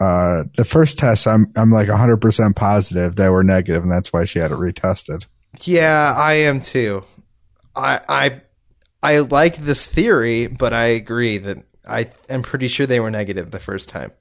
Uh, 0.00 0.44
the 0.56 0.64
first 0.64 0.98
test, 0.98 1.26
I'm 1.26 1.46
I'm 1.56 1.70
like 1.70 1.88
100 1.88 2.18
percent 2.18 2.56
positive 2.56 3.16
they 3.16 3.28
were 3.28 3.44
negative, 3.44 3.84
and 3.84 3.92
that's 3.92 4.12
why 4.12 4.24
she 4.24 4.40
had 4.40 4.50
it 4.50 4.58
retested. 4.58 5.26
Yeah, 5.62 6.14
I 6.16 6.34
am 6.34 6.60
too. 6.60 7.04
I 7.74 8.00
I 8.08 8.42
I 9.02 9.18
like 9.18 9.56
this 9.56 9.86
theory, 9.86 10.46
but 10.46 10.72
I 10.72 10.86
agree 10.86 11.38
that 11.38 11.58
I 11.86 12.10
am 12.28 12.42
pretty 12.42 12.68
sure 12.68 12.86
they 12.86 13.00
were 13.00 13.10
negative 13.10 13.50
the 13.50 13.60
first 13.60 13.88
time. 13.88 14.12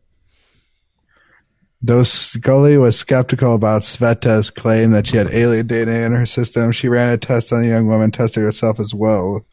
Though 1.82 2.04
Scully 2.04 2.78
was 2.78 2.98
skeptical 2.98 3.54
about 3.54 3.84
Sveta's 3.84 4.50
claim 4.50 4.92
that 4.92 5.08
she 5.08 5.18
had 5.18 5.30
alien 5.30 5.68
DNA 5.68 6.06
in 6.06 6.12
her 6.12 6.26
system, 6.26 6.72
she 6.72 6.90
ran 6.90 7.14
a 7.14 7.18
test 7.18 7.54
on 7.54 7.62
the 7.62 7.68
young 7.68 7.88
woman, 7.88 8.10
testing 8.10 8.44
herself 8.44 8.80
as 8.80 8.96
well. 8.96 9.46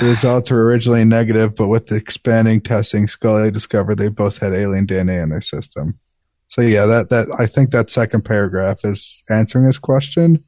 The 0.00 0.06
results 0.06 0.50
were 0.50 0.64
originally 0.64 1.04
negative, 1.04 1.54
but 1.54 1.68
with 1.68 1.86
the 1.86 1.96
expanding 1.96 2.60
testing, 2.60 3.06
Scully 3.06 3.50
discovered 3.50 3.96
they 3.96 4.08
both 4.08 4.38
had 4.38 4.54
alien 4.54 4.86
DNA 4.86 5.22
in 5.22 5.30
their 5.30 5.40
system. 5.40 5.98
So 6.52 6.60
yeah, 6.60 6.84
that 6.84 7.08
that 7.08 7.28
I 7.38 7.46
think 7.46 7.70
that 7.70 7.88
second 7.88 8.26
paragraph 8.26 8.84
is 8.84 9.22
answering 9.30 9.64
his 9.64 9.78
question. 9.78 10.44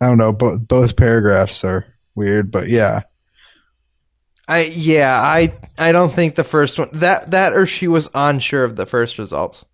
I 0.00 0.08
don't 0.08 0.18
know, 0.18 0.32
both 0.32 0.66
both 0.66 0.96
paragraphs 0.96 1.62
are 1.62 1.86
weird, 2.16 2.50
but 2.50 2.66
yeah, 2.66 3.02
I 4.48 4.62
yeah, 4.62 5.22
I 5.22 5.54
I 5.78 5.92
don't 5.92 6.12
think 6.12 6.34
the 6.34 6.42
first 6.42 6.80
one 6.80 6.88
that 6.94 7.30
that 7.30 7.52
or 7.52 7.64
she 7.64 7.86
was 7.86 8.08
unsure 8.12 8.64
of 8.64 8.74
the 8.74 8.86
first 8.86 9.18
results. 9.18 9.64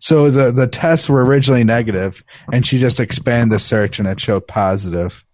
So 0.00 0.28
the 0.28 0.50
the 0.50 0.66
tests 0.66 1.08
were 1.08 1.24
originally 1.24 1.62
negative, 1.62 2.24
and 2.52 2.66
she 2.66 2.80
just 2.80 2.98
expanded 2.98 3.54
the 3.54 3.60
search, 3.60 4.00
and 4.00 4.08
it 4.08 4.18
showed 4.18 4.48
positive. 4.48 5.24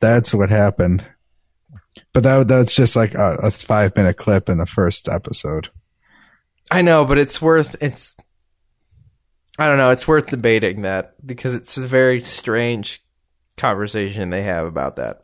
That's 0.00 0.32
what 0.32 0.48
happened. 0.48 1.04
But 2.14 2.22
that 2.22 2.48
that's 2.48 2.74
just 2.74 2.96
like 2.96 3.14
a, 3.14 3.36
a 3.42 3.50
five 3.50 3.94
minute 3.94 4.16
clip 4.16 4.48
in 4.48 4.56
the 4.56 4.64
first 4.64 5.06
episode. 5.06 5.68
I 6.72 6.82
know, 6.82 7.04
but 7.04 7.18
it's 7.18 7.40
worth 7.40 7.76
it's 7.82 8.16
I 9.58 9.68
don't 9.68 9.76
know, 9.76 9.90
it's 9.90 10.08
worth 10.08 10.26
debating 10.28 10.82
that 10.82 11.14
because 11.24 11.54
it's 11.54 11.76
a 11.76 11.86
very 11.86 12.20
strange 12.22 13.02
conversation 13.58 14.30
they 14.30 14.42
have 14.42 14.66
about 14.66 14.96
that. 14.96 15.22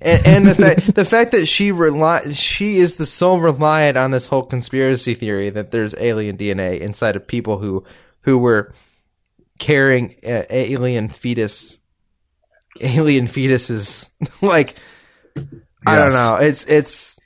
And, 0.00 0.26
and 0.26 0.46
the 0.46 0.54
fact 0.54 0.94
the 0.94 1.04
fact 1.04 1.32
that 1.32 1.46
she 1.46 1.70
rely 1.70 2.32
she 2.32 2.78
is 2.78 2.96
the 2.96 3.06
sole 3.06 3.40
reliant 3.40 3.96
on 3.96 4.10
this 4.10 4.26
whole 4.26 4.42
conspiracy 4.42 5.14
theory 5.14 5.50
that 5.50 5.70
there's 5.70 5.94
alien 5.96 6.36
DNA 6.36 6.80
inside 6.80 7.14
of 7.14 7.26
people 7.26 7.58
who 7.58 7.84
who 8.22 8.38
were 8.38 8.74
carrying 9.58 10.16
uh, 10.26 10.42
alien 10.50 11.08
fetus 11.08 11.78
alien 12.80 13.28
fetuses. 13.28 14.10
Like 14.42 14.76
I 15.86 15.96
don't 15.96 16.12
know. 16.12 16.36
It's 16.40 16.64
it's 16.66 17.18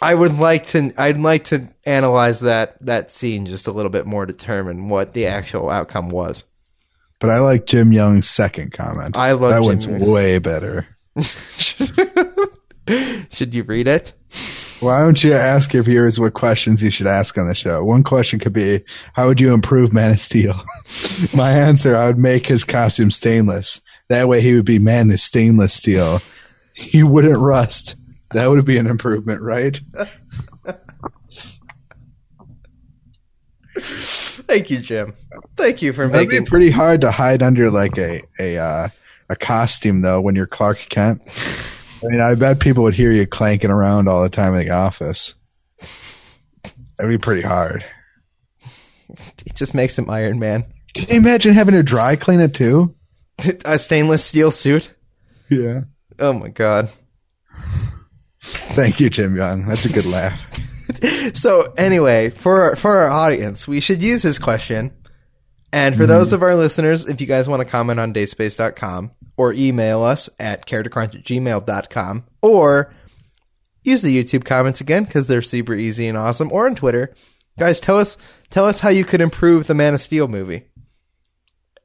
I 0.00 0.14
would 0.14 0.38
like 0.38 0.66
to 0.68 0.92
I'd 0.96 1.16
like 1.18 1.44
to 1.44 1.68
analyze 1.84 2.40
that 2.40 2.76
that 2.86 3.10
scene 3.10 3.46
just 3.46 3.66
a 3.66 3.72
little 3.72 3.90
bit 3.90 4.06
more 4.06 4.26
to 4.26 4.32
determine 4.32 4.88
what 4.88 5.12
the 5.14 5.26
actual 5.26 5.70
outcome 5.70 6.08
was. 6.08 6.44
But 7.20 7.30
I 7.30 7.40
like 7.40 7.66
Jim 7.66 7.92
Young's 7.92 8.28
second 8.28 8.72
comment. 8.72 9.16
I 9.16 9.32
love 9.32 9.50
that 9.50 9.58
Jim 9.58 9.66
one's 9.66 9.86
Young's- 9.86 10.08
way 10.08 10.38
better. 10.38 10.86
Should 13.30 13.54
you 13.54 13.64
read 13.64 13.86
it? 13.88 14.12
Why 14.80 15.00
don't 15.00 15.22
you 15.24 15.32
ask 15.32 15.74
your 15.74 15.82
viewers 15.82 16.20
what 16.20 16.34
questions 16.34 16.82
you 16.82 16.90
should 16.90 17.08
ask 17.08 17.36
on 17.36 17.48
the 17.48 17.54
show? 17.54 17.82
One 17.84 18.04
question 18.04 18.38
could 18.38 18.52
be, 18.52 18.84
how 19.12 19.26
would 19.26 19.40
you 19.40 19.52
improve 19.52 19.92
Man 19.92 20.12
of 20.12 20.20
Steel? 20.20 20.54
My 21.34 21.50
answer, 21.50 21.96
I 21.96 22.06
would 22.06 22.18
make 22.18 22.46
his 22.46 22.62
costume 22.62 23.10
stainless. 23.10 23.80
That 24.08 24.28
way 24.28 24.40
he 24.40 24.54
would 24.54 24.64
be 24.64 24.78
Man 24.78 25.10
of 25.10 25.20
Stainless 25.20 25.74
Steel. 25.74 26.20
He 26.74 27.02
wouldn't 27.02 27.38
rust. 27.38 27.96
That 28.32 28.48
would 28.50 28.64
be 28.64 28.78
an 28.78 28.86
improvement, 28.86 29.42
right? 29.42 29.80
Thank 33.80 34.70
you, 34.70 34.78
Jim. 34.78 35.14
Thank 35.56 35.82
you 35.82 35.92
for 35.92 36.08
making 36.08 36.22
it. 36.22 36.30
That'd 36.30 36.44
be 36.44 36.48
pretty 36.48 36.70
hard 36.70 37.00
to 37.02 37.10
hide 37.10 37.42
under 37.42 37.70
like 37.70 37.96
a 37.98 38.22
a 38.38 38.58
uh, 38.58 38.88
a 39.28 39.36
costume 39.36 40.00
though 40.00 40.20
when 40.20 40.34
you're 40.34 40.46
Clark 40.46 40.86
Kent. 40.88 41.22
I 42.02 42.08
mean, 42.08 42.20
I 42.20 42.34
bet 42.34 42.60
people 42.60 42.82
would 42.84 42.94
hear 42.94 43.12
you 43.12 43.26
clanking 43.26 43.70
around 43.70 44.08
all 44.08 44.22
the 44.22 44.28
time 44.28 44.54
in 44.54 44.66
the 44.66 44.70
office. 44.70 45.34
That'd 46.96 47.10
be 47.10 47.18
pretty 47.18 47.42
hard. 47.42 47.84
It 49.46 49.54
just 49.54 49.74
makes 49.74 49.98
him 49.98 50.10
Iron 50.10 50.38
Man. 50.38 50.64
Can 50.94 51.08
you 51.08 51.16
imagine 51.16 51.54
having 51.54 51.74
to 51.74 51.82
dry 51.82 52.16
clean 52.16 52.40
it 52.40 52.54
too? 52.54 52.94
A 53.64 53.78
stainless 53.78 54.24
steel 54.24 54.50
suit. 54.50 54.92
Yeah. 55.48 55.82
Oh 56.18 56.32
my 56.32 56.48
god. 56.48 56.90
Thank 58.40 59.00
you, 59.00 59.10
Jim 59.10 59.36
Young. 59.36 59.66
That's 59.66 59.84
a 59.84 59.92
good 59.92 60.06
laugh. 60.06 60.40
So 61.34 61.74
anyway, 61.76 62.30
for 62.30 62.62
our, 62.62 62.76
for 62.76 62.96
our 62.96 63.10
audience, 63.10 63.68
we 63.68 63.78
should 63.78 64.02
use 64.02 64.22
his 64.22 64.38
question. 64.38 64.92
And 65.70 65.94
for 65.94 66.06
those 66.06 66.30
hmm. 66.30 66.36
of 66.36 66.42
our 66.42 66.54
listeners, 66.54 67.06
if 67.06 67.20
you 67.20 67.26
guys 67.26 67.46
want 67.46 67.60
to 67.60 67.66
comment 67.66 68.00
on 68.00 68.14
dayspace.com 68.14 69.12
or 69.36 69.52
email 69.52 70.02
us 70.02 70.30
at 70.40 70.66
charactercrunch 70.66 71.14
at 71.14 71.24
gmail.com 71.24 72.24
or 72.40 72.94
use 73.82 74.02
the 74.02 74.16
YouTube 74.24 74.44
comments 74.44 74.80
again 74.80 75.04
because 75.04 75.26
they're 75.26 75.42
super 75.42 75.74
easy 75.74 76.08
and 76.08 76.16
awesome 76.16 76.50
or 76.52 76.66
on 76.66 76.74
Twitter. 76.74 77.14
Guys, 77.58 77.80
tell 77.80 77.98
us 77.98 78.16
tell 78.50 78.64
us 78.64 78.80
how 78.80 78.88
you 78.88 79.04
could 79.04 79.20
improve 79.20 79.66
the 79.66 79.74
Man 79.74 79.94
of 79.94 80.00
Steel 80.00 80.28
movie. 80.28 80.64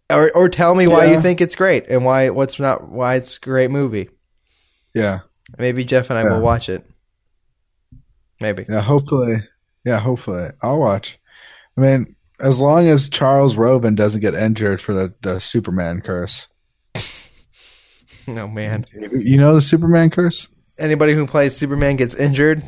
Or 0.10 0.32
or 0.36 0.50
tell 0.50 0.76
me 0.76 0.88
why 0.88 1.06
Yeah. 1.06 1.16
you 1.16 1.22
think 1.22 1.42
it's 1.42 1.56
great 1.56 1.88
and 1.90 2.06
why 2.06 2.30
what's 2.30 2.60
not 2.60 2.90
why 2.90 3.16
it's 3.16 3.38
a 3.38 3.40
great 3.40 3.72
movie. 3.72 4.10
Yeah. 4.94 5.20
Maybe 5.58 5.84
Jeff 5.84 6.10
and 6.10 6.18
I 6.20 6.24
Yeah. 6.24 6.34
will 6.36 6.42
watch 6.44 6.70
it. 6.70 6.86
Maybe. 8.42 8.66
Yeah. 8.68 8.82
Hopefully. 8.82 9.38
Yeah. 9.86 10.00
Hopefully. 10.00 10.50
I'll 10.62 10.80
watch. 10.80 11.20
I 11.78 11.82
mean, 11.82 12.16
as 12.40 12.60
long 12.60 12.88
as 12.88 13.10
Charles 13.10 13.56
Robin 13.56 13.96
doesn't 13.96 14.22
get 14.22 14.34
injured 14.36 14.82
for 14.82 14.94
the, 14.94 15.14
the 15.22 15.40
Superman 15.40 16.02
curse. 16.02 16.48
Oh 18.26 18.48
man. 18.48 18.86
You 18.94 19.36
know 19.36 19.54
the 19.54 19.60
Superman 19.60 20.10
curse? 20.10 20.48
Anybody 20.80 21.14
who 21.14 21.28
plays 21.28 21.58
Superman 21.58 21.98
gets 21.98 22.16
injured. 22.16 22.64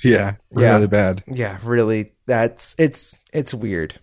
Yeah. 0.00 0.36
Yeah. 0.56 0.74
Really 0.74 0.86
bad. 0.86 1.24
Yeah, 1.26 1.58
really 1.64 2.12
that's 2.28 2.76
it's 2.78 3.16
it's 3.32 3.52
weird. 3.52 3.98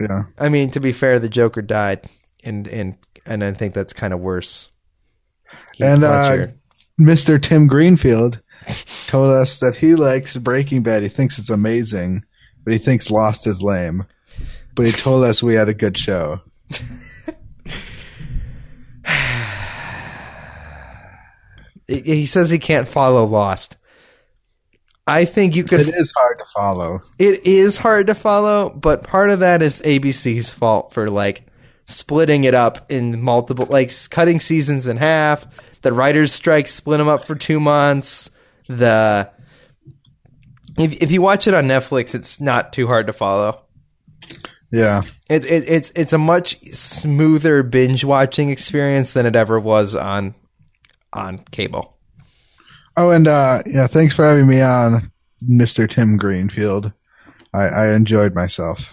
Yeah. 0.00 0.22
I 0.38 0.48
mean, 0.48 0.72
to 0.72 0.80
be 0.80 0.90
fair, 0.90 1.20
the 1.20 1.28
Joker 1.28 1.62
died 1.62 2.08
and 2.42 2.66
and 2.66 2.96
and 3.26 3.44
I 3.44 3.52
think 3.52 3.74
that's 3.74 3.92
kind 3.92 4.12
of 4.12 4.18
worse. 4.18 4.69
Heath 5.74 5.86
And, 5.86 6.04
uh, 6.04 6.46
Mr. 7.00 7.40
Tim 7.40 7.66
Greenfield 7.66 8.40
told 9.06 9.32
us 9.32 9.58
that 9.58 9.76
he 9.76 9.94
likes 9.94 10.36
Breaking 10.36 10.82
Bad. 10.82 11.02
He 11.02 11.08
thinks 11.08 11.38
it's 11.38 11.50
amazing, 11.50 12.24
but 12.64 12.72
he 12.72 12.78
thinks 12.78 13.10
Lost 13.10 13.46
is 13.46 13.62
lame. 13.62 14.04
But 14.74 14.86
he 14.86 14.92
told 14.92 15.24
us 15.24 15.42
we 15.42 15.54
had 15.54 15.68
a 15.68 15.74
good 15.74 15.96
show. 15.98 16.40
He 21.88 22.26
says 22.26 22.50
he 22.50 22.58
can't 22.60 22.86
follow 22.86 23.24
Lost. 23.24 23.76
I 25.08 25.24
think 25.24 25.56
you 25.56 25.64
could 25.64 25.80
It 25.80 25.88
is 25.88 26.12
hard 26.16 26.38
to 26.38 26.44
follow. 26.54 27.00
it 27.18 27.44
is 27.44 27.78
hard 27.78 28.06
to 28.06 28.14
follow, 28.14 28.70
but 28.70 29.02
part 29.02 29.30
of 29.30 29.40
that 29.40 29.60
is 29.60 29.82
ABC's 29.82 30.52
fault 30.52 30.92
for 30.92 31.08
like 31.08 31.49
splitting 31.90 32.44
it 32.44 32.54
up 32.54 32.90
in 32.90 33.20
multiple, 33.20 33.66
like 33.66 33.90
cutting 34.10 34.40
seasons 34.40 34.86
in 34.86 34.96
half. 34.96 35.46
The 35.82 35.92
writers' 35.92 36.32
strike 36.32 36.68
split 36.68 36.98
them 36.98 37.08
up 37.08 37.24
for 37.24 37.34
two 37.34 37.60
months. 37.60 38.30
The 38.68 39.30
if 40.78 41.02
if 41.02 41.12
you 41.12 41.22
watch 41.22 41.46
it 41.46 41.54
on 41.54 41.64
Netflix, 41.64 42.14
it's 42.14 42.40
not 42.40 42.72
too 42.72 42.86
hard 42.86 43.06
to 43.06 43.12
follow. 43.12 43.62
Yeah. 44.70 45.02
It, 45.28 45.44
it 45.44 45.68
it's 45.68 45.92
it's 45.94 46.12
a 46.12 46.18
much 46.18 46.60
smoother 46.72 47.62
binge 47.62 48.04
watching 48.04 48.50
experience 48.50 49.14
than 49.14 49.26
it 49.26 49.36
ever 49.36 49.58
was 49.58 49.94
on 49.94 50.34
on 51.12 51.38
cable. 51.50 51.96
Oh, 52.96 53.10
and 53.10 53.26
uh, 53.26 53.62
yeah, 53.66 53.86
thanks 53.86 54.14
for 54.14 54.24
having 54.24 54.46
me 54.46 54.60
on, 54.60 55.10
Mr. 55.48 55.88
Tim 55.88 56.16
Greenfield. 56.16 56.92
I, 57.54 57.62
I 57.62 57.94
enjoyed 57.94 58.34
myself 58.34 58.92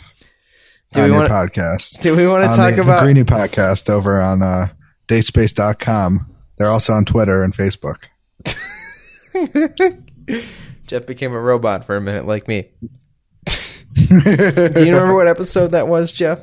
Do 0.98 1.04
on 1.04 1.10
we 1.12 1.16
wanna- 1.16 1.30
podcast. 1.30 2.02
Do 2.02 2.16
we 2.16 2.28
want 2.28 2.44
to 2.44 2.56
talk 2.56 2.76
the 2.76 2.82
about? 2.82 3.04
Greeny 3.04 3.24
podcast 3.24 3.90
over 3.90 4.22
on 4.22 4.42
uh, 4.42 4.68
datespace.com. 5.08 6.34
They're 6.58 6.70
also 6.70 6.94
on 6.94 7.06
Twitter 7.06 7.44
and 7.44 7.56
Facebook. 7.56 8.06
Jeff 10.88 11.06
became 11.06 11.34
a 11.34 11.40
robot 11.40 11.86
for 11.86 11.96
a 11.96 12.02
minute, 12.02 12.26
like 12.26 12.48
me. 12.48 12.70
Do 13.46 14.04
you 14.04 14.94
remember 14.94 15.14
what 15.16 15.28
episode 15.28 15.72
that 15.72 15.88
was, 15.88 16.12
Jeff? 16.12 16.40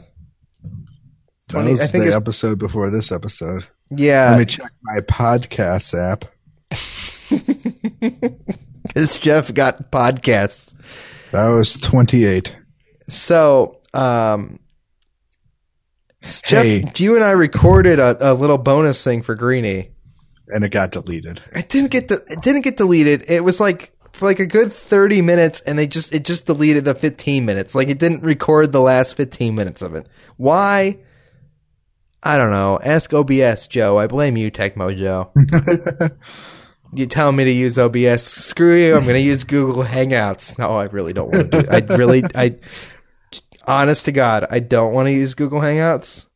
That 1.49 1.67
was 1.67 1.81
I 1.81 1.87
think 1.87 2.05
the 2.05 2.15
episode 2.15 2.59
before 2.59 2.91
this 2.91 3.13
episode. 3.13 3.67
Yeah, 3.91 4.31
Let 4.31 4.39
me 4.39 4.45
check 4.47 4.71
my 4.83 5.01
podcast 5.01 5.95
app. 5.95 6.25
because 8.83 9.19
Jeff 9.19 9.53
got 9.53 9.91
podcasts. 9.91 10.73
That 11.33 11.49
was 11.49 11.75
28. 11.75 12.55
So, 13.09 13.81
um, 13.95 14.59
Hey. 16.25 16.81
Jeff, 16.83 17.01
you 17.01 17.17
and 17.17 17.25
I 17.25 17.33
recorded 17.33 17.99
a, 17.99 18.33
a 18.33 18.35
little 18.35 18.59
bonus 18.59 19.03
thing 19.03 19.23
for 19.23 19.35
Greeny. 19.35 19.91
And 20.49 20.65
it 20.65 20.71
got 20.71 20.93
deleted. 20.93 21.43
It 21.55 21.69
didn't 21.69 21.91
get 21.91 22.09
the, 22.09 22.25
it 22.29 22.43
didn't 22.43 22.63
get 22.63 22.77
deleted. 22.77 23.25
It 23.29 23.43
was 23.43 23.61
like 23.61 23.93
for 24.13 24.27
like 24.27 24.41
a 24.41 24.47
good 24.47 24.73
thirty 24.73 25.23
minutes, 25.23 25.61
and 25.61 25.79
they 25.79 25.87
just 25.87 26.13
it 26.13 26.25
just 26.25 26.47
deleted 26.47 26.85
the 26.85 26.95
fifteen 26.95 27.47
minutes. 27.47 27.75
Like 27.75 27.89
it 27.89 27.99
didn't 27.99 28.23
record 28.23 28.71
the 28.71 28.81
last 28.81 29.17
fifteen 29.17 29.55
minutes 29.55 29.81
of 29.81 29.95
it. 29.95 30.07
Why? 30.37 30.99
I 32.23 32.37
don't 32.37 32.51
know. 32.51 32.79
Ask 32.83 33.13
OBS, 33.13 33.67
Joe. 33.67 33.99
I 33.99 34.07
blame 34.07 34.37
you, 34.37 34.51
Tecmo 34.51 34.91
you 36.95 37.07
tell 37.07 37.33
me 37.33 37.45
to 37.45 37.51
use 37.53 37.79
OBS. 37.79 38.23
Screw 38.23 38.77
you. 38.77 38.95
I'm 38.95 39.03
going 39.05 39.17
to 39.17 39.21
use 39.21 39.45
Google 39.45 39.85
Hangouts. 39.85 40.59
No, 40.59 40.71
I 40.71 40.85
really 40.85 41.13
don't 41.13 41.31
want 41.31 41.51
to 41.51 41.63
do. 41.63 41.69
it. 41.69 41.91
I 41.91 41.95
really, 41.97 42.23
I, 42.35 42.57
honest 43.67 44.05
to 44.07 44.13
God, 44.13 44.47
I 44.51 44.59
don't 44.61 44.93
want 44.95 45.07
to 45.07 45.13
use 45.13 45.35
Google 45.35 45.61
Hangouts. 45.61 46.27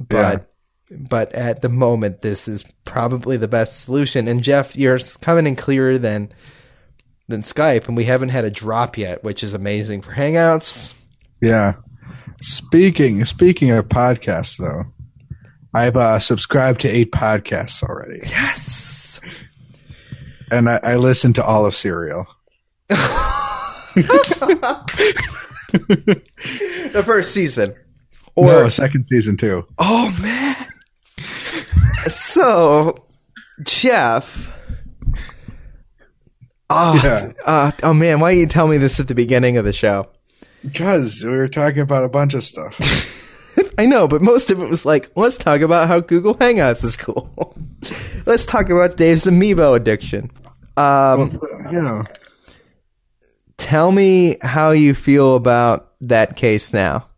But, 0.00 0.52
but 0.90 1.32
at 1.34 1.62
the 1.62 1.68
moment, 1.68 2.22
this 2.22 2.48
is 2.48 2.64
probably 2.84 3.36
the 3.36 3.48
best 3.48 3.80
solution. 3.80 4.28
And 4.28 4.42
Jeff, 4.42 4.76
you're 4.76 4.98
coming 5.20 5.46
in 5.46 5.56
clearer 5.56 5.98
than 5.98 6.32
than 7.26 7.42
Skype, 7.42 7.88
and 7.88 7.96
we 7.96 8.04
haven't 8.04 8.30
had 8.30 8.44
a 8.46 8.50
drop 8.50 8.96
yet, 8.96 9.22
which 9.22 9.44
is 9.44 9.52
amazing 9.54 10.00
for 10.00 10.12
Hangouts. 10.12 10.94
Yeah. 11.42 11.74
Speaking 12.40 13.24
speaking 13.24 13.70
of 13.72 13.88
podcasts, 13.88 14.56
though, 14.56 14.84
I've 15.74 15.96
uh, 15.96 16.20
subscribed 16.20 16.80
to 16.82 16.88
eight 16.88 17.10
podcasts 17.12 17.82
already, 17.82 18.20
Yes. 18.22 19.20
and 20.50 20.68
I, 20.70 20.80
I 20.82 20.96
listen 20.96 21.32
to 21.34 21.44
all 21.44 21.66
of 21.66 21.74
Serial. 21.74 22.26
The 26.92 27.02
first 27.04 27.32
season, 27.32 27.74
or 28.34 28.46
no, 28.46 28.68
second 28.70 29.06
season 29.06 29.36
too. 29.36 29.66
Oh 29.78 30.16
man. 30.22 30.56
so, 32.10 32.94
Jeff. 33.62 34.52
Oh, 36.70 37.00
Yeah. 37.02 37.32
uh, 37.46 37.72
oh 37.82 37.94
man, 37.94 38.20
why 38.20 38.30
didn't 38.32 38.40
you 38.40 38.46
tell 38.48 38.68
me 38.68 38.76
this 38.78 38.98
at 39.00 39.08
the 39.08 39.14
beginning 39.14 39.56
of 39.56 39.64
the 39.64 39.72
show? 39.72 40.08
Because 40.62 41.22
we 41.24 41.30
were 41.30 41.48
talking 41.48 41.80
about 41.80 42.04
a 42.04 42.08
bunch 42.08 42.34
of 42.34 42.42
stuff. 42.44 42.74
I 43.78 43.86
know, 43.86 44.06
but 44.08 44.22
most 44.22 44.50
of 44.50 44.60
it 44.60 44.68
was 44.68 44.84
like, 44.84 45.10
let's 45.16 45.36
talk 45.36 45.60
about 45.60 45.88
how 45.88 46.00
Google 46.00 46.34
Hangouts 46.34 46.82
is 46.84 46.96
cool. 46.96 47.54
let's 48.26 48.44
talk 48.46 48.66
about 48.70 48.96
Dave's 48.96 49.24
amiibo 49.24 49.76
addiction. 49.76 50.30
Um, 50.76 51.40
You 51.72 51.80
know, 51.82 52.04
tell 53.58 53.92
me 53.92 54.38
how 54.40 54.70
you 54.70 54.94
feel 54.94 55.36
about 55.36 55.92
that 56.00 56.36
case 56.36 56.72
now. 56.72 57.08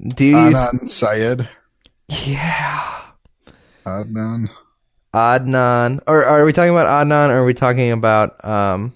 Do 0.00 0.26
you? 0.26 0.36
Adnan 0.36 0.86
Syed. 0.86 1.48
yeah. 2.08 3.02
Adnan. 3.86 4.48
Adnan, 5.14 6.00
or 6.06 6.24
are 6.24 6.44
we 6.44 6.52
talking 6.52 6.72
about 6.72 6.86
Adnan, 6.86 7.30
or 7.30 7.40
are 7.40 7.44
we 7.44 7.54
talking 7.54 7.92
about 7.92 8.44
um 8.44 8.92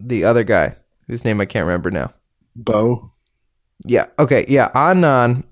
the 0.00 0.24
other 0.24 0.44
guy 0.44 0.74
whose 1.06 1.24
name 1.24 1.40
I 1.40 1.46
can't 1.46 1.66
remember 1.66 1.90
now? 1.90 2.12
Bo. 2.56 3.12
Yeah. 3.84 4.06
Okay. 4.18 4.44
Yeah. 4.48 4.70
Adnan. 4.74 5.44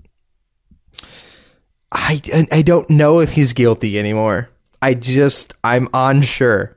I 1.92 2.20
I 2.50 2.62
don't 2.62 2.90
know 2.90 3.20
if 3.20 3.32
he's 3.32 3.52
guilty 3.52 3.98
anymore. 3.98 4.50
I 4.82 4.94
just 4.94 5.54
I'm 5.62 5.88
unsure. 5.94 6.75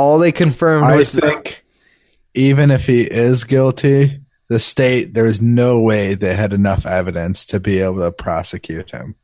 All 0.00 0.18
they 0.18 0.32
confirmed 0.32 0.86
I 0.86 0.96
was 0.96 1.14
think 1.14 1.62
even 2.32 2.70
if 2.70 2.86
he 2.86 3.02
is 3.02 3.44
guilty, 3.44 4.22
the 4.48 4.58
state 4.58 5.12
there's 5.12 5.42
no 5.42 5.78
way 5.80 6.14
they 6.14 6.34
had 6.34 6.54
enough 6.54 6.86
evidence 6.86 7.44
to 7.46 7.60
be 7.60 7.80
able 7.80 8.00
to 8.00 8.10
prosecute 8.10 8.90
him. 8.90 9.14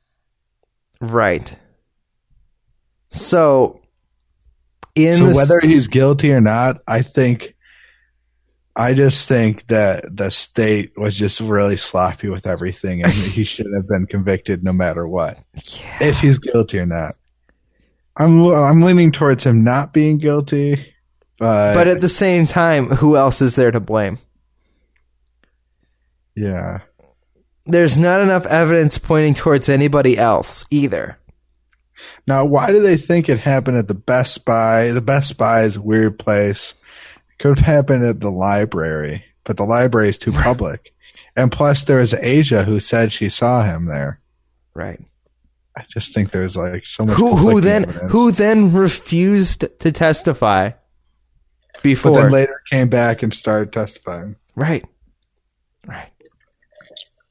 right. 1.01 1.51
So, 3.09 3.81
in 4.95 5.15
so 5.15 5.27
the, 5.29 5.35
whether 5.35 5.61
he's 5.61 5.89
guilty 5.89 6.31
or 6.35 6.43
not, 6.43 6.83
I 6.87 7.01
think 7.01 7.57
I 8.77 8.93
just 8.93 9.27
think 9.27 9.67
that 9.69 10.15
the 10.15 10.31
state 10.31 10.93
was 10.99 11.17
just 11.17 11.41
really 11.41 11.79
sloppy 11.79 12.29
with 12.29 12.47
everything 12.47 13.03
and 13.03 13.13
he 13.15 13.45
shouldn't 13.45 13.77
have 13.77 13.89
been 13.89 14.07
convicted 14.07 14.63
no 14.63 14.75
matter 14.75 15.09
what. 15.09 15.39
If 16.03 16.21
he's 16.21 16.39
guilty 16.39 16.79
or 16.79 16.87
not. 16.87 17.17
I'm 18.17 18.43
I'm 18.45 18.81
leaning 18.81 19.13
towards 19.13 19.45
him 19.45 19.63
not 19.63 19.93
being 19.93 20.19
guilty, 20.19 20.95
but, 21.39 21.75
but 21.75 21.89
at 21.89 22.01
the 22.01 22.09
same 22.09 22.47
time, 22.47 22.89
who 22.89 23.17
else 23.17 23.43
is 23.43 23.57
there 23.57 23.71
to 23.71 23.81
blame? 23.81 24.19
yeah. 26.37 26.81
There's 27.65 27.99
not 27.99 28.21
enough 28.21 28.47
evidence 28.47 28.97
pointing 28.97 29.35
towards 29.35 29.69
anybody 29.69 30.17
else 30.17 30.65
either. 30.71 31.19
Now, 32.27 32.45
why 32.45 32.71
do 32.71 32.81
they 32.81 32.97
think 32.97 33.29
it 33.29 33.41
happened 33.41 33.77
at 33.77 33.89
the 33.89 33.95
Best 33.95 34.45
Buy? 34.45 34.93
The 34.93 35.01
Best 35.01 35.37
Buy 35.37 35.63
is 35.63 35.77
a 35.77 35.83
weird 35.83 36.19
place. 36.19 36.75
It 37.31 37.43
could 37.43 37.59
have 37.59 37.67
happened 37.67 38.05
at 38.05 38.21
the 38.21 38.31
library, 38.31 39.25
but 39.43 39.57
the 39.57 39.65
library 39.65 40.11
is 40.11 40.19
too 40.19 40.31
public. 40.33 40.93
And 41.35 41.51
plus, 41.51 41.83
there 41.83 41.99
was 41.99 42.15
Asia 42.15 42.63
who 42.63 42.79
said 42.79 43.13
she 43.13 43.29
saw 43.29 43.65
him 43.65 43.87
there. 43.87 44.21
Right. 44.75 45.01
I 45.77 45.85
just 45.89 46.15
think 46.15 46.31
there's 46.31 46.57
like 46.57 46.87
so 46.87 47.05
much. 47.07 47.17
Who 47.17 47.37
who 47.37 47.61
then 47.61 47.85
evidence. 47.85 48.13
who 48.13 48.31
then 48.33 48.73
refused 48.73 49.61
to 49.81 49.93
testify 49.93 50.71
But 51.75 51.83
before? 51.83 52.13
then 52.15 52.31
later 52.33 52.63
came 52.71 52.89
back 52.89 53.23
and 53.23 53.35
started 53.35 53.73
testifying. 53.73 54.37
right. 54.55 54.85
Right. 55.87 56.11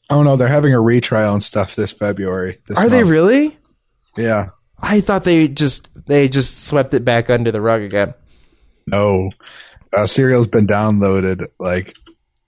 Oh 0.10 0.22
no, 0.24 0.36
they're 0.36 0.48
having 0.48 0.74
a 0.74 0.80
retrial 0.80 1.34
and 1.34 1.44
stuff 1.44 1.76
this 1.76 1.92
February. 1.92 2.60
This 2.68 2.78
Are 2.78 2.88
they 2.88 3.04
really? 3.04 3.58
Yeah. 4.16 4.50
I 4.80 5.02
thought 5.02 5.24
they 5.24 5.48
just 5.48 5.90
they 6.06 6.28
just 6.30 6.66
swept 6.66 6.94
it 6.94 7.04
back 7.04 7.30
under 7.30 7.52
the 7.52 7.62
rug 7.62 7.82
again. 7.82 8.14
No. 8.88 9.32
Uh, 9.98 10.06
Serial's 10.06 10.48
been 10.48 10.68
downloaded 10.68 11.46
like 11.60 11.94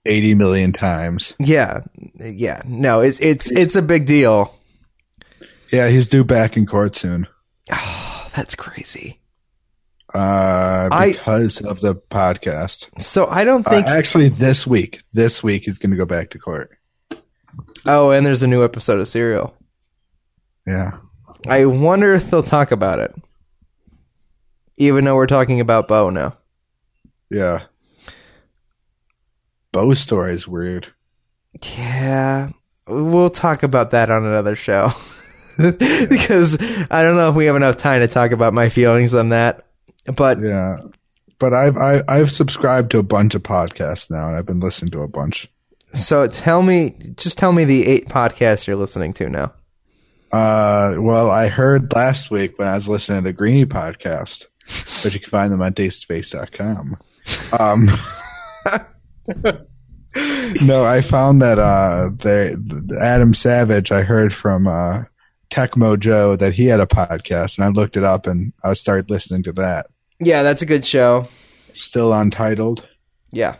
80 0.06 0.34
million 0.34 0.72
times. 0.72 1.34
Yeah. 1.40 1.80
Yeah. 2.20 2.62
No, 2.64 3.00
it's 3.00 3.18
it's 3.20 3.50
it's 3.50 3.74
a 3.74 3.82
big 3.82 4.06
deal. 4.06 4.54
Yeah, 5.72 5.88
he's 5.88 6.08
due 6.08 6.24
back 6.24 6.56
in 6.56 6.66
court 6.66 6.96
soon. 6.96 7.26
Oh, 7.72 8.28
that's 8.36 8.54
crazy. 8.54 9.20
Uh, 10.14 10.88
I- 10.90 11.12
because 11.12 11.60
of 11.60 11.80
the 11.80 11.94
podcast. 11.94 12.88
So 13.00 13.26
I 13.26 13.44
don't 13.44 13.66
Uh, 13.66 13.70
think 13.70 13.86
actually, 13.86 14.28
this 14.30 14.66
week, 14.66 15.00
this 15.12 15.42
week 15.42 15.64
he's 15.64 15.78
going 15.78 15.90
to 15.90 15.96
go 15.96 16.06
back 16.06 16.30
to 16.30 16.38
court. 16.38 16.70
Oh, 17.86 18.10
and 18.10 18.24
there's 18.26 18.42
a 18.42 18.46
new 18.48 18.64
episode 18.64 19.00
of 19.00 19.08
Serial. 19.08 19.54
Yeah. 20.66 20.98
I 21.46 21.64
wonder 21.66 22.14
if 22.14 22.30
they'll 22.30 22.42
talk 22.42 22.72
about 22.72 22.98
it. 22.98 23.14
Even 24.76 25.04
though 25.04 25.14
we're 25.16 25.26
talking 25.26 25.60
about 25.60 25.88
Bo 25.88 26.10
now. 26.10 26.36
Yeah. 27.30 27.62
Bo's 29.72 30.00
story 30.00 30.32
is 30.32 30.48
weird. 30.48 30.88
Yeah, 31.76 32.50
we'll 32.86 33.30
talk 33.30 33.62
about 33.62 33.90
that 33.90 34.10
on 34.10 34.24
another 34.24 34.56
show. 34.56 34.90
because 36.08 36.56
I 36.88 37.02
don't 37.02 37.16
know 37.16 37.30
if 37.30 37.34
we 37.34 37.46
have 37.46 37.56
enough 37.56 37.78
time 37.78 38.00
to 38.00 38.08
talk 38.08 38.30
about 38.30 38.54
my 38.54 38.68
feelings 38.68 39.12
on 39.12 39.30
that. 39.30 39.66
But 40.06 40.40
Yeah. 40.40 40.76
But 41.40 41.52
I've 41.52 41.76
I, 41.76 42.02
I've 42.08 42.32
subscribed 42.32 42.90
to 42.92 42.98
a 42.98 43.02
bunch 43.02 43.34
of 43.34 43.42
podcasts 43.42 44.10
now, 44.10 44.28
and 44.28 44.36
I've 44.36 44.46
been 44.46 44.60
listening 44.60 44.90
to 44.92 45.02
a 45.02 45.08
bunch. 45.08 45.48
so 45.92 46.26
tell 46.26 46.62
me, 46.62 46.96
just 47.16 47.38
tell 47.38 47.52
me 47.52 47.64
the 47.64 47.86
eight 47.86 48.08
podcasts 48.08 48.66
you're 48.66 48.76
listening 48.76 49.12
to 49.14 49.28
now. 49.28 49.52
Uh, 50.32 50.94
well, 50.98 51.30
I 51.30 51.48
heard 51.48 51.92
last 51.94 52.30
week 52.30 52.58
when 52.58 52.68
I 52.68 52.74
was 52.74 52.88
listening 52.88 53.18
to 53.18 53.24
the 53.24 53.32
Greeny 53.32 53.66
podcast, 53.66 54.46
but 55.02 55.14
you 55.14 55.20
can 55.20 55.30
find 55.30 55.52
them 55.52 55.62
on 55.62 55.72
dayspace.com. 55.72 56.98
Um, 57.58 57.90
no, 60.66 60.84
I 60.84 61.00
found 61.00 61.40
that 61.42 61.58
uh, 61.58 62.10
they, 62.16 62.54
Adam 63.00 63.32
Savage, 63.32 63.90
I 63.92 64.02
heard 64.02 64.34
from 64.34 64.66
uh, 64.66 65.04
Tecmo 65.50 65.98
Joe 65.98 66.36
that 66.36 66.54
he 66.54 66.66
had 66.66 66.80
a 66.80 66.86
podcast, 66.86 67.56
and 67.56 67.64
I 67.64 67.68
looked 67.68 67.96
it 67.96 68.04
up 68.04 68.26
and 68.26 68.52
I 68.64 68.74
started 68.74 69.10
listening 69.10 69.42
to 69.44 69.52
that. 69.54 69.86
Yeah, 70.20 70.42
that's 70.42 70.62
a 70.62 70.66
good 70.66 70.84
show. 70.84 71.26
Still 71.74 72.12
untitled. 72.12 72.86
Yeah. 73.30 73.56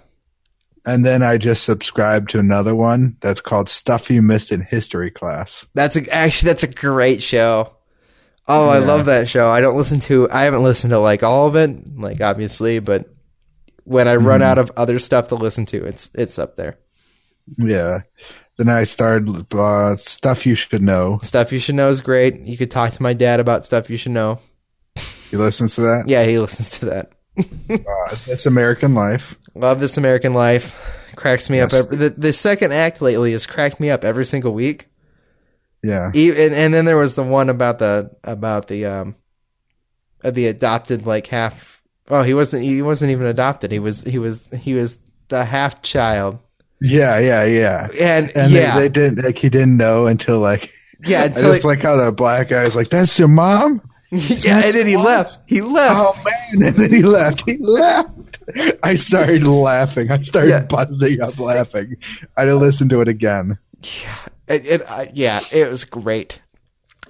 And 0.86 1.04
then 1.04 1.22
I 1.22 1.38
just 1.38 1.64
subscribed 1.64 2.30
to 2.30 2.38
another 2.38 2.74
one 2.74 3.16
that's 3.20 3.40
called 3.40 3.68
Stuff 3.68 4.10
You 4.10 4.22
Missed 4.22 4.52
in 4.52 4.62
History 4.62 5.10
Class. 5.10 5.66
That's 5.74 5.96
a, 5.96 6.08
actually 6.12 6.48
that's 6.48 6.62
a 6.62 6.68
great 6.68 7.22
show. 7.22 7.74
Oh, 8.46 8.68
I 8.68 8.78
love 8.78 9.06
that 9.06 9.28
show. 9.28 9.50
I 9.50 9.60
don't 9.60 9.76
listen 9.76 10.00
to 10.00 10.30
I 10.30 10.44
haven't 10.44 10.62
listened 10.62 10.92
to 10.92 10.98
like 10.98 11.22
all 11.22 11.46
of 11.46 11.56
it, 11.56 11.98
like 11.98 12.22
obviously, 12.22 12.78
but 12.78 13.06
when 13.84 14.08
I 14.08 14.16
run 14.16 14.40
mm-hmm. 14.40 14.50
out 14.50 14.58
of 14.58 14.72
other 14.76 14.98
stuff 14.98 15.28
to 15.28 15.34
listen 15.34 15.66
to, 15.66 15.84
it's 15.84 16.10
it's 16.14 16.38
up 16.38 16.56
there. 16.56 16.78
Yeah. 17.58 18.00
Then 18.58 18.68
I 18.68 18.84
started 18.84 19.54
uh, 19.54 19.94
Stuff 19.96 20.44
You 20.44 20.56
Should 20.56 20.82
Know. 20.82 21.20
Stuff 21.22 21.52
you 21.52 21.60
should 21.60 21.76
know 21.76 21.88
is 21.90 22.00
great. 22.00 22.40
You 22.40 22.56
could 22.58 22.72
talk 22.72 22.92
to 22.92 23.02
my 23.02 23.14
dad 23.14 23.38
about 23.38 23.64
stuff 23.64 23.88
you 23.88 23.96
should 23.96 24.10
know. 24.12 24.40
You 25.30 25.38
listens 25.38 25.76
to 25.76 25.82
that? 25.82 26.08
Yeah, 26.08 26.24
he 26.24 26.38
listens 26.38 26.70
to 26.78 26.86
that. 26.86 27.12
Uh, 27.70 28.16
this 28.26 28.46
American 28.46 28.94
Life. 28.94 29.36
Love 29.54 29.78
This 29.78 29.96
American 29.96 30.34
Life. 30.34 30.76
Cracks 31.14 31.48
me 31.48 31.60
up. 31.60 31.72
Every, 31.72 31.96
the, 31.96 32.10
the 32.10 32.32
second 32.32 32.72
act 32.72 33.00
lately 33.00 33.30
has 33.32 33.46
cracked 33.46 33.78
me 33.78 33.90
up 33.90 34.02
every 34.04 34.24
single 34.24 34.52
week. 34.54 34.88
Yeah. 35.84 36.10
E- 36.14 36.30
and, 36.30 36.54
and 36.54 36.74
then 36.74 36.84
there 36.84 36.96
was 36.96 37.14
the 37.14 37.22
one 37.22 37.48
about 37.48 37.78
the 37.78 38.10
about 38.24 38.66
the 38.66 38.86
um 38.86 39.14
uh, 40.24 40.30
the 40.32 40.48
adopted 40.48 41.06
like 41.06 41.26
half. 41.28 41.82
Oh, 42.08 42.22
he 42.22 42.34
wasn't. 42.34 42.64
He 42.64 42.82
wasn't 42.82 43.12
even 43.12 43.26
adopted. 43.26 43.70
He 43.70 43.78
was. 43.78 44.02
He 44.02 44.18
was. 44.18 44.46
He 44.58 44.74
was 44.74 44.98
the 45.28 45.44
half 45.44 45.82
child. 45.82 46.38
Yeah, 46.80 47.18
yeah, 47.18 47.44
yeah. 47.44 47.88
And, 47.98 48.30
And 48.36 48.52
yeah, 48.52 48.74
they, 48.76 48.82
they 48.82 48.88
didn't 48.88 49.24
like 49.24 49.38
he 49.38 49.48
didn't 49.48 49.76
know 49.76 50.06
until 50.06 50.38
like 50.38 50.72
yeah. 51.04 51.20
I 51.22 51.24
Until 51.26 51.52
just 51.52 51.64
like 51.64 51.82
how 51.82 51.96
the 51.96 52.12
black 52.12 52.48
guy 52.48 52.64
was 52.64 52.76
like, 52.76 52.88
That's 52.88 53.18
your 53.18 53.28
mom? 53.28 53.82
yeah, 54.10 54.62
and 54.64 54.72
then 54.74 54.86
he 54.86 54.96
what? 54.96 55.04
left. 55.04 55.40
He 55.46 55.60
left. 55.60 55.94
Oh 55.98 56.24
man, 56.24 56.66
and 56.68 56.76
then 56.76 56.92
he 56.92 57.02
left. 57.02 57.42
He 57.46 57.58
left. 57.58 58.38
I 58.82 58.94
started 58.94 59.44
laughing. 59.46 60.10
I 60.10 60.16
started 60.18 60.48
Yeah. 60.50 60.64
buzzing 60.66 61.20
up 61.20 61.38
laughing. 61.40 61.96
I 62.36 62.46
to 62.46 62.54
listen 62.54 62.88
to 62.88 63.00
it 63.02 63.08
again. 63.08 63.58
It, 64.46 64.64
it, 64.66 64.82
uh, 64.88 65.06
yeah, 65.12 65.40
it 65.52 65.68
was 65.68 65.84
great. 65.84 66.40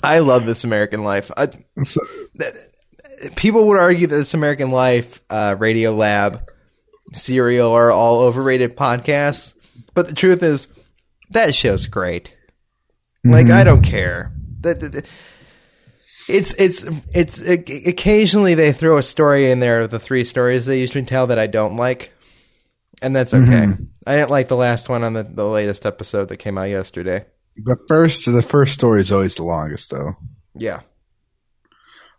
I 0.03 0.19
love 0.19 0.45
This 0.45 0.65
American 0.65 1.05
Life. 1.05 1.31
I, 1.37 1.49
people 3.37 3.67
would 3.69 3.79
argue 3.79 4.07
that 4.07 4.17
This 4.17 4.35
American 4.35 4.71
Life, 4.71 5.21
uh, 5.31 5.55
Radiolab, 5.57 6.43
Serial 7.13 7.73
are 7.73 7.91
all 7.91 8.21
overrated 8.21 8.77
podcasts, 8.77 9.55
but 9.99 10.07
the 10.07 10.15
truth 10.15 10.45
is 10.45 10.69
that 11.31 11.57
show's 11.57 11.87
great. 11.87 12.33
Mm-hmm. 13.27 13.33
Like 13.33 13.51
I 13.51 13.65
don't 13.65 13.83
care. 13.83 14.33
It's 16.29 16.55
it's 16.55 16.87
it's 17.13 17.41
occasionally 17.41 18.55
they 18.55 18.73
throw 18.73 18.99
a 18.99 19.03
story 19.03 19.51
in 19.51 19.59
there 19.59 19.81
of 19.81 19.91
the 19.91 19.99
three 19.99 20.23
stories 20.23 20.67
they 20.67 20.79
usually 20.79 21.05
tell 21.05 21.27
that 21.27 21.39
I 21.41 21.49
don't 21.49 21.75
like, 21.75 22.13
and 23.03 23.17
that's 23.17 23.35
okay. 23.35 23.67
Mm-hmm. 23.67 23.85
I 24.07 24.17
didn't 24.17 24.31
like 24.31 24.47
the 24.47 24.55
last 24.55 24.89
one 24.89 25.03
on 25.03 25.15
the, 25.15 25.25
the 25.25 25.45
latest 25.45 25.85
episode 25.85 26.29
that 26.29 26.37
came 26.37 26.57
out 26.57 26.71
yesterday. 26.71 27.27
the 27.57 27.77
first 27.89 28.25
the 28.25 28.41
first 28.41 28.75
story 28.75 29.01
is 29.01 29.11
always 29.11 29.35
the 29.35 29.43
longest 29.43 29.91
though. 29.91 30.13
Yeah, 30.55 30.83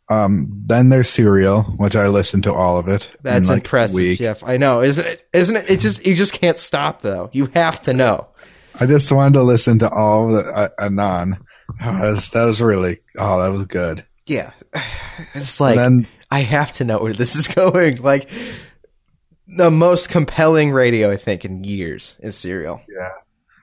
Um, 0.10 0.64
then 0.66 0.90
there's 0.90 1.08
Serial, 1.08 1.64
which 1.78 1.96
I 1.96 2.08
listened 2.08 2.44
to 2.44 2.54
all 2.54 2.80
of 2.80 2.88
it. 2.88 3.06
in, 3.06 3.20
that's 3.22 3.48
like, 3.48 3.60
impressive. 3.60 4.18
Jeff. 4.18 4.44
I 4.44 4.58
know, 4.58 4.82
isn't 4.82 5.06
it? 5.06 5.24
Isn't 5.34 5.56
it? 5.56 5.70
It 5.70 5.80
just 5.80 6.06
you 6.06 6.16
just 6.16 6.34
can't 6.34 6.58
stop 6.58 7.02
though. 7.02 7.30
You 7.32 7.46
have 7.54 7.82
to 7.84 7.94
know. 7.94 8.28
I 8.80 8.86
just 8.88 9.12
wanted 9.12 9.34
to 9.34 9.44
listen 9.44 9.80
to 9.80 9.90
all 9.90 10.36
of 10.36 10.46
the 10.46 10.52
uh, 10.52 10.70
Adnan. 10.80 11.40
Oh, 11.82 12.02
that, 12.02 12.12
was, 12.14 12.30
that 12.32 12.46
was 12.46 12.62
really. 12.62 13.02
Oh, 13.18 13.42
that 13.42 13.52
was 13.52 13.66
good. 13.66 14.04
Yeah, 14.26 14.52
it's 15.36 15.60
like 15.60 15.76
then 15.76 16.08
I 16.32 16.42
have 16.42 16.72
to 16.74 16.86
know 16.86 17.00
where 17.00 17.14
this 17.14 17.36
is 17.36 17.48
going. 17.54 18.02
Like 18.02 18.30
the 19.48 19.70
most 19.70 20.10
compelling 20.10 20.72
radio 20.72 21.12
I 21.12 21.18
think 21.18 21.46
in 21.46 21.64
years 21.64 22.16
is 22.20 22.36
Serial. 22.36 22.82
yeah, 22.90 23.10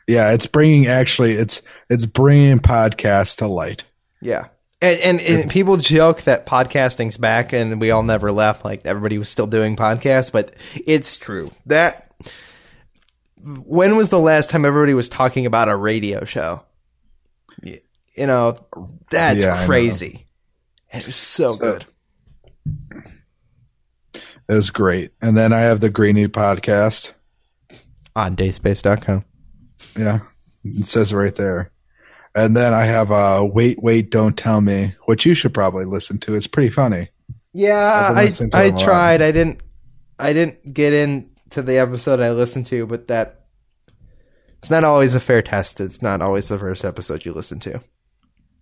yeah, 0.07 0.33
it's 0.33 0.47
bringing 0.47 0.87
actually 0.87 1.33
it's 1.33 1.63
it's 1.91 2.07
bringing 2.07 2.61
podcasts 2.61 3.39
to 3.39 3.49
light. 3.49 3.85
Yeah. 4.23 4.47
And, 4.83 5.01
and, 5.01 5.21
and 5.21 5.51
people 5.51 5.79
joke 5.79 6.23
that 6.23 6.45
podcasting's 6.45 7.17
back 7.17 7.55
and 7.55 7.81
we 7.81 7.91
all 7.91 8.03
never 8.03 8.31
left. 8.31 8.65
Like 8.65 8.85
everybody 8.85 9.17
was 9.17 9.29
still 9.29 9.47
doing 9.47 9.75
podcasts, 9.75 10.31
but 10.31 10.55
it's 10.75 11.17
true. 11.17 11.51
That 11.65 12.13
when 13.65 13.97
was 13.97 14.11
the 14.11 14.19
last 14.19 14.51
time 14.51 14.65
everybody 14.67 14.93
was 14.93 15.09
talking 15.09 15.47
about 15.47 15.69
a 15.69 15.77
radio 15.77 16.25
show? 16.25 16.63
You 17.63 18.27
know, 18.27 18.57
that's 19.11 19.45
Yeah, 19.45 19.61
know. 19.61 19.67
crazy. 19.67 20.27
And 20.93 21.03
it 21.03 21.07
was 21.07 21.17
so, 21.17 21.57
good. 21.57 21.87
It 24.49 24.53
was 24.55 24.71
great. 24.71 25.13
And 25.21 25.37
then 25.37 25.53
I 25.53 25.61
have 25.61 25.81
the 25.81 25.91
Greeny 25.91 26.29
podcast. 26.29 27.13
On 28.15 28.37
dayspace.com. 28.37 29.25
Yeah, 29.99 30.21
it 30.65 30.87
says 30.87 31.13
right 31.13 31.35
there. 31.35 31.71
And 32.37 32.57
then 32.57 32.75
I 32.75 32.85
have 32.85 33.11
uh, 33.11 33.49
Wait, 33.51 33.83
Wait, 33.83 34.11
Don't 34.11 34.37
Tell 34.37 34.61
Me, 34.61 34.95
which 35.07 35.25
you 35.27 35.35
should 35.35 35.55
probably 35.55 35.87
listen 35.87 36.19
to. 36.19 36.35
It's 36.35 36.47
pretty 36.47 36.69
funny. 36.71 37.09
Yeah, 37.55 38.13
I 38.15 38.21
I 38.21 38.27
them 38.29 38.51
a 38.53 38.69
lot. 38.77 38.85
tried. 38.85 39.23
I 39.23 39.33
didn't 39.33 39.63
I 40.19 40.33
didn't 40.35 40.75
get 40.75 40.93
into 40.93 41.63
the 41.63 41.79
episode 41.79 42.21
I 42.21 42.33
listened 42.33 42.67
to, 42.69 42.87
but 42.87 43.09
that 43.09 43.47
it's 44.59 44.71
not 44.71 44.85
always 44.85 45.15
a 45.15 45.21
fair 45.21 45.41
test. 45.41 45.81
It's 45.81 46.03
not 46.03 46.21
always 46.21 46.49
the 46.49 46.59
first 46.59 46.85
episode 46.85 47.25
you 47.25 47.33
listen 47.33 47.59
to. 47.61 47.81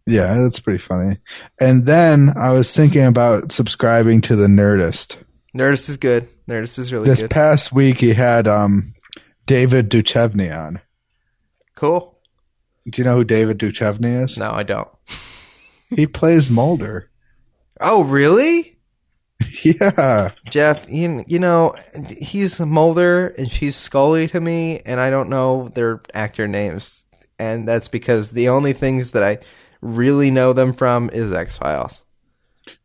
Yeah, 0.07 0.37
that's 0.43 0.61
pretty 0.61 0.79
funny. 0.79 1.17
And 1.61 1.87
then 1.87 2.35
I 2.37 2.53
was 2.53 2.71
thinking 2.73 3.05
about 3.07 3.51
subscribing 3.51 4.21
to 4.23 4.37
the 4.37 4.47
Nerdist. 4.47 5.17
Nerdist 5.57 5.89
is 5.89 5.97
good. 5.97 6.29
Nerdist 6.49 6.79
is 6.79 6.93
really 6.93 7.09
This 7.09 7.23
good. 7.23 7.31
past 7.31 7.73
week, 7.73 7.99
he 7.99 8.13
had 8.13 8.47
um, 8.47 8.93
David 9.47 9.91
Duchovny 9.91 10.55
on. 10.57 10.81
cool. 11.75 12.14
Do 12.89 13.01
you 13.01 13.05
know 13.05 13.17
who 13.17 13.25
David 13.25 13.59
Duchovny 13.59 14.23
is? 14.23 14.37
No, 14.37 14.51
I 14.51 14.63
don't. 14.63 14.89
He 15.89 16.07
plays 16.07 16.51
Mulder. 16.51 17.11
Oh, 17.81 18.05
really? 18.05 18.79
yeah. 19.63 20.33
Jeff, 20.51 20.89
you, 20.89 21.25
you 21.27 21.39
know, 21.39 21.75
he's 22.09 22.61
Mulder 22.61 23.29
and 23.29 23.51
she's 23.51 23.77
Scully 23.77 24.29
to 24.29 24.41
me, 24.41 24.81
and 24.85 25.01
I 25.01 25.11
don't 25.11 25.29
know 25.29 25.69
their 25.75 26.01
actor 26.13 26.47
names. 26.47 27.05
And 27.39 27.67
that's 27.67 27.89
because 27.89 28.31
the 28.31 28.49
only 28.51 28.73
things 28.73 29.13
that 29.13 29.23
I 29.23 29.39
really 29.81 30.31
know 30.31 30.53
them 30.53 30.73
from 30.73 31.11
is 31.13 31.33
X 31.33 31.57
Files. 31.59 32.05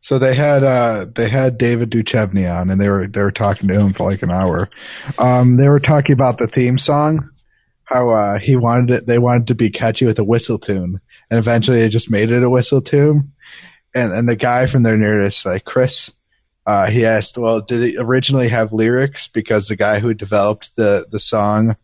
So 0.00 0.18
they 0.18 0.34
had 0.34 0.64
uh 0.64 1.06
they 1.14 1.28
had 1.28 1.58
David 1.58 1.90
Duchovny 1.90 2.50
on, 2.50 2.70
and 2.70 2.80
they 2.80 2.88
were 2.88 3.06
they 3.06 3.22
were 3.22 3.30
talking 3.30 3.68
to 3.68 3.78
him 3.78 3.92
for 3.92 4.10
like 4.10 4.22
an 4.22 4.30
hour. 4.30 4.68
Um, 5.18 5.56
they 5.56 5.68
were 5.68 5.80
talking 5.80 6.12
about 6.12 6.38
the 6.38 6.46
theme 6.46 6.78
song, 6.78 7.30
how 7.90 8.10
uh 8.10 8.38
he 8.38 8.56
wanted 8.56 8.90
it. 8.90 9.06
They 9.06 9.18
wanted 9.18 9.48
to 9.48 9.54
be 9.54 9.70
catchy 9.70 10.06
with 10.06 10.18
a 10.18 10.24
whistle 10.24 10.58
tune, 10.58 11.00
and 11.30 11.38
eventually 11.38 11.80
they 11.80 11.88
just 11.88 12.10
made 12.10 12.30
it 12.30 12.42
a 12.42 12.50
whistle 12.50 12.80
tune. 12.80 13.32
And 13.94 14.12
and 14.12 14.28
the 14.28 14.36
guy 14.36 14.66
from 14.66 14.84
their 14.84 14.96
Nerdist, 14.96 15.44
like 15.44 15.64
Chris, 15.64 16.12
uh, 16.66 16.86
he 16.86 17.04
asked, 17.04 17.36
"Well, 17.36 17.60
did 17.60 17.82
it 17.82 17.96
originally 17.98 18.48
have 18.48 18.72
lyrics?" 18.72 19.28
Because 19.28 19.68
the 19.68 19.76
guy 19.76 19.98
who 19.98 20.14
developed 20.14 20.76
the 20.76 21.06
the 21.10 21.18
song, 21.18 21.76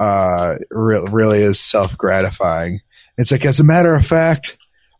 uh, 0.00 0.56
re- 0.70 1.06
really 1.10 1.40
is 1.40 1.60
self 1.60 1.96
gratifying. 1.98 2.80
It's 3.18 3.30
like, 3.30 3.44
as 3.44 3.60
a 3.60 3.64
matter 3.64 3.94
of 3.94 4.04
fact, 4.06 4.56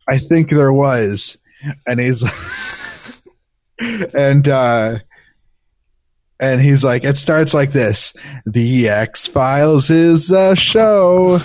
I 0.07 0.19
think 0.19 0.49
there 0.51 0.71
was 0.71 1.37
and 1.87 1.99
he's 1.99 2.23
and 4.13 4.47
uh 4.47 4.99
and 6.39 6.61
he's 6.61 6.83
like 6.83 7.03
it 7.03 7.17
starts 7.17 7.53
like 7.53 7.71
this 7.71 8.13
the 8.45 8.87
x 8.89 9.25
files 9.27 9.89
is 9.89 10.29
a 10.31 10.55
show 10.55 11.33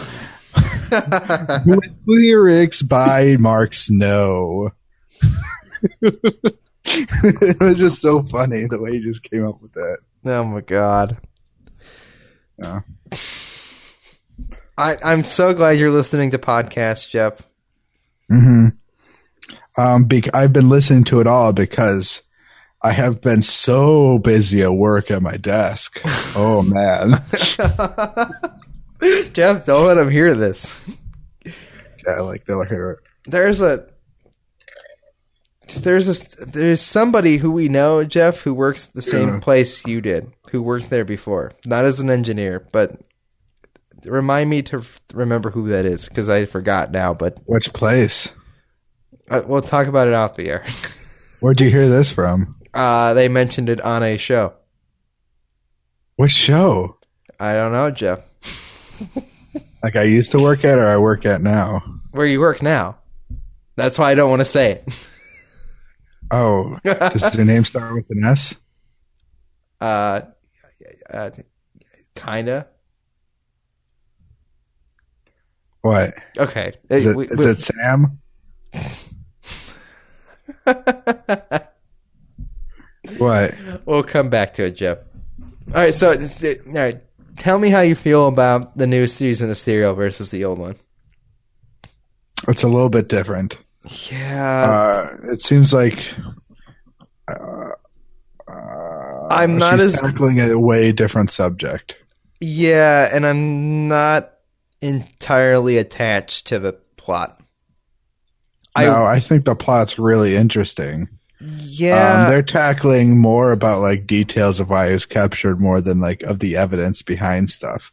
with 1.66 1.84
lyrics 2.06 2.82
by 2.82 3.36
mark 3.38 3.72
snow 3.74 4.70
it 6.02 7.60
was 7.60 7.78
just 7.78 8.00
so 8.00 8.22
funny 8.22 8.66
the 8.66 8.80
way 8.80 8.92
he 8.92 9.00
just 9.00 9.22
came 9.22 9.46
up 9.46 9.60
with 9.60 9.72
that 9.74 9.98
Oh 10.24 10.44
my 10.44 10.60
god. 10.60 11.16
Yeah. 12.58 12.80
I, 14.76 14.96
I'm 15.02 15.24
so 15.24 15.54
glad 15.54 15.78
you're 15.78 15.90
listening 15.90 16.32
to 16.32 16.38
podcasts, 16.38 17.08
Jeff. 17.08 17.40
hmm 18.28 18.66
Um, 19.78 20.04
bec- 20.04 20.34
I've 20.34 20.52
been 20.52 20.68
listening 20.68 21.04
to 21.04 21.20
it 21.20 21.26
all 21.26 21.54
because 21.54 22.20
I 22.82 22.92
have 22.92 23.20
been 23.20 23.42
so 23.42 24.18
busy 24.18 24.62
at 24.62 24.72
work 24.72 25.10
at 25.10 25.22
my 25.22 25.36
desk. 25.36 26.00
Oh 26.34 26.62
man, 26.62 27.22
Jeff, 29.32 29.66
don't 29.66 29.86
let 29.86 29.98
him 29.98 30.10
hear 30.10 30.34
this. 30.34 30.80
yeah, 31.44 32.20
like 32.20 32.44
they'll 32.44 32.64
hear 32.64 32.92
it. 32.92 32.98
There's 33.30 33.60
a 33.62 33.86
there's 35.80 36.08
a 36.08 36.46
there's 36.46 36.80
somebody 36.80 37.36
who 37.36 37.52
we 37.52 37.68
know, 37.68 38.04
Jeff, 38.04 38.40
who 38.40 38.54
works 38.54 38.86
the 38.86 39.02
same 39.02 39.28
Yeah. 39.34 39.40
place 39.40 39.86
you 39.86 40.00
did, 40.00 40.32
who 40.50 40.62
worked 40.62 40.90
there 40.90 41.04
before, 41.04 41.52
not 41.66 41.84
as 41.84 42.00
an 42.00 42.10
engineer, 42.10 42.66
but 42.72 42.98
remind 44.04 44.48
me 44.50 44.62
to 44.62 44.82
remember 45.12 45.50
who 45.50 45.68
that 45.68 45.84
is 45.84 46.08
because 46.08 46.28
I 46.30 46.46
forgot 46.46 46.90
now. 46.90 47.14
But 47.14 47.38
Which 47.44 47.72
place? 47.72 48.32
uh, 49.30 49.42
we'll 49.46 49.60
talk 49.62 49.86
about 49.86 50.08
it 50.08 50.14
off 50.14 50.36
the 50.36 50.48
air. 50.48 50.64
Where'd 51.40 51.60
you 51.60 51.70
hear 51.70 51.88
this 51.88 52.10
from? 52.12 52.56
Uh, 52.72 53.14
they 53.14 53.28
mentioned 53.28 53.68
it 53.68 53.80
on 53.80 54.02
a 54.02 54.16
show. 54.16 54.54
What 56.16 56.30
show? 56.30 56.96
I 57.38 57.52
don't 57.54 57.72
know, 57.72 57.90
Jeff. 57.90 58.20
Like 59.82 59.96
I 59.96 60.02
used 60.02 60.30
to 60.32 60.38
work 60.38 60.62
at, 60.66 60.78
or 60.78 60.86
I 60.86 60.98
work 60.98 61.24
at 61.24 61.40
now? 61.40 61.80
Where 62.10 62.26
you 62.26 62.38
work 62.38 62.60
now? 62.60 62.98
That's 63.76 63.98
why 63.98 64.10
I 64.10 64.14
don't 64.14 64.28
want 64.28 64.40
to 64.40 64.44
say 64.44 64.72
it. 64.72 65.06
Oh, 66.30 66.78
does 66.84 67.34
your 67.34 67.44
name 67.46 67.64
start 67.64 67.92
with 67.94 68.04
an 68.10 68.22
S? 68.24 68.54
Uh, 69.80 70.20
uh 71.12 71.30
kinda. 72.14 72.68
What 75.80 76.12
Okay. 76.38 76.74
is 76.90 77.06
it? 77.06 77.16
We- 77.16 77.26
Is 77.26 77.38
we- 77.38 77.46
it 77.46 77.58
Sam? 77.58 78.20
What? 83.18 83.54
We'll 83.86 84.02
come 84.02 84.30
back 84.30 84.54
to 84.54 84.64
it, 84.64 84.76
Jeff. 84.76 84.98
All 85.68 85.74
right, 85.80 85.94
so 85.94 86.10
it- 86.12 86.62
all 86.66 86.72
right, 86.72 87.00
tell 87.36 87.58
me 87.58 87.70
how 87.70 87.80
you 87.80 87.94
feel 87.94 88.26
about 88.28 88.76
the 88.76 88.86
new 88.86 89.06
season 89.06 89.50
of 89.50 89.58
Serial 89.58 89.94
versus 89.94 90.30
the 90.30 90.44
old 90.44 90.58
one. 90.58 90.76
It's 92.48 92.62
a 92.62 92.68
little 92.68 92.90
bit 92.90 93.08
different. 93.08 93.58
Yeah, 94.10 94.62
Uh, 94.62 95.32
it 95.32 95.42
seems 95.42 95.72
like 95.72 96.14
uh, 97.28 97.70
uh, 98.48 99.28
I'm 99.30 99.58
not 99.58 99.74
she's 99.80 99.94
as- 99.94 100.00
tackling 100.00 100.40
a 100.40 100.58
way 100.58 100.92
different 100.92 101.30
subject. 101.30 101.96
yeah, 102.40 103.08
and 103.12 103.26
I'm 103.26 103.88
not 103.88 104.32
entirely 104.82 105.76
attached 105.76 106.46
to 106.48 106.58
the 106.58 106.72
plot. 106.96 107.40
I 108.76 108.84
no, 108.86 109.04
I 109.04 109.20
think 109.20 109.44
the 109.44 109.54
plot's 109.54 109.98
really 109.98 110.36
interesting. 110.36 111.08
Yeah, 111.40 112.24
um, 112.24 112.30
they're 112.30 112.42
tackling 112.42 113.18
more 113.18 113.52
about 113.52 113.80
like 113.80 114.06
details 114.06 114.60
of 114.60 114.68
why 114.68 114.88
he 114.88 114.92
was 114.92 115.06
captured 115.06 115.60
more 115.60 115.80
than 115.80 116.00
like 116.00 116.22
of 116.22 116.38
the 116.38 116.56
evidence 116.56 117.02
behind 117.02 117.50
stuff. 117.50 117.92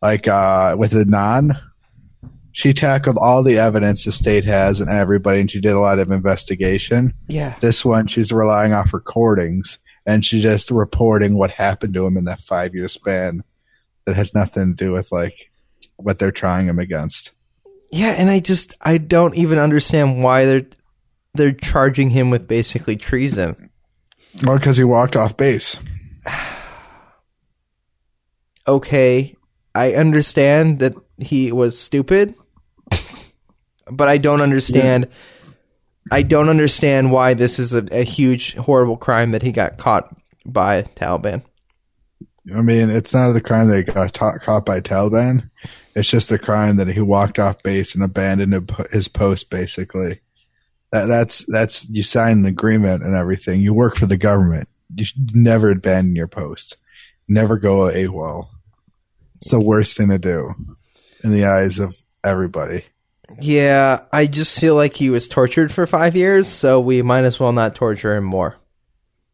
Like 0.00 0.26
uh, 0.26 0.76
with 0.78 0.92
Adnan, 0.92 1.60
she 2.52 2.72
tackled 2.72 3.18
all 3.20 3.42
the 3.42 3.58
evidence 3.58 4.04
the 4.04 4.12
state 4.12 4.44
has 4.44 4.80
and 4.80 4.90
everybody, 4.90 5.40
and 5.40 5.50
she 5.50 5.60
did 5.60 5.72
a 5.74 5.80
lot 5.80 5.98
of 5.98 6.10
investigation. 6.10 7.14
yeah, 7.28 7.56
This 7.60 7.84
one, 7.84 8.06
she's 8.06 8.32
relying 8.32 8.72
off 8.72 8.94
recordings 8.94 9.78
and 10.06 10.24
she's 10.24 10.42
just 10.42 10.70
reporting 10.70 11.36
what 11.36 11.50
happened 11.50 11.92
to 11.94 12.06
him 12.06 12.16
in 12.16 12.24
that 12.24 12.40
five 12.40 12.74
year 12.74 12.88
span 12.88 13.44
that 14.06 14.16
has 14.16 14.34
nothing 14.34 14.74
to 14.74 14.84
do 14.84 14.92
with 14.92 15.12
like 15.12 15.50
what 15.96 16.18
they're 16.18 16.32
trying 16.32 16.66
him 16.66 16.78
against. 16.78 17.32
yeah, 17.92 18.10
and 18.10 18.30
I 18.30 18.40
just 18.40 18.74
I 18.80 18.96
don't 18.96 19.34
even 19.34 19.58
understand 19.58 20.22
why 20.22 20.46
they're 20.46 20.66
they're 21.38 21.52
charging 21.52 22.10
him 22.10 22.28
with 22.28 22.46
basically 22.46 22.96
treason. 22.96 23.70
Well, 24.42 24.58
because 24.58 24.76
he 24.76 24.84
walked 24.84 25.16
off 25.16 25.36
base. 25.36 25.78
okay, 28.68 29.34
I 29.74 29.94
understand 29.94 30.80
that 30.80 30.94
he 31.18 31.50
was 31.52 31.78
stupid, 31.78 32.34
but 33.90 34.08
I 34.08 34.18
don't 34.18 34.42
understand. 34.42 35.08
I 36.10 36.22
don't 36.22 36.48
understand 36.48 37.12
why 37.12 37.34
this 37.34 37.58
is 37.58 37.74
a, 37.74 37.86
a 37.90 38.02
huge, 38.02 38.54
horrible 38.54 38.96
crime 38.96 39.32
that 39.32 39.42
he 39.42 39.52
got 39.52 39.76
caught 39.76 40.14
by 40.46 40.82
Taliban. 40.82 41.42
I 42.54 42.62
mean, 42.62 42.88
it's 42.88 43.12
not 43.12 43.32
the 43.32 43.42
crime 43.42 43.68
that 43.68 43.76
he 43.76 43.82
got 43.82 44.14
ta- 44.14 44.38
caught 44.38 44.64
by 44.64 44.80
Taliban. 44.80 45.50
It's 45.94 46.08
just 46.08 46.28
the 46.28 46.38
crime 46.38 46.76
that 46.76 46.88
he 46.88 47.00
walked 47.00 47.38
off 47.38 47.62
base 47.62 47.94
and 47.94 48.02
abandoned 48.02 48.70
his 48.90 49.08
post. 49.08 49.50
Basically, 49.50 50.20
that, 50.92 51.06
that's 51.06 51.44
that's 51.46 51.88
you 51.88 52.02
sign 52.02 52.38
an 52.38 52.46
agreement 52.46 53.02
and 53.02 53.14
everything. 53.14 53.60
You 53.60 53.74
work 53.74 53.96
for 53.96 54.06
the 54.06 54.16
government. 54.16 54.68
You 54.94 55.04
should 55.04 55.34
never 55.34 55.70
abandon 55.70 56.16
your 56.16 56.28
post. 56.28 56.76
Never 57.28 57.58
go 57.58 57.90
AWOL. 57.90 58.48
It's 59.34 59.50
the 59.50 59.60
worst 59.60 59.96
thing 59.96 60.08
to 60.08 60.18
do 60.18 60.50
in 61.22 61.32
the 61.32 61.44
eyes 61.44 61.78
of 61.78 62.00
everybody. 62.24 62.84
Yeah, 63.40 64.04
I 64.12 64.26
just 64.26 64.58
feel 64.58 64.74
like 64.74 64.94
he 64.94 65.10
was 65.10 65.28
tortured 65.28 65.70
for 65.70 65.86
five 65.86 66.16
years, 66.16 66.48
so 66.48 66.80
we 66.80 67.02
might 67.02 67.24
as 67.24 67.38
well 67.38 67.52
not 67.52 67.74
torture 67.74 68.16
him 68.16 68.24
more. 68.24 68.56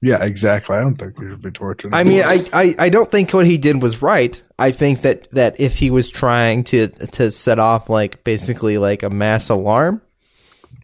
Yeah, 0.03 0.23
exactly. 0.23 0.77
I 0.77 0.81
don't 0.81 0.97
think 0.97 1.19
he 1.19 1.29
should 1.29 1.41
be 1.41 1.51
tortured. 1.51 1.95
I 1.95 2.05
mean, 2.05 2.23
I, 2.23 2.45
I, 2.53 2.75
I 2.79 2.89
don't 2.91 3.11
think 3.11 3.33
what 3.33 3.47
he 3.47 3.57
did 3.57 3.81
was 3.81 4.03
right. 4.03 4.43
I 4.59 4.73
think 4.73 5.01
that, 5.03 5.31
that 5.31 5.59
if 5.59 5.79
he 5.79 5.91
was 5.91 6.11
trying 6.11 6.65
to 6.65 6.89
to 6.89 7.31
set 7.31 7.59
off 7.59 7.89
like 7.89 8.23
basically 8.23 8.77
like 8.77 9.03
a 9.03 9.09
mass 9.09 9.49
alarm, 9.49 10.03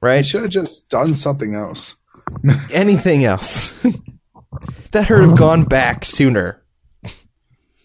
right? 0.01 0.19
He 0.19 0.23
should 0.31 0.43
have 0.43 0.51
just 0.51 0.89
done 0.89 1.15
something 1.15 1.55
else. 1.55 1.97
Anything 2.73 3.25
else 3.25 3.73
that 4.93 5.11
would 5.11 5.23
have 5.23 5.37
gone 5.37 5.65
back 5.65 6.05
sooner. 6.05 6.63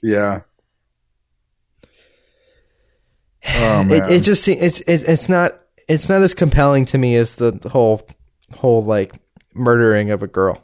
Yeah. 0.01 0.41
Oh. 3.47 3.85
It, 3.89 4.11
it 4.11 4.19
just 4.21 4.47
it's, 4.47 4.81
it's 4.81 5.03
it's 5.03 5.29
not 5.29 5.59
it's 5.87 6.09
not 6.09 6.21
as 6.21 6.33
compelling 6.33 6.85
to 6.85 6.97
me 6.97 7.15
as 7.15 7.35
the 7.35 7.59
whole 7.71 8.01
whole 8.55 8.83
like 8.83 9.13
murdering 9.53 10.09
of 10.09 10.23
a 10.23 10.27
girl, 10.27 10.63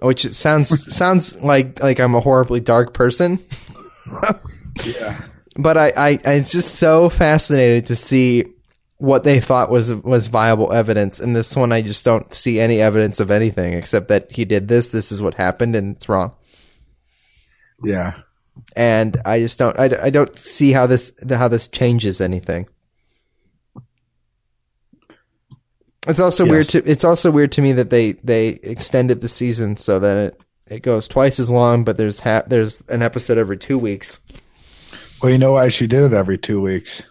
which 0.00 0.24
it 0.24 0.34
sounds 0.34 0.94
sounds 0.96 1.36
like 1.42 1.80
like 1.82 1.98
I'm 1.98 2.14
a 2.14 2.20
horribly 2.20 2.60
dark 2.60 2.94
person. 2.94 3.40
yeah, 4.84 5.20
but 5.56 5.76
I, 5.76 5.92
I 5.96 6.20
I'm 6.24 6.44
just 6.44 6.76
so 6.76 7.08
fascinated 7.08 7.86
to 7.88 7.96
see 7.96 8.44
what 8.98 9.22
they 9.22 9.40
thought 9.40 9.70
was 9.70 9.94
was 9.94 10.26
viable 10.26 10.72
evidence, 10.72 11.20
and 11.20 11.34
this 11.34 11.56
one 11.56 11.72
I 11.72 11.82
just 11.82 12.04
don't 12.04 12.34
see 12.34 12.60
any 12.60 12.80
evidence 12.80 13.20
of 13.20 13.30
anything 13.30 13.72
except 13.72 14.08
that 14.08 14.30
he 14.30 14.44
did 14.44 14.68
this. 14.68 14.88
This 14.88 15.10
is 15.12 15.22
what 15.22 15.34
happened, 15.34 15.76
and 15.76 15.96
it's 15.96 16.08
wrong. 16.08 16.34
Yeah, 17.82 18.14
and 18.76 19.20
I 19.24 19.38
just 19.38 19.58
don't 19.58 19.78
I, 19.78 20.06
I 20.06 20.10
don't 20.10 20.36
see 20.38 20.72
how 20.72 20.86
this 20.86 21.12
how 21.28 21.48
this 21.48 21.68
changes 21.68 22.20
anything. 22.20 22.68
It's 26.06 26.20
also 26.20 26.44
yes. 26.44 26.50
weird 26.50 26.66
to 26.68 26.90
it's 26.90 27.04
also 27.04 27.30
weird 27.30 27.52
to 27.52 27.62
me 27.62 27.72
that 27.72 27.90
they 27.90 28.12
they 28.12 28.48
extended 28.48 29.20
the 29.20 29.28
season 29.28 29.76
so 29.76 30.00
that 30.00 30.16
it 30.16 30.40
it 30.66 30.82
goes 30.82 31.06
twice 31.06 31.38
as 31.38 31.50
long, 31.50 31.84
but 31.84 31.96
there's 31.96 32.18
ha- 32.18 32.44
there's 32.46 32.82
an 32.88 33.02
episode 33.02 33.38
every 33.38 33.58
two 33.58 33.78
weeks. 33.78 34.18
Well, 35.22 35.30
you 35.30 35.38
know 35.38 35.52
why 35.52 35.68
she 35.68 35.86
did 35.86 36.02
it 36.02 36.12
every 36.12 36.38
two 36.38 36.60
weeks? 36.60 37.02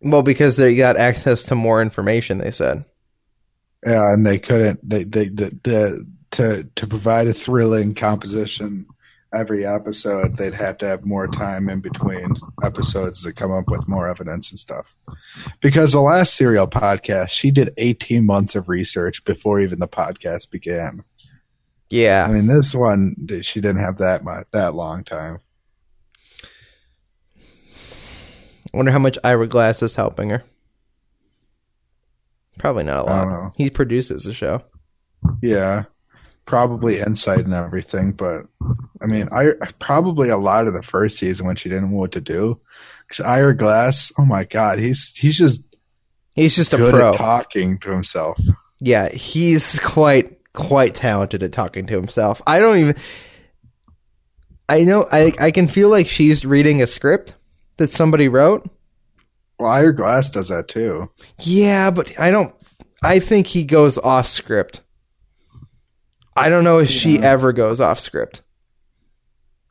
Well, 0.00 0.22
because 0.22 0.56
they 0.56 0.74
got 0.74 0.96
access 0.96 1.44
to 1.44 1.54
more 1.54 1.82
information. 1.82 2.38
They 2.38 2.50
said. 2.50 2.84
Yeah, 3.84 4.12
and 4.12 4.26
they 4.26 4.38
couldn't. 4.38 4.88
They 4.88 5.04
they, 5.04 5.28
they, 5.28 5.50
they 5.62 5.92
to 6.32 6.68
to 6.74 6.86
provide 6.86 7.26
a 7.26 7.32
thrilling 7.32 7.94
composition 7.94 8.86
every 9.32 9.66
episode, 9.66 10.36
they'd 10.36 10.54
have 10.54 10.78
to 10.78 10.86
have 10.86 11.04
more 11.04 11.28
time 11.28 11.68
in 11.68 11.80
between 11.80 12.36
episodes 12.62 13.22
to 13.22 13.32
come 13.32 13.52
up 13.52 13.68
with 13.68 13.88
more 13.88 14.08
evidence 14.08 14.50
and 14.50 14.58
stuff. 14.58 14.94
Because 15.60 15.92
the 15.92 16.00
last 16.00 16.34
serial 16.34 16.66
podcast, 16.66 17.30
she 17.30 17.50
did 17.50 17.72
18 17.76 18.24
months 18.24 18.54
of 18.54 18.68
research 18.68 19.24
before 19.24 19.60
even 19.60 19.78
the 19.78 19.88
podcast 19.88 20.50
began. 20.50 21.04
Yeah. 21.90 22.26
I 22.28 22.32
mean, 22.32 22.46
this 22.46 22.74
one, 22.74 23.16
she 23.42 23.60
didn't 23.60 23.80
have 23.80 23.98
that 23.98 24.24
much, 24.24 24.46
that 24.52 24.74
long 24.74 25.04
time. 25.04 25.40
I 28.67 28.67
wonder 28.78 28.92
how 28.92 28.98
much 28.98 29.18
Ira 29.22 29.46
Glass 29.46 29.82
is 29.82 29.94
helping 29.94 30.30
her. 30.30 30.42
Probably 32.58 32.84
not 32.84 32.98
a 32.98 33.02
lot. 33.02 33.54
He 33.56 33.70
produces 33.70 34.24
the 34.24 34.32
show. 34.32 34.62
Yeah 35.42 35.84
probably 36.48 36.98
insight 36.98 37.44
and 37.44 37.52
everything, 37.52 38.10
but 38.10 38.40
I 39.02 39.06
mean, 39.06 39.28
I 39.30 39.52
probably 39.78 40.30
a 40.30 40.38
lot 40.38 40.66
of 40.66 40.72
the 40.72 40.82
first 40.82 41.18
season 41.18 41.46
when 41.46 41.56
she 41.56 41.68
didn't 41.68 41.90
know 41.90 41.98
what 41.98 42.12
to 42.12 42.22
do. 42.22 42.58
Because 43.06 43.24
Ira 43.24 43.54
Glass, 43.54 44.10
oh 44.18 44.24
my 44.24 44.44
god, 44.44 44.78
he's 44.78 45.14
he's 45.14 45.36
just 45.36 45.62
he's 46.34 46.56
just 46.56 46.72
a 46.72 46.78
pro 46.78 47.16
talking 47.16 47.78
to 47.80 47.90
himself. 47.90 48.40
Yeah, 48.80 49.10
he's 49.10 49.78
quite 49.78 50.38
quite 50.54 50.94
talented 50.94 51.42
at 51.42 51.52
talking 51.52 51.86
to 51.86 51.94
himself. 51.94 52.40
I 52.46 52.58
don't 52.58 52.78
even. 52.78 52.96
I 54.70 54.84
know 54.84 55.06
I 55.12 55.32
I 55.38 55.50
can 55.50 55.68
feel 55.68 55.90
like 55.90 56.08
she's 56.08 56.46
reading 56.46 56.82
a 56.82 56.86
script 56.86 57.34
that 57.78 57.90
somebody 57.90 58.28
wrote. 58.28 58.68
Well, 59.58 59.70
Ira 59.70 59.94
Glass 59.94 60.30
does 60.30 60.48
that 60.48 60.68
too. 60.68 61.10
Yeah, 61.40 61.90
but 61.90 62.18
I 62.20 62.30
don't. 62.30 62.54
I 63.02 63.18
think 63.18 63.46
he 63.46 63.64
goes 63.64 63.98
off 63.98 64.26
script. 64.26 64.82
I 66.36 66.48
don't 66.48 66.64
know 66.64 66.78
if 66.78 66.90
yeah. 66.92 67.00
she 67.00 67.18
ever 67.18 67.52
goes 67.52 67.80
off 67.80 67.98
script. 67.98 68.42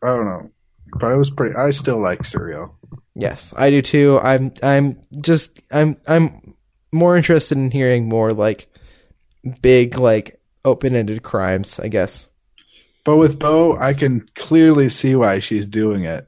I 0.03 0.07
don't 0.07 0.25
know, 0.25 0.49
but 0.99 1.11
it 1.11 1.17
was 1.17 1.31
pretty. 1.31 1.55
I 1.55 1.71
still 1.71 2.01
like 2.01 2.25
Serial. 2.25 2.75
Yes, 3.15 3.53
I 3.55 3.69
do 3.69 3.81
too. 3.81 4.19
I'm 4.21 4.53
I'm 4.61 5.01
just 5.21 5.59
I'm 5.71 5.97
I'm 6.07 6.55
more 6.91 7.15
interested 7.15 7.57
in 7.57 7.71
hearing 7.71 8.07
more 8.07 8.31
like 8.31 8.67
big 9.61 9.97
like 9.97 10.39
open-ended 10.65 11.23
crimes, 11.23 11.79
I 11.79 11.87
guess. 11.87 12.27
But 13.05 13.17
with 13.17 13.39
Bo, 13.39 13.77
I 13.77 13.93
can 13.93 14.27
clearly 14.35 14.89
see 14.89 15.15
why 15.15 15.39
she's 15.39 15.65
doing 15.65 16.03
it. 16.03 16.27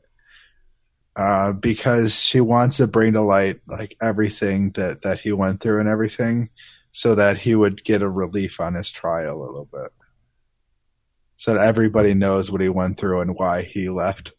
Uh, 1.20 1.52
because 1.52 2.16
she 2.18 2.40
wants 2.40 2.78
to 2.78 2.88
bring 2.88 3.12
to 3.12 3.22
light 3.22 3.60
like 3.68 3.94
everything 4.02 4.72
that 4.72 5.02
that 5.02 5.20
he 5.20 5.34
went 5.34 5.60
through 5.60 5.78
and 5.78 5.90
everything, 5.90 6.50
so 6.94 7.14
that 7.14 7.38
he 7.38 7.56
would 7.56 7.84
get 7.84 8.02
a 8.02 8.10
relief 8.10 8.62
on 8.62 8.74
his 8.74 8.90
trial 8.90 9.36
a 9.36 9.44
little 9.44 9.68
bit. 9.70 9.92
So 11.36 11.56
that 11.56 11.68
everybody 11.68 12.14
knows 12.14 12.50
what 12.50 12.62
he 12.62 12.70
went 12.70 12.98
through 12.98 13.20
and 13.20 13.36
why 13.36 13.64
he 13.64 13.90
left 13.90 14.32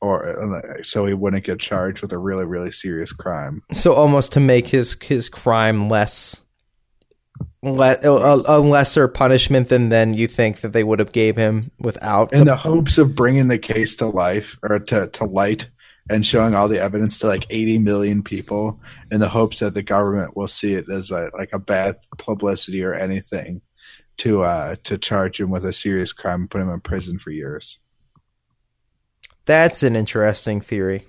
or 0.00 0.80
so 0.84 1.06
he 1.06 1.14
wouldn't 1.14 1.44
get 1.44 1.58
charged 1.58 2.02
with 2.02 2.12
a 2.12 2.18
really 2.18 2.46
really 2.46 2.70
serious 2.70 3.10
crime. 3.10 3.60
So 3.72 3.92
almost 3.92 4.32
to 4.34 4.40
make 4.40 4.68
his 4.68 4.96
his 5.02 5.28
crime 5.28 5.88
less 5.88 6.40
le- 7.62 7.98
a, 8.00 8.58
a, 8.58 8.58
lesser 8.60 9.08
punishment 9.08 9.70
than 9.70 9.88
then 9.88 10.14
you 10.14 10.28
think 10.28 10.60
that 10.60 10.72
they 10.72 10.84
would 10.84 11.00
have 11.00 11.12
gave 11.12 11.36
him 11.36 11.72
without 11.80 12.32
in 12.32 12.40
the, 12.40 12.44
the 12.46 12.56
hopes 12.56 12.98
of 12.98 13.16
bringing 13.16 13.48
the 13.48 13.58
case 13.58 13.96
to 13.96 14.06
life 14.06 14.56
or 14.62 14.78
to 14.78 15.08
to 15.08 15.24
light 15.24 15.68
and 16.10 16.26
showing 16.26 16.54
all 16.54 16.68
the 16.68 16.80
evidence 16.80 17.18
to 17.20 17.26
like 17.26 17.46
80 17.50 17.78
million 17.78 18.22
people 18.22 18.80
in 19.10 19.20
the 19.20 19.28
hopes 19.28 19.60
that 19.60 19.74
the 19.74 19.82
government 19.82 20.36
will 20.36 20.48
see 20.48 20.74
it 20.74 20.86
as 20.90 21.10
a, 21.10 21.30
like 21.34 21.50
a 21.52 21.58
bad 21.58 21.96
publicity 22.18 22.82
or 22.82 22.94
anything 22.94 23.62
to 24.18 24.42
uh, 24.42 24.76
to 24.84 24.98
charge 24.98 25.40
him 25.40 25.50
with 25.50 25.64
a 25.64 25.72
serious 25.72 26.12
crime 26.12 26.42
and 26.42 26.50
put 26.50 26.60
him 26.60 26.68
in 26.68 26.80
prison 26.80 27.18
for 27.18 27.30
years. 27.30 27.78
That's 29.44 29.82
an 29.82 29.96
interesting 29.96 30.60
theory. 30.60 31.06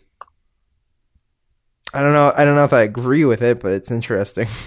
I 1.93 2.01
don't 2.01 2.13
know. 2.13 2.33
I 2.35 2.45
don't 2.45 2.55
know 2.55 2.63
if 2.63 2.73
I 2.73 2.81
agree 2.81 3.25
with 3.25 3.41
it, 3.43 3.61
but 3.61 3.73
it's 3.73 3.91
interesting. 3.91 4.47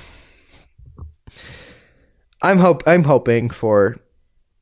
I'm 2.42 2.58
hope 2.58 2.84
I'm 2.86 3.02
hoping 3.04 3.50
for 3.50 3.96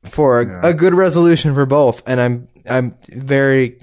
for 0.05 0.41
a, 0.41 0.47
yeah. 0.47 0.69
a, 0.69 0.73
good 0.73 0.93
resolution 0.93 1.53
for 1.53 1.65
both, 1.65 2.01
and 2.07 2.19
I'm 2.19 2.47
I'm 2.67 2.97
very 3.09 3.79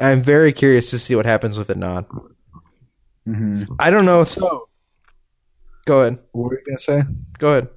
I'm 0.00 0.22
very 0.22 0.52
curious 0.52 0.90
to 0.90 0.98
see 0.98 1.14
what 1.14 1.26
happens 1.26 1.58
with 1.58 1.68
Adnan. 1.68 2.06
Mm-hmm. 3.26 3.74
I 3.78 3.90
don't 3.90 4.04
know. 4.04 4.24
So, 4.24 4.68
go 5.86 6.00
ahead. 6.00 6.18
What 6.32 6.50
were 6.50 6.58
you 6.58 6.64
gonna 6.66 6.78
say? 6.78 7.02
Go 7.38 7.50
ahead. 7.52 7.68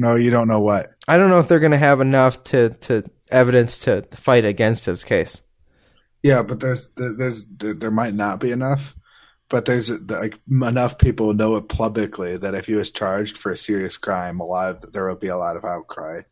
No, 0.00 0.14
you 0.14 0.30
don't 0.30 0.48
know 0.48 0.60
what. 0.60 0.94
I 1.08 1.18
don't 1.18 1.28
know 1.28 1.40
if 1.40 1.48
they're 1.48 1.60
going 1.60 1.72
to 1.72 1.76
have 1.76 2.00
enough 2.00 2.42
to, 2.44 2.70
to 2.70 3.04
evidence 3.30 3.80
to 3.80 4.00
fight 4.12 4.46
against 4.46 4.86
his 4.86 5.04
case. 5.04 5.42
Yeah, 6.22 6.42
but 6.42 6.60
there's 6.60 6.88
there's 6.96 7.46
there 7.58 7.90
might 7.90 8.14
not 8.14 8.40
be 8.40 8.50
enough, 8.50 8.96
but 9.50 9.66
there's 9.66 9.90
like 9.90 10.38
enough 10.50 10.96
people 10.96 11.34
know 11.34 11.56
it 11.56 11.68
publicly 11.68 12.38
that 12.38 12.54
if 12.54 12.64
he 12.64 12.72
was 12.72 12.90
charged 12.90 13.36
for 13.36 13.50
a 13.50 13.56
serious 13.56 13.98
crime, 13.98 14.40
a 14.40 14.44
lot 14.44 14.70
of 14.70 14.92
there 14.94 15.06
will 15.06 15.16
be 15.16 15.28
a 15.28 15.36
lot 15.36 15.56
of 15.56 15.66
outcry. 15.66 16.22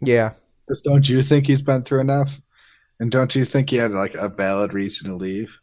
Yeah. 0.00 0.32
Just 0.66 0.84
don't 0.84 1.06
you 1.06 1.22
think 1.22 1.46
he's 1.46 1.62
been 1.62 1.82
through 1.82 2.00
enough? 2.00 2.40
And 3.00 3.10
don't 3.10 3.34
you 3.34 3.44
think 3.44 3.70
he 3.70 3.76
had 3.76 3.92
like 3.92 4.14
a 4.14 4.28
valid 4.28 4.74
reason 4.74 5.08
to 5.10 5.16
leave? 5.16 5.58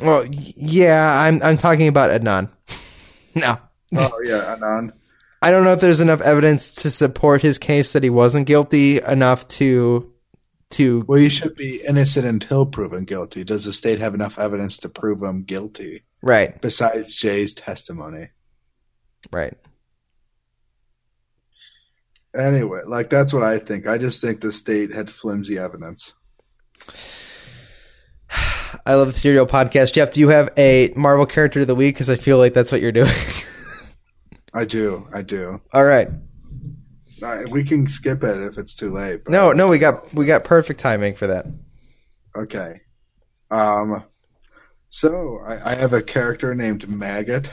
Well, 0.00 0.26
yeah, 0.26 1.20
I'm 1.22 1.42
I'm 1.42 1.56
talking 1.56 1.88
about 1.88 2.10
Adnan. 2.10 2.50
no. 3.34 3.58
Oh 3.96 4.22
yeah, 4.24 4.56
Adnan. 4.56 4.92
I 5.42 5.50
don't 5.50 5.64
know 5.64 5.72
if 5.72 5.80
there's 5.80 6.02
enough 6.02 6.20
evidence 6.20 6.74
to 6.74 6.90
support 6.90 7.40
his 7.40 7.58
case 7.58 7.94
that 7.94 8.02
he 8.02 8.10
wasn't 8.10 8.46
guilty 8.46 9.00
enough 9.00 9.48
to 9.48 10.12
to 10.72 11.04
Well, 11.08 11.18
he 11.18 11.30
should 11.30 11.56
be 11.56 11.82
innocent 11.82 12.26
until 12.26 12.66
proven 12.66 13.04
guilty. 13.04 13.42
Does 13.42 13.64
the 13.64 13.72
state 13.72 13.98
have 13.98 14.14
enough 14.14 14.38
evidence 14.38 14.76
to 14.78 14.88
prove 14.88 15.22
him 15.22 15.42
guilty? 15.42 16.04
Right. 16.22 16.60
Besides 16.60 17.16
Jay's 17.16 17.54
testimony. 17.54 18.28
Right. 19.32 19.56
Anyway, 22.36 22.80
like 22.86 23.10
that's 23.10 23.32
what 23.34 23.42
I 23.42 23.58
think. 23.58 23.86
I 23.86 23.98
just 23.98 24.20
think 24.20 24.40
the 24.40 24.52
state 24.52 24.92
had 24.92 25.10
flimsy 25.10 25.58
evidence. 25.58 26.14
I 28.86 28.94
love 28.94 29.12
the 29.12 29.18
Serial 29.18 29.46
Podcast. 29.46 29.92
Jeff, 29.92 30.12
do 30.12 30.20
you 30.20 30.28
have 30.28 30.50
a 30.56 30.92
Marvel 30.94 31.26
character 31.26 31.60
of 31.60 31.66
the 31.66 31.74
week? 31.74 31.96
Because 31.96 32.08
I 32.08 32.16
feel 32.16 32.38
like 32.38 32.54
that's 32.54 32.70
what 32.70 32.80
you're 32.80 32.92
doing. 32.92 33.10
I 34.54 34.64
do. 34.64 35.06
I 35.12 35.22
do. 35.22 35.60
All 35.72 35.84
right. 35.84 36.08
We 37.50 37.64
can 37.64 37.86
skip 37.88 38.22
it 38.22 38.40
if 38.42 38.56
it's 38.56 38.74
too 38.74 38.90
late. 38.92 39.24
but- 39.24 39.32
No, 39.32 39.52
no, 39.52 39.68
we 39.68 39.78
got 39.78 40.12
we 40.14 40.24
got 40.26 40.44
perfect 40.44 40.80
timing 40.80 41.16
for 41.16 41.26
that. 41.26 41.46
Okay. 42.36 42.80
Um. 43.50 44.04
So 44.88 45.38
I, 45.46 45.72
I 45.72 45.74
have 45.74 45.92
a 45.92 46.02
character 46.02 46.54
named 46.54 46.88
Maggot. 46.88 47.50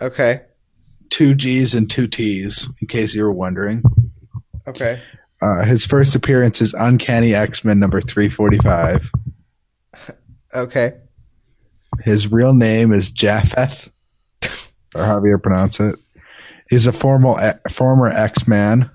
Okay. 0.00 0.42
Two 1.10 1.34
G's 1.34 1.74
and 1.74 1.90
two 1.90 2.06
T's, 2.06 2.68
in 2.80 2.86
case 2.88 3.14
you 3.14 3.24
were 3.24 3.32
wondering. 3.32 3.82
Okay. 4.66 5.00
Uh, 5.40 5.64
his 5.64 5.84
first 5.84 6.14
appearance 6.14 6.60
is 6.62 6.74
Uncanny 6.74 7.34
X 7.34 7.64
Men 7.64 7.78
number 7.78 8.00
345. 8.00 9.10
Okay. 10.54 10.92
His 12.00 12.30
real 12.30 12.54
name 12.54 12.92
is 12.92 13.10
Japheth, 13.10 13.90
or 14.94 15.04
however 15.04 15.28
you 15.28 15.38
pronounce 15.38 15.80
it. 15.80 15.96
He's 16.68 16.86
a 16.86 16.92
formal, 16.92 17.38
former 17.70 18.08
X 18.08 18.48
Man. 18.48 18.90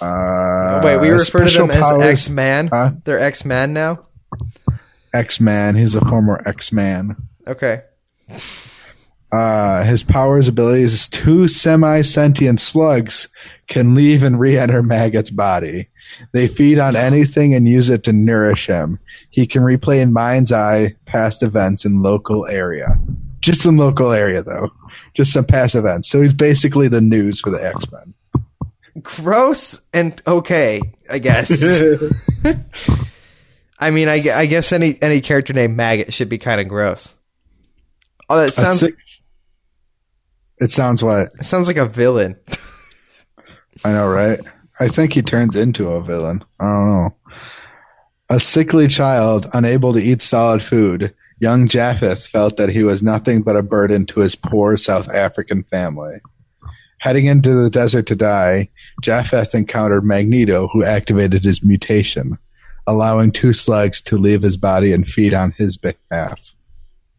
Uh, 0.00 0.82
Wait, 0.84 0.98
we 0.98 1.08
refer 1.10 1.48
to 1.48 1.58
them 1.58 1.70
as 1.70 2.02
X 2.02 2.28
Man. 2.28 2.68
Huh? 2.68 2.92
They're 3.04 3.20
X 3.20 3.44
Man 3.44 3.72
now. 3.72 4.00
X 5.14 5.40
Man. 5.40 5.74
He's 5.74 5.94
a 5.94 6.04
former 6.04 6.40
X 6.46 6.72
Man. 6.72 7.16
Okay. 7.46 7.82
Uh, 9.32 9.82
his 9.84 10.02
powers, 10.04 10.46
abilities 10.46 10.92
is 10.92 11.08
two 11.08 11.48
semi-sentient 11.48 12.60
slugs 12.60 13.28
can 13.66 13.94
leave 13.94 14.22
and 14.22 14.38
re-enter 14.38 14.82
Maggot's 14.82 15.30
body. 15.30 15.88
They 16.32 16.46
feed 16.46 16.78
on 16.78 16.94
anything 16.94 17.54
and 17.54 17.66
use 17.66 17.88
it 17.88 18.02
to 18.04 18.12
nourish 18.12 18.66
him. 18.66 18.98
He 19.30 19.46
can 19.46 19.62
replay 19.62 20.00
in 20.02 20.12
mind's 20.12 20.52
eye 20.52 20.94
past 21.06 21.42
events 21.42 21.86
in 21.86 22.02
local 22.02 22.46
area. 22.46 22.88
Just 23.40 23.64
in 23.64 23.76
local 23.78 24.12
area 24.12 24.42
though. 24.42 24.70
Just 25.14 25.32
some 25.32 25.46
past 25.46 25.74
events. 25.74 26.10
So 26.10 26.20
he's 26.20 26.34
basically 26.34 26.88
the 26.88 27.00
news 27.00 27.40
for 27.40 27.48
the 27.50 27.64
X-Men. 27.64 28.12
Gross 29.00 29.80
and 29.94 30.20
okay, 30.26 30.80
I 31.10 31.18
guess. 31.18 31.80
I 33.78 33.90
mean, 33.90 34.08
I, 34.08 34.16
I 34.32 34.46
guess 34.46 34.70
any 34.72 35.00
any 35.00 35.22
character 35.22 35.54
named 35.54 35.76
Maggot 35.76 36.12
should 36.12 36.28
be 36.28 36.36
kind 36.38 36.60
of 36.60 36.68
gross. 36.68 37.14
Oh, 38.28 38.36
that 38.38 38.48
A 38.48 38.52
sounds 38.52 38.80
sick- 38.80 38.96
it 40.62 40.70
sounds 40.70 41.02
what? 41.02 41.28
it 41.38 41.44
sounds 41.44 41.66
like 41.66 41.76
a 41.76 41.86
villain. 41.86 42.36
I 43.84 43.92
know, 43.92 44.08
right? 44.08 44.38
I 44.78 44.88
think 44.88 45.12
he 45.12 45.22
turns 45.22 45.56
into 45.56 45.88
a 45.88 46.02
villain. 46.02 46.44
I 46.60 46.64
don't 46.64 46.90
know. 46.90 47.16
A 48.30 48.40
sickly 48.40 48.86
child, 48.86 49.48
unable 49.52 49.92
to 49.92 50.00
eat 50.00 50.22
solid 50.22 50.62
food, 50.62 51.14
young 51.40 51.66
Japheth 51.66 52.28
felt 52.28 52.56
that 52.56 52.68
he 52.68 52.84
was 52.84 53.02
nothing 53.02 53.42
but 53.42 53.56
a 53.56 53.62
burden 53.62 54.06
to 54.06 54.20
his 54.20 54.36
poor 54.36 54.76
South 54.76 55.08
African 55.10 55.64
family. 55.64 56.14
Heading 56.98 57.26
into 57.26 57.54
the 57.54 57.68
desert 57.68 58.06
to 58.06 58.16
die, 58.16 58.70
Japheth 59.02 59.54
encountered 59.54 60.04
Magneto, 60.04 60.68
who 60.68 60.84
activated 60.84 61.42
his 61.42 61.64
mutation, 61.64 62.38
allowing 62.86 63.32
two 63.32 63.52
slugs 63.52 64.00
to 64.02 64.16
leave 64.16 64.42
his 64.42 64.56
body 64.56 64.92
and 64.92 65.08
feed 65.08 65.34
on 65.34 65.50
his 65.58 65.76
behalf. 65.76 66.51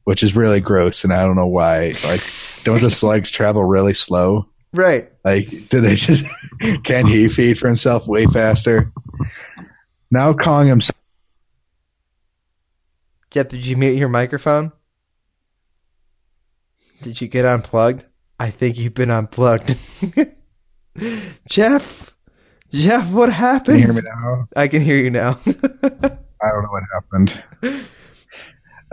Which 0.05 0.21
is 0.23 0.35
really 0.35 0.59
gross, 0.59 1.03
and 1.03 1.13
I 1.13 1.23
don't 1.25 1.35
know 1.37 1.47
why. 1.47 1.93
Like, 2.03 2.21
don't 2.63 2.81
the 2.81 2.89
slugs 2.89 3.29
travel 3.31 3.63
really 3.63 3.93
slow? 3.93 4.49
Right. 4.73 5.09
Like, 5.23 5.47
do 5.69 5.79
they 5.79 5.95
just 5.95 6.25
can 6.83 7.05
he 7.07 7.29
feed 7.29 7.57
for 7.57 7.67
himself 7.67 8.07
way 8.07 8.25
faster? 8.25 8.91
Now 10.11 10.33
calling 10.33 10.67
himself 10.67 10.97
Jeff, 13.31 13.47
did 13.47 13.65
you 13.65 13.75
mute 13.77 13.97
your 13.97 14.09
microphone? 14.09 14.71
Did 17.01 17.19
you 17.19 17.27
get 17.27 17.45
unplugged? 17.45 18.05
I 18.39 18.49
think 18.51 18.77
you've 18.77 18.93
been 18.93 19.09
unplugged. 19.09 19.75
Jeff, 21.49 22.15
Jeff, 22.71 23.11
what 23.11 23.25
Can 23.25 23.33
happened? 23.33 23.79
you 23.79 23.85
hear 23.85 23.93
me 23.93 24.01
now? 24.03 24.47
I 24.55 24.67
can 24.67 24.81
hear 24.81 24.97
you 24.97 25.09
now. 25.09 25.39
I 25.47 26.49
don't 26.51 26.63
know 26.63 26.69
what 26.69 26.83
happened. 26.93 27.43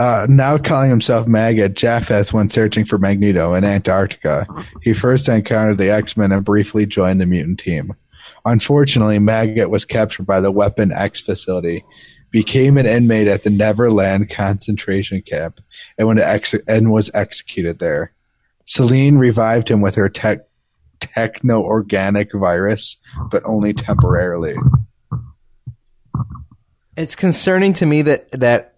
Uh, 0.01 0.27
now 0.31 0.57
calling 0.57 0.89
himself 0.89 1.27
Maggot, 1.27 1.75
Japheth 1.75 2.33
went 2.33 2.51
searching 2.51 2.87
for 2.87 2.97
Magneto 2.97 3.53
in 3.53 3.65
Antarctica. 3.65 4.47
He 4.81 4.95
first 4.95 5.29
encountered 5.29 5.77
the 5.77 5.91
X 5.91 6.17
Men 6.17 6.33
and 6.33 6.43
briefly 6.43 6.87
joined 6.87 7.21
the 7.21 7.27
mutant 7.27 7.61
team. 7.61 7.93
Unfortunately, 8.47 9.19
Maggot 9.19 9.69
was 9.69 9.85
captured 9.85 10.25
by 10.25 10.41
the 10.41 10.51
Weapon 10.51 10.91
X 10.91 11.21
facility, 11.21 11.85
became 12.31 12.79
an 12.79 12.87
inmate 12.87 13.29
at 13.29 13.45
the 13.45 13.51
Neverland 13.51 14.31
concentration 14.31 15.21
camp, 15.21 15.61
and, 15.99 16.19
ex- 16.19 16.55
and 16.67 16.91
was 16.91 17.11
executed 17.13 17.79
there. 17.79 18.15
Selene 18.65 19.19
revived 19.19 19.69
him 19.69 19.83
with 19.83 19.97
her 19.97 20.09
tech 20.09 20.39
techno 21.01 21.61
organic 21.61 22.33
virus, 22.33 22.97
but 23.31 23.43
only 23.45 23.75
temporarily. 23.75 24.55
it's 26.97 27.15
concerning 27.15 27.73
to 27.73 27.87
me 27.87 28.03
that 28.03 28.31
that 28.33 28.70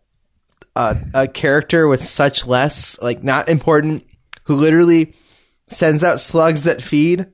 uh, 0.74 0.94
a 1.14 1.28
character 1.28 1.86
with 1.86 2.02
such 2.02 2.46
less 2.46 3.00
like 3.00 3.22
not 3.22 3.48
important 3.48 4.06
who 4.44 4.56
literally 4.56 5.14
sends 5.68 6.02
out 6.02 6.20
slugs 6.20 6.64
that 6.64 6.82
feed 6.82 7.26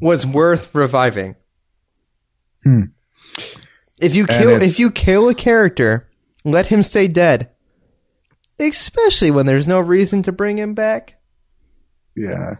was 0.00 0.26
worth 0.26 0.74
reviving. 0.74 1.36
Hmm. 2.62 2.84
If 4.00 4.14
you 4.14 4.26
kill 4.26 4.62
if 4.62 4.78
you 4.78 4.90
kill 4.90 5.28
a 5.28 5.34
character, 5.34 6.08
let 6.44 6.66
him 6.66 6.82
stay 6.82 7.08
dead. 7.08 7.50
Especially 8.58 9.30
when 9.30 9.46
there's 9.46 9.68
no 9.68 9.80
reason 9.80 10.22
to 10.22 10.32
bring 10.32 10.58
him 10.58 10.74
back. 10.74 11.18
Yeah. 12.14 12.56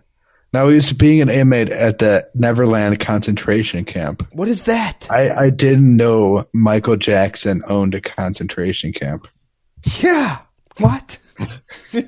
Now 0.52 0.68
he's 0.68 0.92
being 0.92 1.20
an 1.20 1.28
inmate 1.28 1.70
at 1.70 1.98
the 1.98 2.28
Neverland 2.34 2.98
concentration 2.98 3.84
camp. 3.84 4.26
What 4.32 4.48
is 4.48 4.64
that? 4.64 5.06
I, 5.10 5.30
I 5.30 5.50
didn't 5.50 5.96
know 5.96 6.46
Michael 6.52 6.96
Jackson 6.96 7.62
owned 7.68 7.94
a 7.94 8.00
concentration 8.00 8.92
camp. 8.92 9.28
Yeah. 10.00 10.38
What? 10.78 11.18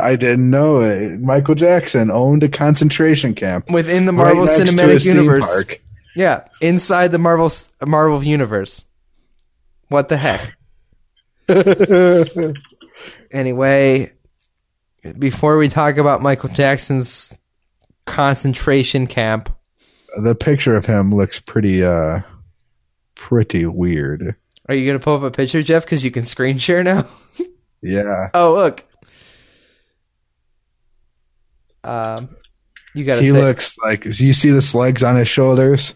I 0.00 0.16
didn't 0.16 0.50
know 0.50 0.80
it. 0.80 1.20
Michael 1.20 1.54
Jackson 1.54 2.10
owned 2.10 2.42
a 2.42 2.48
concentration 2.48 3.34
camp. 3.34 3.70
Within 3.70 4.06
the 4.06 4.12
Marvel 4.12 4.44
right 4.44 4.60
Cinematic 4.60 5.04
Universe. 5.04 5.46
park. 5.46 5.80
Yeah, 6.14 6.44
inside 6.60 7.12
the 7.12 7.18
Marvel 7.18 7.50
Marvel 7.84 8.22
universe. 8.24 8.84
What 9.88 10.08
the 10.08 10.16
heck? 10.16 10.56
Anyway, 13.32 14.12
before 15.18 15.56
we 15.56 15.68
talk 15.68 15.98
about 15.98 16.20
Michael 16.22 16.48
Jackson's 16.48 17.32
concentration 18.06 19.06
camp, 19.06 19.54
the 20.20 20.34
picture 20.34 20.74
of 20.74 20.84
him 20.84 21.14
looks 21.14 21.38
pretty 21.38 21.84
uh 21.84 22.20
pretty 23.14 23.66
weird. 23.66 24.34
Are 24.70 24.74
you 24.74 24.86
going 24.86 24.98
to 24.98 25.02
pull 25.02 25.16
up 25.16 25.22
a 25.22 25.30
picture, 25.30 25.62
Jeff? 25.62 25.84
Because 25.84 26.04
you 26.04 26.10
can 26.10 26.24
screen 26.24 26.58
share 26.58 26.82
now. 26.82 27.06
Yeah. 27.82 28.28
Oh, 28.34 28.52
look. 28.52 28.84
Um, 31.82 32.36
you 32.94 33.04
got 33.04 33.20
He 33.22 33.30
say. 33.30 33.40
looks 33.40 33.74
like 33.82 34.02
do 34.02 34.26
you 34.26 34.34
see 34.34 34.50
the 34.50 34.60
slugs 34.60 35.02
on 35.02 35.16
his 35.16 35.28
shoulders? 35.28 35.94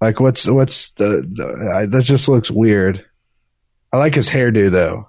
Like 0.00 0.18
what's 0.18 0.48
what's 0.48 0.90
the, 0.94 1.24
the 1.32 1.72
I, 1.72 1.86
that 1.86 2.02
just 2.02 2.28
looks 2.28 2.50
weird. 2.50 3.04
I 3.92 3.98
like 3.98 4.16
his 4.16 4.28
hairdo 4.28 4.68
though. 4.68 5.06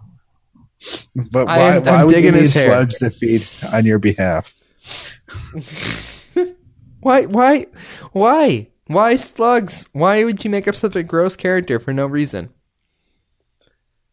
But 1.15 1.47
why, 1.47 1.77
am- 1.77 1.81
why 1.83 2.03
would 2.03 2.15
you 2.15 2.31
need 2.31 2.45
slugs 2.45 2.99
to 2.99 3.09
feed 3.09 3.43
on 3.73 3.83
your 3.87 3.97
behalf? 3.97 4.53
Why? 6.99 7.25
Why? 7.25 7.65
Why? 8.11 8.69
Why 8.85 9.15
slugs? 9.15 9.87
Why 9.93 10.23
would 10.23 10.43
you 10.43 10.51
make 10.51 10.67
up 10.67 10.75
such 10.75 10.95
a 10.95 11.01
gross 11.01 11.35
character 11.35 11.79
for 11.79 11.91
no 11.91 12.05
reason? 12.05 12.49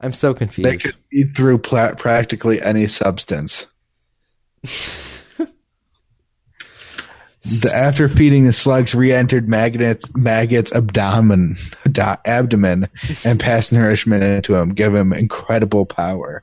I'm 0.05 0.13
so 0.13 0.35
confused. 0.35 0.71
They 0.71 0.77
could 0.77 0.97
eat 1.11 1.35
through 1.35 1.59
pla- 1.59 1.95
practically 1.95 2.61
any 2.61 2.89
substance. 2.89 3.67
The, 7.43 7.71
after 7.75 8.11
feeding 8.11 8.45
the 8.45 8.53
slugs, 8.53 8.95
re-entered 8.95 9.49
Magnet's, 9.49 10.15
Maggot's 10.15 10.73
abdomen, 10.73 11.57
abdomen 12.27 12.89
and 13.25 13.41
passed 13.41 13.73
nourishment 13.73 14.23
into 14.23 14.55
him, 14.55 14.75
give 14.75 14.95
him 14.95 15.15
incredible 15.15 15.87
power. 15.87 16.43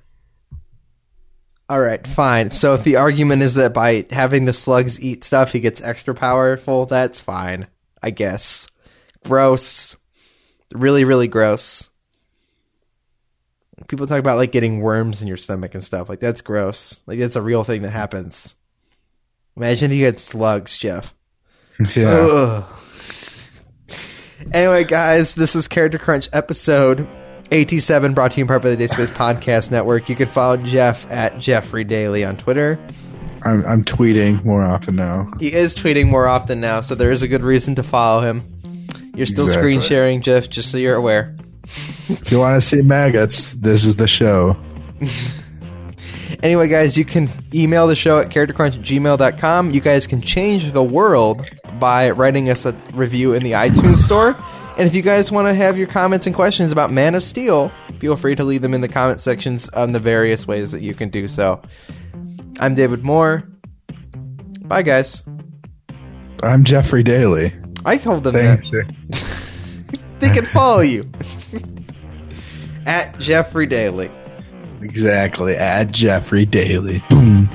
All 1.69 1.79
right, 1.79 2.05
fine. 2.05 2.49
So 2.49 2.73
if 2.73 2.83
the 2.83 2.95
argument 2.95 3.43
is 3.43 3.55
that 3.55 3.75
by 3.75 4.07
having 4.09 4.45
the 4.45 4.53
slugs 4.53 4.99
eat 4.99 5.23
stuff, 5.23 5.51
he 5.51 5.59
gets 5.59 5.81
extra 5.81 6.15
powerful, 6.15 6.87
that's 6.87 7.21
fine. 7.21 7.67
I 8.01 8.09
guess. 8.09 8.67
Gross. 9.23 9.95
Really, 10.73 11.03
really 11.03 11.27
gross. 11.27 11.90
People 13.87 14.07
talk 14.07 14.19
about 14.19 14.37
like 14.37 14.51
getting 14.51 14.81
worms 14.81 15.21
in 15.21 15.27
your 15.27 15.37
stomach 15.37 15.73
and 15.73 15.83
stuff. 15.83 16.07
Like 16.09 16.19
that's 16.19 16.41
gross. 16.41 17.01
Like 17.07 17.19
that's 17.19 17.35
a 17.35 17.41
real 17.41 17.63
thing 17.63 17.81
that 17.81 17.89
happens. 17.91 18.55
Imagine 19.57 19.91
if 19.91 19.97
you 19.97 20.05
had 20.05 20.19
slugs, 20.19 20.77
Jeff. 20.77 21.13
Yeah. 21.95 22.09
Ugh. 22.09 22.77
Anyway, 24.53 24.83
guys, 24.83 25.35
this 25.35 25.55
is 25.55 25.67
Character 25.67 25.97
Crunch 25.97 26.29
episode 26.33 27.07
87 27.51 28.13
brought 28.13 28.31
to 28.31 28.37
you 28.37 28.43
in 28.43 28.47
part 28.47 28.61
by 28.61 28.69
the 28.69 28.77
Day 28.77 28.87
Space 28.87 29.09
Podcast 29.09 29.71
Network. 29.71 30.07
You 30.09 30.15
can 30.15 30.27
follow 30.27 30.57
Jeff 30.57 31.09
at 31.11 31.37
Jeffrey 31.39 31.83
Daily 31.83 32.23
on 32.23 32.37
Twitter. 32.37 32.79
I'm, 33.43 33.65
I'm 33.65 33.83
tweeting 33.83 34.43
more 34.45 34.63
often 34.63 34.95
now. 34.95 35.27
He 35.39 35.51
is 35.53 35.75
tweeting 35.75 36.07
more 36.07 36.27
often 36.27 36.59
now, 36.61 36.81
so 36.81 36.95
there 36.95 37.11
is 37.11 37.23
a 37.23 37.27
good 37.27 37.43
reason 37.43 37.75
to 37.75 37.83
follow 37.83 38.21
him. 38.21 38.43
You're 39.15 39.25
still 39.25 39.45
Exactly. 39.45 39.73
screen 39.75 39.81
sharing, 39.81 40.21
Jeff, 40.21 40.49
just 40.49 40.71
so 40.71 40.77
you're 40.77 40.95
aware. 40.95 41.35
If 41.63 42.31
you 42.31 42.39
want 42.39 42.61
to 42.61 42.67
see 42.67 42.81
maggots, 42.81 43.51
this 43.53 43.85
is 43.85 43.95
the 43.95 44.07
show. 44.07 44.57
Anyway, 46.43 46.67
guys, 46.67 46.97
you 46.97 47.05
can 47.05 47.29
email 47.53 47.87
the 47.87 47.95
show 47.95 48.19
at 48.19 48.29
charactercrunch 48.29 48.75
at 48.75 48.81
gmail.com. 48.81 49.71
You 49.71 49.81
guys 49.81 50.07
can 50.07 50.21
change 50.21 50.71
the 50.71 50.83
world 50.83 51.45
by 51.79 52.11
writing 52.11 52.49
us 52.49 52.65
a 52.65 52.71
review 52.93 53.33
in 53.33 53.43
the 53.43 53.51
iTunes 53.51 53.97
store. 53.97 54.35
And 54.77 54.87
if 54.87 54.95
you 54.95 55.01
guys 55.01 55.31
want 55.31 55.47
to 55.47 55.53
have 55.53 55.77
your 55.77 55.87
comments 55.87 56.25
and 56.25 56.35
questions 56.35 56.71
about 56.71 56.91
Man 56.91 57.13
of 57.13 57.21
Steel, 57.23 57.71
feel 57.99 58.15
free 58.15 58.35
to 58.35 58.43
leave 58.43 58.61
them 58.61 58.73
in 58.73 58.81
the 58.81 58.87
comment 58.87 59.19
sections 59.19 59.69
on 59.69 59.91
the 59.91 59.99
various 59.99 60.47
ways 60.47 60.71
that 60.71 60.81
you 60.81 60.95
can 60.95 61.09
do 61.09 61.27
so. 61.27 61.61
I'm 62.59 62.73
David 62.73 63.03
Moore. 63.03 63.43
Bye, 64.61 64.81
guys. 64.81 65.23
I'm 66.41 66.63
Jeffrey 66.63 67.03
Daly. 67.03 67.51
I 67.85 67.97
told 67.97 68.23
them 68.23 68.33
Thanks. 68.33 68.69
that 68.71 69.47
they 70.21 70.29
can 70.29 70.45
follow 70.45 70.81
you 70.81 71.09
at 72.85 73.17
Jeffrey 73.19 73.65
Daily. 73.65 74.09
Exactly. 74.81 75.55
At 75.55 75.91
Jeffrey 75.91 76.45
Daly. 76.45 77.03
Boom, 77.09 77.49